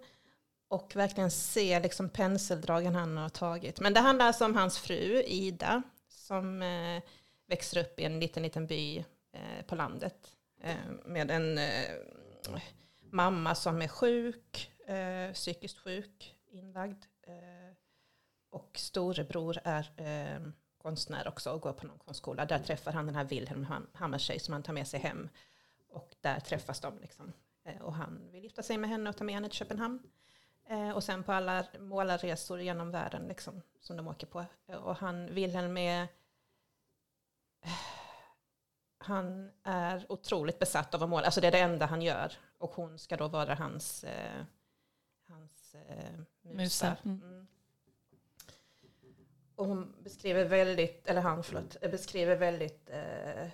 och 0.68 0.96
verkligen 0.96 1.30
se 1.30 1.80
liksom 1.80 2.08
penseldragen 2.08 2.94
han 2.94 3.16
har 3.16 3.28
tagit. 3.28 3.80
Men 3.80 3.94
det 3.94 4.00
handlar 4.00 4.26
alltså 4.26 4.44
om 4.44 4.54
hans 4.56 4.78
fru 4.78 5.22
Ida 5.22 5.82
som 6.08 6.62
eh, 6.62 7.02
växer 7.48 7.80
upp 7.80 8.00
i 8.00 8.04
en 8.04 8.20
liten, 8.20 8.42
liten 8.42 8.66
by 8.66 8.98
eh, 9.32 9.64
på 9.66 9.74
landet. 9.74 10.32
eh, 10.62 10.74
med 11.04 11.30
en 11.30 11.58
eh, 11.58 11.90
mamma 13.10 13.54
som 13.54 13.82
är 13.82 13.88
sjuk, 13.88 14.70
eh, 14.86 15.32
psykiskt 15.32 15.78
sjuk, 15.78 16.34
inlagd. 16.50 17.04
Eh, 17.26 17.74
och 18.50 18.70
storebror 18.74 19.58
är 19.64 19.90
eh, 19.96 20.40
konstnär 20.86 21.28
också 21.28 21.50
och 21.52 21.60
går 21.60 21.72
på 21.72 21.86
någon 21.86 21.98
konstskola. 21.98 22.44
Där 22.44 22.58
träffar 22.58 22.92
han 22.92 23.06
den 23.06 23.14
här 23.14 23.24
Wilhelm 23.24 23.64
Ham- 23.66 23.86
Hammershey 23.92 24.38
som 24.38 24.52
han 24.52 24.62
tar 24.62 24.72
med 24.72 24.88
sig 24.88 25.00
hem. 25.00 25.28
Och 25.88 26.14
där 26.20 26.40
träffas 26.40 26.80
de 26.80 26.98
liksom. 26.98 27.32
Eh, 27.64 27.82
och 27.82 27.94
han 27.94 28.30
vill 28.32 28.42
gifta 28.42 28.62
sig 28.62 28.78
med 28.78 28.90
henne 28.90 29.10
och 29.10 29.16
ta 29.16 29.24
med 29.24 29.34
henne 29.34 29.48
till 29.48 29.58
Köpenhamn. 29.58 30.02
Eh, 30.64 30.90
och 30.90 31.04
sen 31.04 31.22
på 31.22 31.32
alla 31.32 31.64
målarresor 31.78 32.60
genom 32.60 32.90
världen 32.90 33.22
liksom, 33.28 33.62
som 33.80 33.96
de 33.96 34.08
åker 34.08 34.26
på. 34.26 34.44
Eh, 34.66 34.76
Och 34.76 34.96
han, 34.96 35.34
Wilhelm 35.34 35.76
är... 35.76 36.08
Han 38.98 39.50
är 39.62 40.12
otroligt 40.12 40.58
besatt 40.58 40.94
av 40.94 41.02
att 41.02 41.08
måla. 41.08 41.24
Alltså 41.26 41.40
det 41.40 41.46
är 41.46 41.52
det 41.52 41.60
enda 41.60 41.86
han 41.86 42.02
gör. 42.02 42.32
Och 42.58 42.70
hon 42.70 42.98
ska 42.98 43.16
då 43.16 43.28
vara 43.28 43.54
hans, 43.54 44.04
eh, 44.04 44.44
hans 45.28 45.74
eh, 45.74 46.12
musa. 46.42 46.56
Musa, 46.56 46.96
mm. 47.04 47.45
Mm. 49.58 49.70
Och 49.70 49.76
hon 49.76 49.94
beskriver 50.04 50.44
väldigt, 50.44 51.06
eller 51.06 51.20
han 51.20 51.42
förlåt, 51.44 51.80
beskriver 51.80 52.36
väldigt 52.36 52.90
eh, 52.90 53.48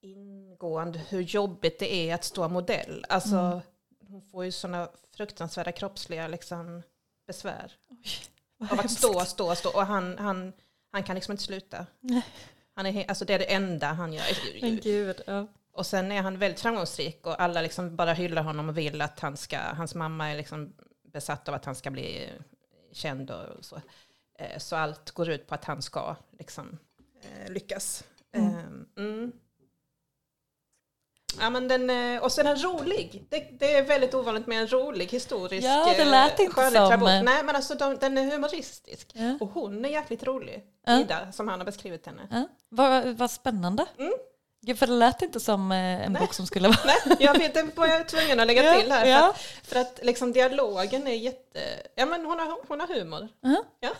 ingående 0.00 0.98
hur 0.98 1.20
jobbigt 1.20 1.78
det 1.78 1.94
är 1.94 2.14
att 2.14 2.24
stå 2.24 2.48
modell. 2.48 3.04
Alltså 3.08 3.36
Mm. 3.36 3.60
hon 4.08 4.22
får 4.22 4.44
ju 4.44 4.52
sådana 4.52 4.88
fruktansvärda 5.16 5.72
kroppsliga 5.72 6.28
liksom, 6.28 6.82
besvär. 7.26 7.72
Vad 8.56 8.72
Av 8.72 8.80
att 8.80 8.90
stå, 8.90 9.20
stå, 9.20 9.54
stå. 9.54 9.68
Och 9.74 9.86
han, 9.86 10.18
han, 10.18 10.52
han 10.92 11.02
kan 11.02 11.14
liksom 11.14 11.32
inte 11.32 11.44
sluta. 11.44 11.86
Nej. 12.00 12.24
Han 12.74 12.86
är, 12.86 13.08
alltså 13.08 13.24
det 13.24 13.34
är 13.34 13.38
det 13.38 13.52
enda 13.54 13.86
han 13.86 14.12
gör. 14.12 14.24
Men 14.60 14.80
gud, 14.80 15.20
ja. 15.26 15.46
Och 15.72 15.86
sen 15.86 16.12
är 16.12 16.22
han 16.22 16.38
väldigt 16.38 16.60
framgångsrik 16.60 17.26
och 17.26 17.40
alla 17.42 17.62
liksom 17.62 17.96
bara 17.96 18.12
hyllar 18.12 18.42
honom 18.42 18.68
och 18.68 18.78
vill 18.78 19.00
att 19.00 19.20
han 19.20 19.36
ska, 19.36 19.58
hans 19.58 19.94
mamma 19.94 20.28
är 20.28 20.36
liksom 20.36 20.72
besatt 21.02 21.48
av 21.48 21.54
att 21.54 21.64
han 21.64 21.74
ska 21.74 21.90
bli 21.90 22.28
känd 22.92 23.30
och 23.30 23.64
så. 23.64 23.80
Eh, 24.38 24.58
Så 24.58 24.76
allt 24.76 25.10
går 25.10 25.28
ut 25.30 25.46
på 25.46 25.54
att 25.54 25.64
han 25.64 25.82
ska 25.82 26.16
liksom 26.38 26.78
eh, 27.22 27.52
lyckas. 27.52 28.04
Mm. 28.32 28.54
Eh, 28.54 28.64
Mm. 28.96 29.32
Ja, 31.40 31.50
men 31.50 31.68
den, 31.68 31.90
eh, 31.90 32.22
och 32.22 32.32
sen 32.32 32.46
den 32.46 32.56
rolig. 32.56 33.26
Det, 33.30 33.48
det 33.58 33.76
är 33.76 33.82
väldigt 33.82 34.14
ovanligt 34.14 34.46
med 34.46 34.60
en 34.60 34.68
rolig 34.68 35.06
historisk 35.06 35.66
Ja, 35.66 35.94
det 35.96 36.04
lät 36.04 36.38
inte 36.38 36.54
som, 36.70 37.00
Nej, 37.24 37.44
men 37.44 37.56
alltså 37.56 37.74
de, 37.74 37.96
den 37.96 38.18
är 38.18 38.30
humoristisk. 38.30 39.10
Ja. 39.14 39.38
Och 39.40 39.48
hon 39.48 39.84
är 39.84 39.88
jäkligt 39.88 40.22
rolig. 40.22 40.64
Ja. 40.84 41.00
Ida, 41.00 41.32
som 41.32 41.48
han 41.48 41.60
har 41.60 41.64
beskrivit 41.64 42.06
henne. 42.06 42.28
Ja. 42.30 42.48
Vad, 42.68 43.06
vad 43.06 43.30
spännande. 43.30 43.86
Mm. 43.98 44.12
Gud, 44.60 44.78
för 44.78 44.86
det 44.86 44.92
lät 44.92 45.22
inte 45.22 45.40
som 45.40 45.72
eh, 45.72 45.78
en 45.78 46.12
Nej. 46.12 46.20
bok 46.20 46.34
som 46.34 46.46
skulle 46.46 46.68
vara... 46.68 46.78
Nej, 46.84 47.16
jag 47.20 47.38
vet, 47.38 47.54
det 47.54 47.66
var 47.76 47.86
jag 47.86 48.08
tvungen 48.08 48.40
att 48.40 48.46
lägga 48.46 48.62
Ja, 48.64 48.80
till 48.80 48.92
här. 48.92 49.00
För 49.04 49.10
ja. 49.10 49.28
att, 49.30 49.38
för 49.68 49.80
att 49.80 50.00
liksom 50.02 50.32
dialogen 50.32 51.06
är 51.06 51.12
jätte... 51.14 51.60
Ja 51.94 52.06
men 52.06 52.24
hon 52.24 52.38
har, 52.38 52.56
hon 52.68 52.80
har 52.80 52.86
humor. 52.86 53.28
Ja. 53.40 53.64
Ja. 53.80 53.90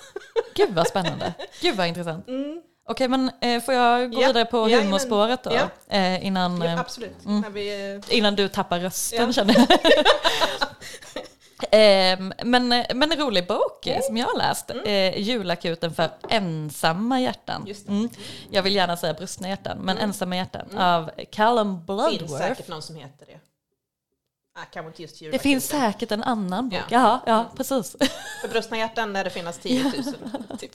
Gud 0.55 0.75
vad 0.75 0.87
spännande. 0.87 1.33
Gud 1.61 1.77
vad 1.77 1.87
intressant. 1.87 2.29
Mm, 2.29 2.63
Okej, 2.91 3.09
men 3.09 3.31
eh, 3.41 3.63
får 3.63 3.75
jag 3.75 4.13
gå 4.13 4.23
Ja. 4.23 4.27
vidare 4.27 4.45
på 4.45 4.57
Jajamän. 4.57 4.85
humorspåret 4.87 5.45
då? 5.45 5.51
Ja. 5.55 5.97
Eh, 5.97 6.27
innan, 6.27 6.61
ja, 6.61 6.67
eh, 6.67 6.81
absolut. 6.81 7.25
mm. 7.27 7.53
Vi, 7.53 7.95
eh, 8.11 8.17
innan 8.19 8.37
du 8.37 8.49
tappar 8.49 8.81
rösten 8.81 9.27
Ja. 9.27 9.33
känner 9.33 9.55
jag. 9.55 9.67
Ehm, 11.73 12.33
men, 12.45 12.69
men 12.69 13.13
en 13.13 13.19
rolig 13.19 13.47
bok 13.47 13.87
Mm. 13.87 14.03
som 14.03 14.17
jag 14.17 14.27
har 14.27 14.39
läst, 14.39 14.71
eh, 14.71 15.19
Julakuten 15.19 15.95
för 15.95 16.11
ensamma 16.29 17.21
hjärtan. 17.21 17.65
Det. 17.67 17.89
Mm. 17.89 18.09
Jag 18.51 18.63
vill 18.63 18.75
gärna 18.75 18.97
säga 18.97 19.15
brustna 19.15 19.49
hjärtan, 19.49 19.79
men 19.79 19.97
Mm. 19.97 20.09
ensamma 20.09 20.37
hjärtan 20.37 20.67
Mm. 20.71 20.83
av 20.83 21.11
Callum 21.33 21.77
finns 21.77 21.87
Bloodworth. 21.87 22.39
säkert 22.49 22.69
någon 22.69 22.83
som 22.83 22.97
heter 22.97 23.27
det. 23.27 23.39
Ah, 24.61 24.83
Det 25.33 25.39
finns 25.39 25.67
säkert 25.69 26.13
en 26.13 26.23
annan 26.23 26.69
bok. 26.69 26.79
Ja. 26.79 26.85
Jaha, 26.91 27.21
ja 27.27 27.47
precis. 27.57 27.97
För 28.41 28.49
brustna 28.49 28.79
hjärtan 28.79 29.13
lär 29.13 29.25
det 29.25 29.31
finnas 29.31 29.59
10 29.63 29.83
000. 30.51 30.59
typ. 30.59 30.73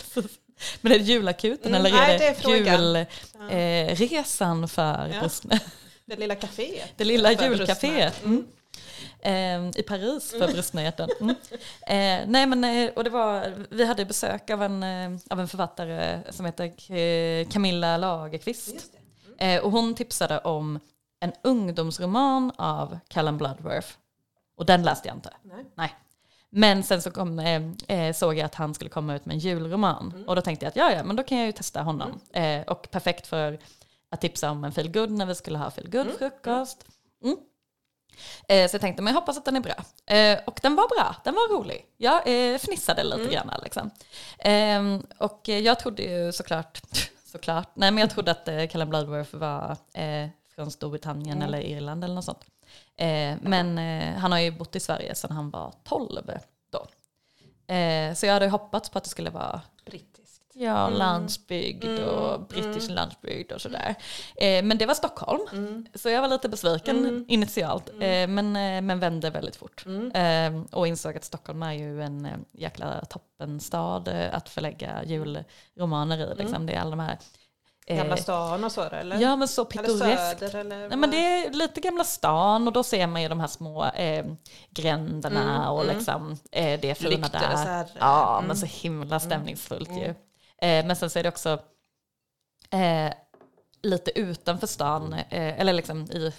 Men 0.82 0.92
är 0.92 0.98
det 1.00 1.04
julakuten 1.04 1.76
Mm, 1.76 1.86
eller 1.86 1.98
är 1.98 2.02
nej, 2.08 2.18
det, 2.18 2.24
det 2.26 2.30
är 2.30 2.34
frågan. 2.34 2.82
julresan 2.82 3.50
eh, 3.50 3.96
resan 3.96 4.68
för 4.68 5.08
Ja. 5.14 5.20
brustna? 5.20 5.60
Det 6.06 6.16
lilla 6.16 6.36
kaféet. 6.36 6.88
Det 6.98 7.04
lilla 7.04 7.36
brustna. 7.36 7.90
Mm. 8.24 8.48
Eh, 9.26 9.70
I 9.80 9.84
Paris 9.88 10.32
för 10.32 10.48
brustna 10.48 10.84
hjärtan. 10.84 11.10
Mm. 11.22 11.36
Eh, 11.82 12.28
nej 12.32 12.46
men, 12.46 12.64
eh, 12.64 12.92
och 12.96 13.04
det 13.04 13.10
var, 13.10 13.54
vi 13.70 13.86
hade 13.86 14.06
besök 14.06 14.50
av 14.50 14.64
en, 14.64 14.84
eh, 14.84 15.20
av 15.30 15.40
en 15.40 15.48
författare 15.48 16.20
som 16.30 16.46
heter 16.46 17.44
Camilla 17.52 17.98
Lagerqvist. 17.98 18.92
Det. 19.38 19.54
Eh, 19.56 19.64
och 19.64 19.72
hon 19.72 19.96
tipsade 19.96 20.40
om 20.40 20.80
en 21.20 21.32
ungdomsroman 21.44 22.52
av 22.56 23.00
Callum 23.08 23.38
Bloodworth. 23.38 23.88
Och 24.58 24.66
den 24.66 24.84
läste 24.84 25.08
jag 25.08 25.18
inte. 25.18 25.30
Nej. 25.76 25.96
Men 26.50 26.84
sen 26.84 27.02
så 27.02 27.12
kom, 27.12 27.40
eh, 27.88 28.14
såg 28.14 28.34
jag 28.38 28.46
att 28.46 28.56
han 28.56 28.74
skulle 28.74 28.90
komma 28.90 29.16
ut 29.16 29.26
med 29.26 29.34
en 29.34 29.40
julroman. 29.40 30.12
Mm. 30.16 30.28
Och 30.30 30.36
då 30.36 30.42
tänkte 30.42 30.66
jag 30.66 30.70
att 30.70 30.76
ja, 30.76 30.92
ja, 30.92 31.04
men 31.04 31.16
då 31.16 31.24
kan 31.24 31.38
jag 31.38 31.46
ju 31.48 31.52
testa 31.52 31.82
honom. 31.82 32.20
Eh, 32.34 32.62
och 32.62 32.92
perfekt 32.92 33.28
för 33.28 33.60
att 34.10 34.22
tipsa 34.22 34.52
om 34.52 34.64
en 34.64 34.72
feel 34.72 34.92
good 34.92 35.12
när 35.12 35.26
vi 35.26 35.36
skulle 35.36 35.58
ha 35.58 35.72
feel 35.72 35.90
good 35.90 36.02
Mm. 36.06 36.18
frukost. 36.18 36.86
Mm. 37.24 37.38
Eh, 38.48 38.68
så 38.70 38.76
jag 38.76 38.82
tänkte, 38.82 39.02
men 39.04 39.14
jag 39.14 39.20
hoppas 39.22 39.38
att 39.38 39.46
den 39.46 39.56
är 39.56 39.60
bra. 39.60 39.76
Eh, 40.16 40.40
och 40.46 40.60
den 40.62 40.76
var 40.76 40.88
bra, 40.98 41.16
den 41.24 41.34
var 41.36 41.58
rolig. 41.58 41.86
Jag 41.98 42.16
eh, 42.28 42.58
fnissade 42.58 43.04
lite 43.04 43.16
Mm. 43.22 43.32
grann. 43.32 43.52
Liksom. 43.64 43.90
Eh, 44.40 45.00
och 45.28 45.42
jag 45.48 45.80
trodde 45.80 46.04
ju 46.04 46.32
såklart, 46.32 46.82
såklart, 47.26 47.70
nej 47.74 47.92
men 47.92 48.02
jag 48.02 48.10
trodde 48.10 48.32
att 48.32 48.48
eh, 48.48 48.68
Callum 48.68 48.90
Bloodworth 48.90 49.36
var 49.36 49.78
eh, 49.94 50.28
från 50.56 50.72
Storbritannien 50.72 51.38
Mm. 51.38 51.48
eller 51.48 51.60
Irland 51.62 52.04
eller 52.04 52.16
något 52.16 52.26
sånt. 52.26 52.46
Eh, 52.98 53.36
men 53.42 53.78
eh, 53.78 54.16
han 54.20 54.32
har 54.32 54.40
ju 54.40 54.52
bott 54.52 54.76
i 54.76 54.80
Sverige 54.80 55.16
sedan 55.16 55.32
han 55.32 55.50
var 55.50 55.74
12 55.84 56.32
då. 56.72 56.88
Så 58.16 58.26
jag 58.26 58.34
hade 58.34 58.48
hoppats 58.50 58.90
på 58.90 58.98
att 58.98 59.04
det 59.04 59.10
skulle 59.10 59.30
vara 59.30 59.62
Ja, 60.56 60.88
Mm. 60.88 61.00
landsbygd 61.00 62.00
och 62.00 62.36
Mm, 62.36 62.46
brittisk 62.50 62.86
mm. 62.90 62.96
landsbygd 62.96 63.52
och 63.52 63.62
sådär. 63.62 63.96
Eh, 64.36 64.64
men 64.64 64.78
det 64.78 64.86
var 64.86 64.94
Stockholm, 64.94 65.42
Mm. 65.54 65.86
så 65.96 66.10
jag 66.10 66.22
var 66.22 66.28
lite 66.28 66.50
besviken 66.50 66.98
Mm. 66.98 67.26
initialt. 67.28 67.90
Eh, 67.90 68.28
men, 68.28 68.56
eh, 68.56 68.82
men 68.82 69.00
vände 69.00 69.30
väldigt 69.30 69.56
fort. 69.56 69.86
Mm. 69.86 70.12
Eh, 70.12 70.64
och 70.72 70.88
insåg 70.88 71.18
att 71.18 71.24
Stockholm 71.24 71.64
är 71.64 71.74
ju 71.74 72.02
en 72.04 72.26
eh, 72.26 72.32
jäkla 72.52 73.06
toppenstad 73.06 74.04
eh, 74.08 74.36
att 74.36 74.50
förlägga 74.50 75.04
julromaner 75.06 76.18
i. 76.32 76.36
Liksom. 76.36 76.66
Det 76.66 76.74
är 76.74 76.80
alla 76.82 76.90
de 76.90 77.00
här... 77.00 77.18
Gamla 77.88 78.18
stan 78.18 78.64
och 78.64 78.72
så 78.72 78.82
eller? 78.82 79.20
Ja 79.22 79.36
men 79.36 79.48
så 79.48 79.62
eller 79.62 79.72
pittoreskt. 79.84 80.40
Söder 80.40 80.60
eller? 80.60 80.88
Nej, 80.90 80.98
men 80.98 81.12
det 81.12 81.18
är 81.18 81.54
lite 81.54 81.82
Gamla 81.82 82.04
stan 82.04 82.68
och 82.68 82.74
då 82.74 82.84
ser 82.84 83.08
man 83.08 83.22
ju 83.22 83.28
de 83.28 83.40
här 83.40 83.48
små 83.48 83.86
eh, 83.86 84.26
gränderna 84.70 85.56
Mm, 85.56 85.68
och 85.72 85.84
mm. 85.84 85.98
liksom, 85.98 86.38
eh, 86.52 86.80
det 86.80 86.96
fina 86.96 87.26
och 87.28 87.32
så 87.32 87.38
där. 87.40 87.56
här. 87.66 87.88
Ja, 88.00 88.34
Mm. 88.38 88.48
men 88.48 88.58
så 88.58 88.66
himla 88.66 89.20
stämningsfullt 89.20 89.90
Mm. 89.90 90.02
ju. 90.02 90.14
Eh, 90.64 90.86
men 90.86 90.96
sen 90.96 91.10
så 91.10 91.20
är 91.20 91.24
det 91.24 91.30
också 91.30 91.60
eh, 92.70 93.14
lite 93.82 94.20
utanför 94.20 94.68
stan, 94.68 95.14
eh, 95.14 95.60
eller 95.60 95.74
liksom 95.74 96.04
i, 96.12 96.34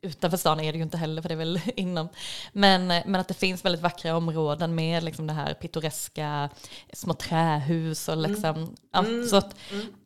utanför 0.00 0.36
stan 0.36 0.60
är 0.60 0.72
det 0.72 0.76
ju 0.78 0.82
inte 0.84 0.96
heller 0.98 1.22
för 1.22 1.28
det 1.28 1.34
är 1.34 1.36
väl 1.36 1.60
inom. 1.76 2.08
Men, 2.52 2.86
men 2.86 3.14
att 3.14 3.28
det 3.28 3.34
finns 3.34 3.64
väldigt 3.64 3.82
vackra 3.82 4.16
områden 4.16 4.74
med 4.74 5.02
liksom 5.04 5.26
det 5.26 5.32
här 5.32 5.54
pittoreska 5.54 6.50
små 6.92 7.14
trähus 7.14 8.08
och 8.08 8.16
liksom, 8.16 8.76
ja, 8.92 8.98
Mm. 8.98 9.26
så 9.26 9.36
att 9.36 9.56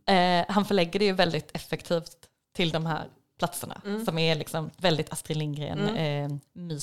Mm. 0.06 0.40
eh, 0.48 0.54
han 0.54 0.64
förlägger 0.64 0.98
det 0.98 1.04
ju 1.04 1.12
väldigt 1.12 1.50
effektivt 1.56 2.16
till 2.56 2.70
de 2.70 2.86
här 2.86 3.08
platserna 3.38 3.80
Mm. 3.84 4.04
som 4.04 4.18
är 4.18 4.34
liksom 4.34 4.70
väldigt 4.76 5.12
Astrid 5.12 5.36
Lindgren 5.36 5.88
Mm. 5.88 6.40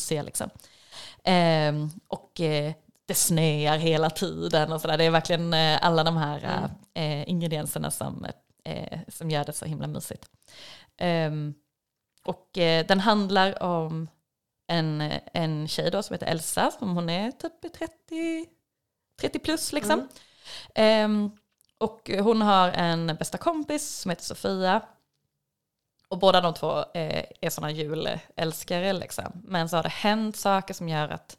eh, 0.09 0.24
liksom. 0.24 0.49
Eh, 1.24 1.88
och 2.07 2.41
det 3.08 3.16
snöar 3.16 3.78
hela 3.78 4.10
tiden 4.10 4.72
och 4.72 4.82
sådär. 4.82 4.97
Det 4.97 5.03
är 5.03 5.12
verkligen 5.12 5.53
eh, 5.53 5.80
alla 5.86 6.03
de 6.03 6.18
här 6.18 6.38
Mm. 6.43 6.72
eh, 7.22 7.30
ingredienserna 7.30 7.91
som, 7.91 8.26
eh, 8.64 8.99
som 9.08 9.30
gör 9.30 9.45
det 9.45 9.53
så 9.53 9.66
himla 9.66 9.88
mysigt. 9.88 10.26
Ehm, 10.97 11.53
och 12.24 12.58
eh, 12.58 12.86
den 12.86 12.99
handlar 12.99 13.64
om 13.64 14.08
en, 14.68 15.12
en 15.34 15.68
tjej 15.68 15.91
då 15.91 16.03
som 16.03 16.14
heter 16.14 16.28
Elsa, 16.28 16.72
som 16.72 16.95
hon 16.95 17.10
är 17.10 17.32
typ 17.32 17.74
30, 17.74 18.45
30 19.22 19.39
plus 19.39 19.74
liksom. 19.74 19.93
Mm. 19.99 20.08
Ehm, 20.76 21.32
och 21.78 22.10
hon 22.20 22.41
har 22.41 22.70
en 22.70 23.08
bästa 23.08 23.38
kompis 23.38 23.89
som 23.89 24.10
heter 24.10 24.24
Sofia. 24.24 24.82
Och 26.10 26.18
båda 26.20 26.41
de 26.41 26.53
två 26.53 26.86
är 26.93 27.49
sådana 27.49 27.72
julälskare 27.72 28.93
liksom. 28.93 29.32
Men 29.43 29.70
så 29.70 29.76
har 29.76 29.84
det 29.84 29.89
hänt 29.89 30.38
saker 30.38 30.74
som 30.74 30.89
gör 30.89 31.10
att 31.10 31.38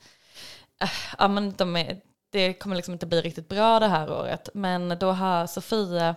ja, 1.18 1.28
men 1.28 1.54
de 1.56 1.76
är, 1.76 2.00
det 2.30 2.54
kommer 2.54 2.76
liksom 2.76 2.92
inte 2.92 3.06
bli 3.06 3.20
riktigt 3.20 3.48
bra 3.48 3.80
det 3.80 3.86
här 3.86 4.12
året. 4.12 4.48
Men 4.54 4.96
då 5.00 5.12
har 5.12 5.46
Sofia, 5.46 6.16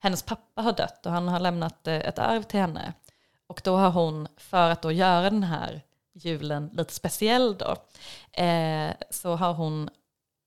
hennes 0.00 0.22
pappa 0.22 0.62
har 0.62 0.72
dött 0.72 1.06
och 1.06 1.12
han 1.12 1.28
har 1.28 1.40
lämnat 1.40 1.86
eh, 1.86 1.96
ett 1.96 2.18
arv 2.18 2.42
till 2.42 2.60
henne. 2.60 2.92
Och 3.46 3.60
då 3.64 3.76
har 3.76 3.90
hon, 3.90 4.28
för 4.36 4.70
att 4.70 4.82
då 4.82 4.92
göra 4.92 5.30
den 5.30 5.42
här 5.42 5.82
julen 6.12 6.70
lite 6.72 6.94
speciell 6.94 7.56
då, 7.58 7.76
eh, 8.42 8.92
så 9.10 9.36
har 9.36 9.54
hon 9.54 9.90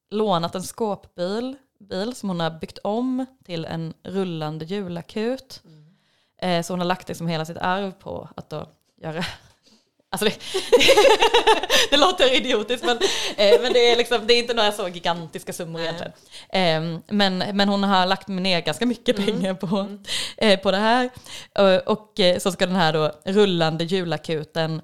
lånat 0.10 0.56
en 0.56 0.64
skåpbil 0.64 1.58
bil 1.80 2.16
som 2.16 2.30
hon 2.30 2.40
har 2.40 2.52
byggt 2.52 2.78
om 2.78 3.26
till 3.44 3.66
en 3.66 3.94
rullande 4.04 4.66
julakut. 4.66 5.62
Mm. 5.66 5.96
Eh, 6.38 6.64
så 6.64 6.74
hon 6.74 6.80
har 6.80 6.88
lagt 6.88 7.08
liksom 7.08 7.28
hela 7.28 7.46
sitt 7.46 7.58
arv 7.58 7.92
på 7.92 8.30
att 8.36 8.50
då 8.50 8.68
göra 8.98 9.26
Alltså 10.14 10.26
det, 10.26 10.36
det 11.90 11.98
låter 11.98 12.34
idiotiskt 12.36 12.86
men, 12.86 12.98
eh, 13.38 13.62
men 13.62 13.74
det, 13.74 13.92
är 13.92 13.96
liksom, 13.98 14.28
det 14.28 14.34
är 14.34 14.40
inte 14.40 14.54
några 14.54 14.72
så 14.72 14.88
gigantiska 14.88 15.54
summor 15.54 15.80
Nej. 15.80 15.84
egentligen. 15.88 16.14
Eh, 16.50 17.02
men, 17.08 17.38
men 17.38 17.70
hon 17.70 17.84
har 17.84 18.06
lagt 18.06 18.28
ner 18.28 18.62
ganska 18.62 18.86
mycket 18.86 19.18
Mm. 19.20 19.26
pengar 19.26 19.54
på, 19.54 19.98
eh, 20.38 20.60
på 20.60 20.72
det 20.72 20.78
här. 20.78 21.10
Och, 21.60 21.92
och 21.98 22.20
eh, 22.20 22.38
så 22.40 22.52
ska 22.52 22.66
den 22.66 22.76
här 22.76 22.94
då 22.94 23.12
rullande 23.26 23.84
julakuten 23.84 24.82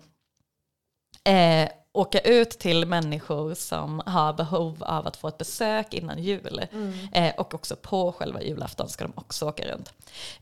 eh, 1.23 1.69
åka 1.93 2.19
ut 2.19 2.49
till 2.49 2.86
människor 2.86 3.53
som 3.53 4.01
har 4.05 4.34
behov 4.34 4.84
av 4.84 5.07
att 5.07 5.17
få 5.17 5.28
ett 5.28 5.38
besök 5.38 5.93
innan 5.93 6.23
jul. 6.23 6.61
Mm. 6.73 6.93
Eh, 7.13 7.34
och 7.38 7.53
också 7.53 7.75
på 7.75 8.11
själva 8.11 8.41
julafton 8.41 8.89
ska 8.89 9.03
de 9.03 9.13
också 9.15 9.45
åka 9.47 9.63
runt. 9.65 9.93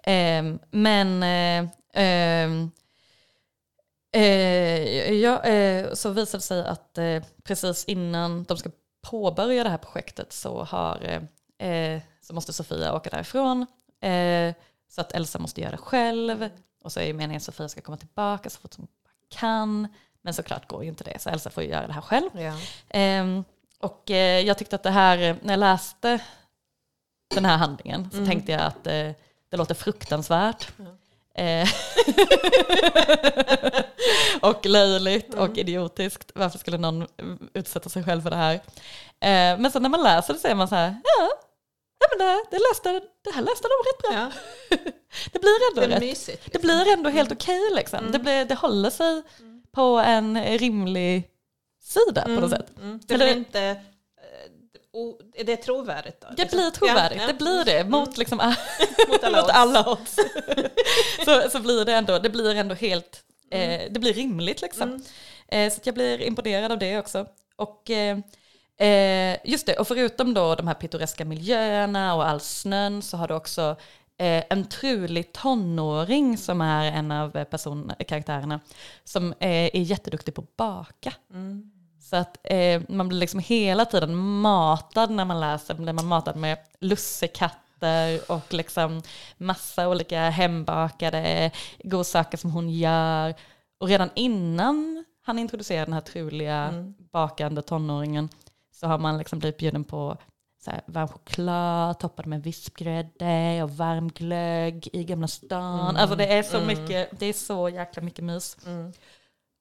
Eh, 0.03 0.59
men 0.71 1.23
eh, 1.23 1.69
ehm, 1.93 2.71
eh, 4.15 5.13
ja, 5.13 5.43
eh, 5.43 5.93
så 5.93 6.09
visade 6.09 6.37
det 6.37 6.41
sig 6.41 6.65
att 6.67 6.97
eh, 6.97 7.23
precis 7.43 7.85
innan 7.85 8.43
de 8.43 8.57
ska 8.57 8.69
påbörja 9.01 9.63
det 9.63 9.69
här 9.69 9.77
projektet 9.77 10.33
så, 10.33 10.63
har, 10.63 10.99
eh, 11.59 11.69
eh, 11.71 12.01
så 12.21 12.33
måste 12.33 12.53
Sofia 12.53 12.95
åka 12.95 13.09
därifrån. 13.09 13.65
Eh, 14.01 14.53
så 14.89 15.01
att 15.01 15.11
Elsa 15.11 15.39
måste 15.39 15.61
göra 15.61 15.71
det 15.71 15.77
själv. 15.77 16.49
Och 16.83 16.91
så 16.91 16.99
är 16.99 17.05
ju 17.05 17.13
meningen 17.13 17.37
att 17.37 17.43
Sofia 17.43 17.69
ska 17.69 17.81
komma 17.81 17.97
tillbaka 17.97 18.49
så 18.49 18.59
fort 18.59 18.75
hon 18.77 18.85
bara 19.03 19.39
kan. 19.39 19.87
Men 20.21 20.33
såklart 20.33 20.67
går 20.67 20.83
ju 20.83 20.89
inte 20.89 21.03
det, 21.03 21.21
så 21.21 21.29
Elsa 21.29 21.49
får 21.49 21.63
ju 21.63 21.69
göra 21.69 21.87
det 21.87 21.93
här 21.93 22.01
själv. 22.01 22.29
Ja. 22.41 22.53
Ehm, 22.89 23.43
och 23.79 24.09
jag 24.45 24.57
tyckte 24.57 24.75
att 24.75 24.83
det 24.83 24.89
här, 24.91 25.37
när 25.41 25.53
jag 25.53 25.59
läste 25.59 26.19
den 27.35 27.45
här 27.45 27.57
handlingen 27.57 28.09
så 28.11 28.17
Mm. 28.17 28.29
tänkte 28.29 28.51
jag 28.51 28.61
att 28.61 28.83
det 28.83 29.15
låter 29.57 29.75
fruktansvärt. 29.75 30.71
Ja. 30.77 30.85
Eh, 31.37 31.67
och 34.41 34.65
löjligt 34.65 35.33
och 35.33 35.45
Mm. 35.45 35.57
idiotiskt. 35.59 36.31
Varför 36.35 36.57
skulle 36.59 36.77
någon 36.77 37.07
utsätta 37.53 37.89
sig 37.89 38.03
själv 38.03 38.21
för 38.21 38.29
det 38.29 38.35
här? 38.35 38.53
Eh, 39.19 39.59
men 39.59 39.71
sen 39.71 39.81
när 39.81 39.89
man 39.89 40.03
läser 40.03 40.33
det 40.33 40.39
så 40.39 40.47
är 40.47 40.55
man 40.55 40.67
så 40.67 40.75
här, 40.75 40.95
ja, 41.03 41.29
ja 41.99 42.07
men 42.17 42.27
det, 42.27 42.43
det, 42.51 42.57
läste, 42.71 43.07
det 43.23 43.31
här 43.35 43.41
läste 43.41 43.67
de 43.67 43.73
rätt 43.89 44.01
bra. 44.03 44.13
Ja. 44.13 44.31
Det 45.31 45.39
blir 45.39 45.57
ändå 45.71 45.81
Det 45.81 45.87
rätt. 45.95 45.99
mysigt. 45.99 46.45
Det 46.45 46.53
liksom. 46.53 46.61
blir 46.61 46.93
ändå 46.93 47.09
helt 47.09 47.31
okej 47.31 47.61
liksom. 47.75 47.99
Mm. 47.99 48.11
Det, 48.11 48.19
blir, 48.19 48.45
det 48.45 48.55
håller 48.55 48.89
sig 48.89 49.21
på 49.71 49.83
en 50.05 50.57
rimlig 50.57 51.29
sida 51.83 52.21
på 52.21 52.29
något 52.31 52.49
sätt. 52.49 52.71
Mm. 52.81 52.99
Det 53.07 53.13
Eller- 53.13 53.25
blir 53.25 53.35
inte... 53.37 53.75
eh, 54.95 54.99
o- 55.01 55.19
Är 55.35 55.43
det 55.43 55.57
trovärdigt 55.57 56.21
då? 56.21 56.27
Det 56.37 56.43
Liksom? 56.43 56.57
blir 56.59 56.71
trovärdigt, 56.71 57.21
Ja, 57.21 57.27
det 57.27 57.33
blir 57.33 57.65
det 57.65 57.83
mot, 57.83 58.17
liksom, 58.17 58.37
Mot 59.07 59.23
alla 59.23 59.41
mot 59.41 59.49
alla 59.49 59.89
odds. 59.91 60.15
så, 61.25 61.49
så 61.49 61.59
blir 61.59 61.85
det 61.85 61.93
ändå, 61.93 62.19
det 62.19 62.29
blir 62.29 62.55
ändå 62.55 62.75
helt, 62.75 63.23
eh, 63.51 63.81
det 63.91 63.99
blir 63.99 64.13
rimligt 64.13 64.61
liksom. 64.61 64.89
Mm. 64.89 65.01
Eh, 65.47 65.73
så 65.73 65.79
jag 65.83 65.95
blir 65.95 66.21
imponerad 66.21 66.71
av 66.71 66.79
det 66.79 66.97
också. 66.99 67.27
Och 67.55 67.89
eh, 67.89 68.17
eh, 68.89 69.37
just 69.43 69.65
det, 69.65 69.75
och 69.79 69.87
förutom 69.87 70.33
då 70.33 70.55
de 70.55 70.67
här 70.67 70.73
pittoreska 70.73 71.25
miljöerna 71.25 72.15
och 72.15 72.27
all 72.27 72.39
snön 72.39 73.01
så 73.01 73.17
har 73.17 73.27
du 73.27 73.33
också 73.33 73.75
eh, 74.17 74.43
en 74.49 74.65
trulig 74.65 75.31
tonåring 75.33 76.37
som 76.37 76.61
är 76.61 76.91
en 76.91 77.11
av 77.11 77.35
eh, 77.37 77.43
person, 77.43 77.91
karaktärerna 78.07 78.59
som 79.03 79.31
eh, 79.39 79.49
är 79.49 79.79
jätteduktig 79.79 80.35
på 80.35 80.41
att 80.41 80.55
baka. 80.57 81.13
Mm. 81.33 81.71
Så 82.09 82.15
att 82.15 82.37
eh, 82.43 82.81
man 82.89 83.07
blir 83.07 83.19
liksom 83.19 83.39
hela 83.39 83.85
tiden 83.85 84.15
matad 84.15 85.11
när 85.11 85.25
man 85.25 85.39
läser, 85.39 85.73
blir 85.73 85.93
man 85.93 86.05
matad 86.07 86.35
med 86.35 86.57
lussekatter 86.79 88.31
och 88.31 88.53
liksom 88.53 89.01
massa 89.37 89.89
olika 89.89 90.29
hembakade 90.29 91.51
godsaker 91.83 92.37
som 92.37 92.51
hon 92.51 92.69
gör. 92.69 93.33
Och 93.79 93.87
redan 93.87 94.09
innan 94.15 95.05
han 95.25 95.39
introducerar 95.39 95.85
den 95.85 95.93
här 95.93 96.01
truliga 96.01 96.55
Mm. 96.55 96.93
bakande 97.11 97.61
tonåringen 97.61 98.29
så 98.71 98.87
har 98.87 98.97
man 98.97 99.17
liksom 99.17 99.39
blivit 99.39 99.57
bjuden 99.57 99.83
på 99.83 100.17
så 100.63 100.71
här, 100.71 100.81
varm 100.85 101.07
choklad 101.07 101.99
toppad 101.99 102.25
med 102.25 102.43
vispgrädde 102.43 103.63
och 103.63 103.69
varm 103.69 104.09
glögg 104.09 104.87
i 104.93 105.03
Gamla 105.03 105.27
stan. 105.27 105.79
Mm. 105.89 105.95
Alltså 106.01 106.15
det 106.15 106.33
är 106.33 106.43
så 106.43 106.57
Mm. 106.57 106.67
mycket, 106.67 107.19
det 107.19 107.25
är 107.25 107.33
så 107.33 107.69
jäkla 107.69 108.03
mycket 108.03 108.23
mys. 108.23 108.57
Mm. 108.65 108.93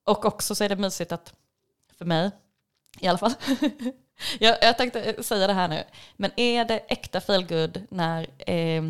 Och 0.07 0.25
också 0.25 0.55
så 0.55 0.65
är 0.65 0.69
det 0.69 0.77
mysigt 0.77 1.13
att, 1.13 1.33
för 1.99 2.05
mig 2.05 2.31
i 3.01 3.07
alla 3.07 3.19
fall, 3.19 3.35
jag, 4.39 4.59
jag 4.63 4.77
tänkte 4.79 5.23
säga 5.23 5.47
det 5.47 5.53
här 5.53 5.69
nu, 5.69 5.85
men 6.17 6.31
är 6.37 6.65
det 6.65 6.79
äkta 6.79 7.21
feelgood 7.21 7.87
när 7.91 8.51
eh, 8.51 8.83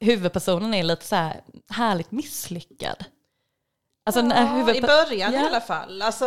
huvudpersonen 0.00 0.74
är 0.74 0.82
lite 0.82 1.04
så 1.04 1.16
här 1.16 1.40
härligt 1.70 2.10
misslyckad? 2.10 3.04
Alltså 4.06 4.20
ja, 4.20 4.74
I 4.74 4.80
början 4.80 5.32
Ja. 5.32 5.42
i 5.42 5.46
alla 5.46 5.60
fall. 5.60 6.02
Alltså, 6.02 6.26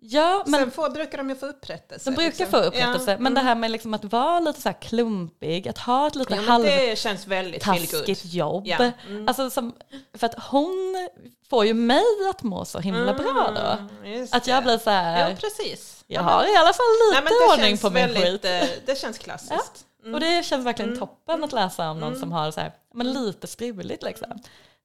ja 0.00 0.42
men 0.46 0.60
sen 0.60 0.70
får, 0.70 0.90
brukar 0.90 1.18
de 1.18 1.28
ju 1.30 1.36
få 1.36 1.46
upprättelse. 1.46 2.10
de 2.10 2.14
brukar 2.16 2.38
liksom. 2.38 2.46
få 2.50 2.56
upprättelse, 2.56 3.10
Ja. 3.10 3.18
men 3.18 3.34
det 3.34 3.40
här 3.40 3.54
med 3.54 3.70
liksom 3.70 3.94
att 3.94 4.04
vara 4.04 4.40
lite 4.40 4.60
så 4.60 4.72
klumpig, 4.72 5.68
att 5.68 5.78
ha 5.78 6.06
ett 6.06 6.14
lite 6.14 6.34
Jo, 6.34 6.40
men 6.40 6.48
halv 6.50 6.64
det 6.64 6.98
känns 6.98 7.26
väldigt 7.26 7.64
feelgood. 7.64 7.90
taskigt 7.90 8.24
jobb. 8.24 8.66
Ja. 8.66 8.90
Mm. 9.08 9.28
Alltså 9.28 9.50
som, 9.50 9.74
för 10.14 10.26
att 10.26 10.34
hon 10.50 11.08
får 11.50 11.66
ju 11.66 11.74
mig 11.74 12.04
att 12.30 12.42
må 12.42 12.64
så 12.64 12.78
himla 12.78 13.14
bra 13.14 13.50
då. 13.54 13.86
Mm, 14.08 14.28
Att 14.32 14.46
jag 14.46 14.62
blir 14.62 14.78
så 14.78 14.90
här, 14.90 15.30
Ja, 15.30 15.36
precis. 15.36 16.04
jag 16.06 16.20
Ja, 16.22 16.24
har 16.28 16.42
i 16.54 16.56
alla 16.56 16.72
fall 16.72 16.86
Nej, 17.12 17.22
lite 17.22 17.34
det 17.34 17.52
ordning 17.54 17.78
på 17.78 17.90
min 17.90 17.94
väldigt, 18.14 18.42
skit. 18.42 18.44
eh, 18.44 18.68
Det 18.86 18.98
känns 18.98 19.18
klassiskt. 19.18 19.84
Mm. 20.02 20.14
Och 20.14 20.20
det 20.20 20.44
känns 20.46 20.66
verkligen 20.66 20.88
Mm. 20.88 21.00
toppen 21.00 21.44
att 21.44 21.52
läsa 21.52 21.90
om 21.90 22.00
någon 22.00 22.08
Mm. 22.08 22.20
som 22.20 22.32
har 22.32 22.50
så 22.50 22.60
här, 22.60 22.72
men 22.94 23.12
lite 23.12 23.46
struligt 23.46 24.02
liksom. 24.02 24.38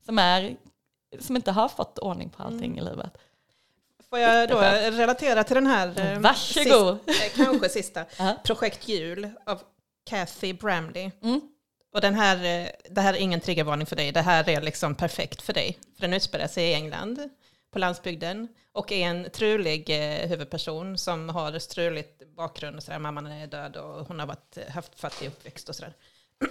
Som, 0.05 0.19
är, 0.19 0.55
som 1.19 1.35
inte 1.35 1.51
har 1.51 1.69
fått 1.69 1.99
ordning 1.99 2.29
på 2.29 2.43
allting 2.43 2.71
Mm. 2.71 2.77
i 2.77 2.81
livet. 2.89 3.17
Får 4.13 4.19
jag 4.19 4.49
då 4.49 4.59
relatera 4.97 5.43
till 5.43 5.55
den 5.55 5.67
här, 5.67 6.13
eh, 6.13 6.19
Varsågod. 6.19 6.99
Sist, 7.05 7.23
eh, 7.23 7.45
kanske 7.45 7.69
sista. 7.69 8.05
Projekt 8.43 8.87
Jul 8.87 9.29
av 9.45 9.61
Kathy 10.09 10.53
Bramley. 10.53 11.11
Mm. 11.23 11.41
Och 11.93 12.01
den 12.01 12.15
här, 12.15 12.35
eh, 12.35 12.67
det 12.89 13.01
här 13.01 13.13
är 13.13 13.17
ingen 13.17 13.39
triggervarning 13.39 13.87
för 13.87 13.95
dig, 13.95 14.11
det 14.11 14.21
här 14.21 14.49
är 14.49 14.61
liksom 14.61 14.95
perfekt 14.95 15.41
för 15.41 15.53
dig. 15.53 15.77
För 15.95 16.01
den 16.01 16.13
utspelar 16.13 16.47
sig 16.47 16.69
i 16.69 16.73
England, 16.73 17.29
på 17.71 17.79
landsbygden, 17.79 18.47
och 18.71 18.91
är 18.91 19.05
en 19.07 19.29
trulig 19.29 19.89
huvudperson 20.27 20.97
som 20.97 21.29
har 21.29 21.59
struligt 21.59 22.35
bakgrund 22.35 22.75
och 22.75 22.83
sådär. 22.83 22.99
Mamman 22.99 23.27
är 23.27 23.47
död 23.47 23.75
och 23.75 24.07
hon 24.07 24.19
har 24.19 24.27
varit, 24.27 24.57
haft 24.69 24.99
fattig 24.99 25.27
uppväxt 25.27 25.69
och 25.69 25.75
sådär. 25.75 25.93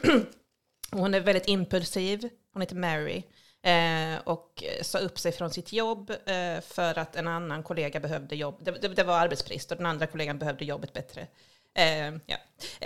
Hon 0.90 1.14
är 1.14 1.20
väldigt 1.20 1.48
impulsiv, 1.48 2.28
hon 2.52 2.62
heter 2.62 2.76
Mary. 2.76 3.22
Eh, 3.62 4.18
och 4.24 4.64
sa 4.82 4.98
upp 4.98 5.18
sig 5.18 5.32
från 5.32 5.50
sitt 5.50 5.72
jobb 5.72 6.10
eh, 6.10 6.60
för 6.60 6.98
att 6.98 7.16
en 7.16 7.28
annan 7.28 7.62
kollega 7.62 8.00
behövde 8.00 8.36
jobb. 8.36 8.54
Det, 8.60 8.70
det, 8.70 8.88
det 8.88 9.04
var 9.04 9.18
arbetsbrist 9.18 9.70
och 9.70 9.76
den 9.76 9.86
andra 9.86 10.06
kollegan 10.06 10.38
behövde 10.38 10.64
jobbet 10.64 10.92
bättre. 10.92 11.26
Eh, 11.74 12.12
ja. 12.26 12.36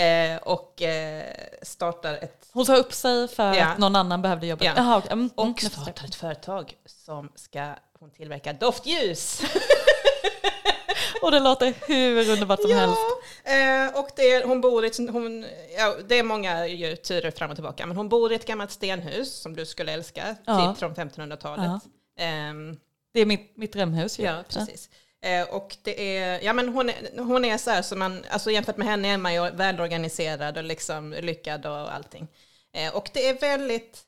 eh, 0.03 0.37
och 0.37 0.83
eh, 0.83 1.24
startar 1.62 2.14
ett 2.14 2.49
Hon 2.53 2.66
sa 2.66 2.77
upp 2.77 2.93
sig 2.93 3.29
för 3.29 3.55
Ja. 3.55 3.66
att 3.66 3.79
någon 3.79 3.97
annan 3.97 4.22
behövde 4.22 4.47
jobbet. 4.47 4.66
Ja. 4.66 4.72
Jaha, 4.77 4.99
okej. 4.99 5.12
mm, 5.12 5.31
och 5.35 5.45
mm, 5.45 5.57
startar 5.57 6.05
ett 6.05 6.14
företag 6.14 6.74
som 6.87 7.33
ska 7.35 7.74
hon 7.99 8.11
tillverka 8.11 8.53
doftljus. 8.53 9.43
Och 11.23 11.31
det 11.31 11.41
låter 11.41 11.75
hur 11.87 12.31
underbart 12.31 12.62
som 12.62 12.71
helst. 12.71 12.99
eh, 13.45 13.99
och 14.01 14.09
det 14.17 14.31
är, 14.33 14.45
hon 14.45 14.61
bor 14.61 14.85
i 14.85 14.87
ett, 14.89 14.97
hon, 14.99 15.47
ja, 15.79 15.95
det 16.09 16.19
är 16.19 16.23
många 16.23 16.67
ju 16.67 16.97
turer 16.97 17.31
fram 17.31 17.51
och 17.51 17.57
tillbaka, 17.57 17.87
men 17.87 17.97
hon 17.97 18.09
bor 18.09 18.33
i 18.33 18.35
ett 18.35 18.47
gammalt 18.47 18.71
stenhus 18.71 19.35
som 19.35 19.57
du 19.57 19.67
skulle 19.67 19.93
älska, 19.93 20.37
Ja. 20.45 20.69
typ 20.75 20.79
från 20.81 20.95
1500-talet. 20.95 21.83
Ehm, 22.19 22.77
Det 23.14 23.21
är 23.21 23.27
mitt, 23.27 23.57
mitt 23.57 23.73
drömhus. 23.73 24.19
Ja, 24.19 24.45
precis. 24.49 24.91
Eh, 25.25 25.49
och 25.55 25.77
det 25.83 26.17
är, 26.19 26.41
ja 26.45 26.53
men 26.53 26.69
hon 26.69 26.89
är, 26.89 26.95
hon 27.19 27.45
är 27.45 27.59
så 27.59 27.71
här 27.71 27.83
som 27.83 27.99
man, 27.99 28.25
alltså 28.31 28.51
jämfört 28.51 28.77
med 28.77 28.87
henne 28.89 29.09
är 29.09 29.19
man 29.19 29.35
ju 29.35 29.51
välorganiserad 29.51 30.57
och 30.59 30.64
liksom 30.64 31.12
lyckad 31.21 31.67
och 31.67 31.95
allting. 31.95 32.29
Eh, 32.73 32.97
och 32.97 33.11
det 33.14 33.29
är 33.29 33.41
väldigt, 33.41 34.01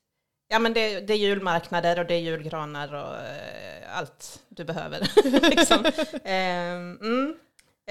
ja 0.49 0.59
men 0.59 0.73
det, 0.75 1.01
det 1.01 1.13
är 1.13 1.19
julmarknader 1.19 1.99
och 1.99 2.07
det 2.07 2.15
är 2.15 2.19
julgranar 2.19 2.95
och 2.95 3.17
eh, 3.17 3.99
allt 3.99 4.43
du 4.49 4.65
behöver. 4.65 5.01
liksom. 5.51 5.85
eh, 6.25 6.73
mm. 7.09 7.35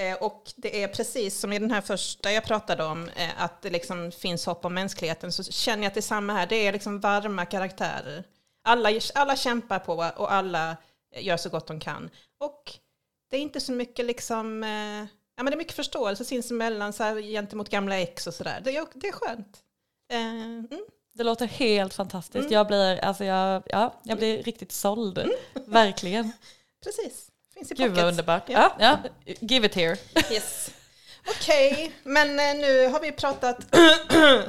Eh, 0.00 0.14
och 0.22 0.42
det 0.56 0.82
är 0.82 0.88
precis 0.88 1.38
som 1.38 1.52
i 1.52 1.58
den 1.58 1.70
här 1.70 1.80
första 1.80 2.32
jag 2.32 2.44
pratade 2.44 2.84
om, 2.84 3.08
eh, 3.08 3.42
att 3.42 3.62
det 3.62 3.70
liksom 3.70 4.12
finns 4.12 4.46
hopp 4.46 4.64
om 4.64 4.74
mänskligheten, 4.74 5.32
så 5.32 5.44
känner 5.44 5.82
jag 5.82 5.88
att 5.88 5.94
det 5.94 6.00
är 6.00 6.02
samma 6.02 6.32
här. 6.32 6.46
Det 6.46 6.56
är 6.56 6.72
liksom 6.72 7.00
varma 7.00 7.46
karaktärer. 7.46 8.24
Alla, 8.64 8.88
alla 9.14 9.36
kämpar 9.36 9.78
på 9.78 9.94
och 10.16 10.32
alla 10.32 10.76
gör 11.16 11.36
så 11.36 11.48
gott 11.48 11.66
de 11.66 11.80
kan. 11.80 12.10
Och 12.40 12.72
det 13.30 13.36
är 13.36 13.40
inte 13.40 13.60
så 13.60 13.72
mycket 13.72 14.04
liksom, 14.04 14.62
eh, 14.64 15.06
ja 15.36 15.42
men 15.42 15.46
det 15.46 15.54
är 15.54 15.56
mycket 15.56 15.76
förståelse 15.76 16.24
sinsemellan 16.24 16.92
så 16.92 17.02
här, 17.02 17.20
gentemot 17.22 17.68
gamla 17.68 17.98
ex 17.98 18.26
och 18.26 18.34
sådär. 18.34 18.60
Det, 18.64 18.76
är- 18.76 18.86
det 18.94 19.08
är 19.08 19.12
skönt. 19.12 19.58
Ehm, 20.12 20.68
mm. 20.70 20.84
Det 21.18 21.24
låter 21.24 21.46
helt 21.46 21.94
fantastiskt. 21.94 22.36
Mm. 22.36 22.52
Jag, 22.52 22.66
blir, 22.66 23.04
alltså 23.04 23.24
jag, 23.24 23.62
ja, 23.66 23.94
jag 24.02 24.18
blir 24.18 24.42
riktigt 24.42 24.72
såld. 24.72 25.28
Verkligen. 25.66 26.32
Precis, 26.84 27.26
finns 27.54 27.72
i 27.72 27.74
Gud 27.74 27.92
vad 27.92 28.04
underbart. 28.04 28.42
Ja. 28.46 28.76
Ja. 28.78 28.98
Ja, 29.24 29.34
give 29.40 29.66
it 29.66 29.74
here. 29.74 29.96
Yes. 30.32 30.70
Okej, 31.28 31.92
men 32.02 32.28
eh, 32.40 32.54
nu 32.56 32.86
har 32.88 33.00
vi 33.00 33.12
pratat 33.12 33.58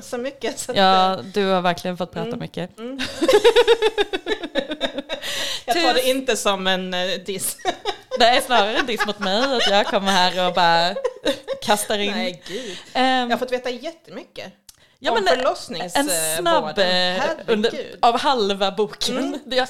så 0.05 0.17
mycket. 0.17 0.59
Så 0.59 0.71
att, 0.71 0.77
Ja, 0.77 1.19
du 1.33 1.45
har 1.45 1.61
verkligen 1.61 1.97
fått 1.97 2.11
prata 2.11 2.27
Mm. 2.27 2.39
mycket. 2.39 2.79
Mm. 2.79 2.99
Jag 5.65 5.75
tar 5.75 5.93
det 5.93 6.09
inte 6.09 6.37
som 6.37 6.67
en 6.67 6.93
uh, 6.93 7.19
diss. 7.25 7.57
Det 8.19 8.25
är 8.25 8.41
snarare 8.41 8.77
en 8.77 8.85
diss 8.85 9.05
mot 9.05 9.19
mig 9.19 9.43
att 9.57 9.69
jag 9.69 9.85
kommer 9.87 10.11
här 10.11 10.47
och 10.47 10.53
bara 10.53 10.95
kastar 11.61 11.99
in. 11.99 12.11
Nej, 12.11 12.43
gud. 12.47 12.77
Ehm, 12.93 13.29
Jag 13.29 13.37
har 13.37 13.37
fått 13.37 13.51
veta 13.51 13.69
jättemycket 13.69 14.53
ja, 14.99 15.11
om 15.11 15.25
förlossningsvården. 15.25 16.09
En 16.09 16.33
eh, 16.33 16.39
snabb 16.39 16.77
eh, 16.79 17.53
under, 17.53 17.71
av 18.01 18.19
halva 18.19 18.71
boken. 18.71 19.17
Mm, 19.17 19.39
det, 19.45 19.69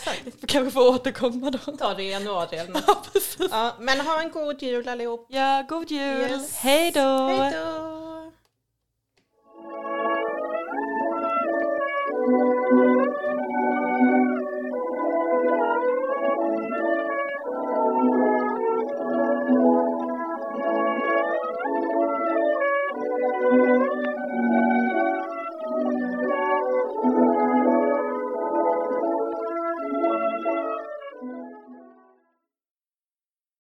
vi 0.66 0.72
få 0.72 0.90
återkomma 0.90 1.52
då. 1.52 1.58
Ta 1.78 1.94
det 1.94 2.04
i 2.04 2.12
januari 2.12 2.58
eller 2.58 2.72
något. 2.72 3.10
Ja, 3.40 3.48
ja, 3.52 3.76
men 3.80 4.00
ha 4.00 4.22
en 4.22 4.32
god 4.32 4.62
jul 4.62 4.88
allihop. 4.88 5.28
Ja, 5.30 5.66
god 5.70 5.92
jul. 5.92 6.22
Yes. 6.22 6.56
Hej 6.56 6.92
då. 6.92 7.28
Hej 7.28 7.52
då. 7.54 8.00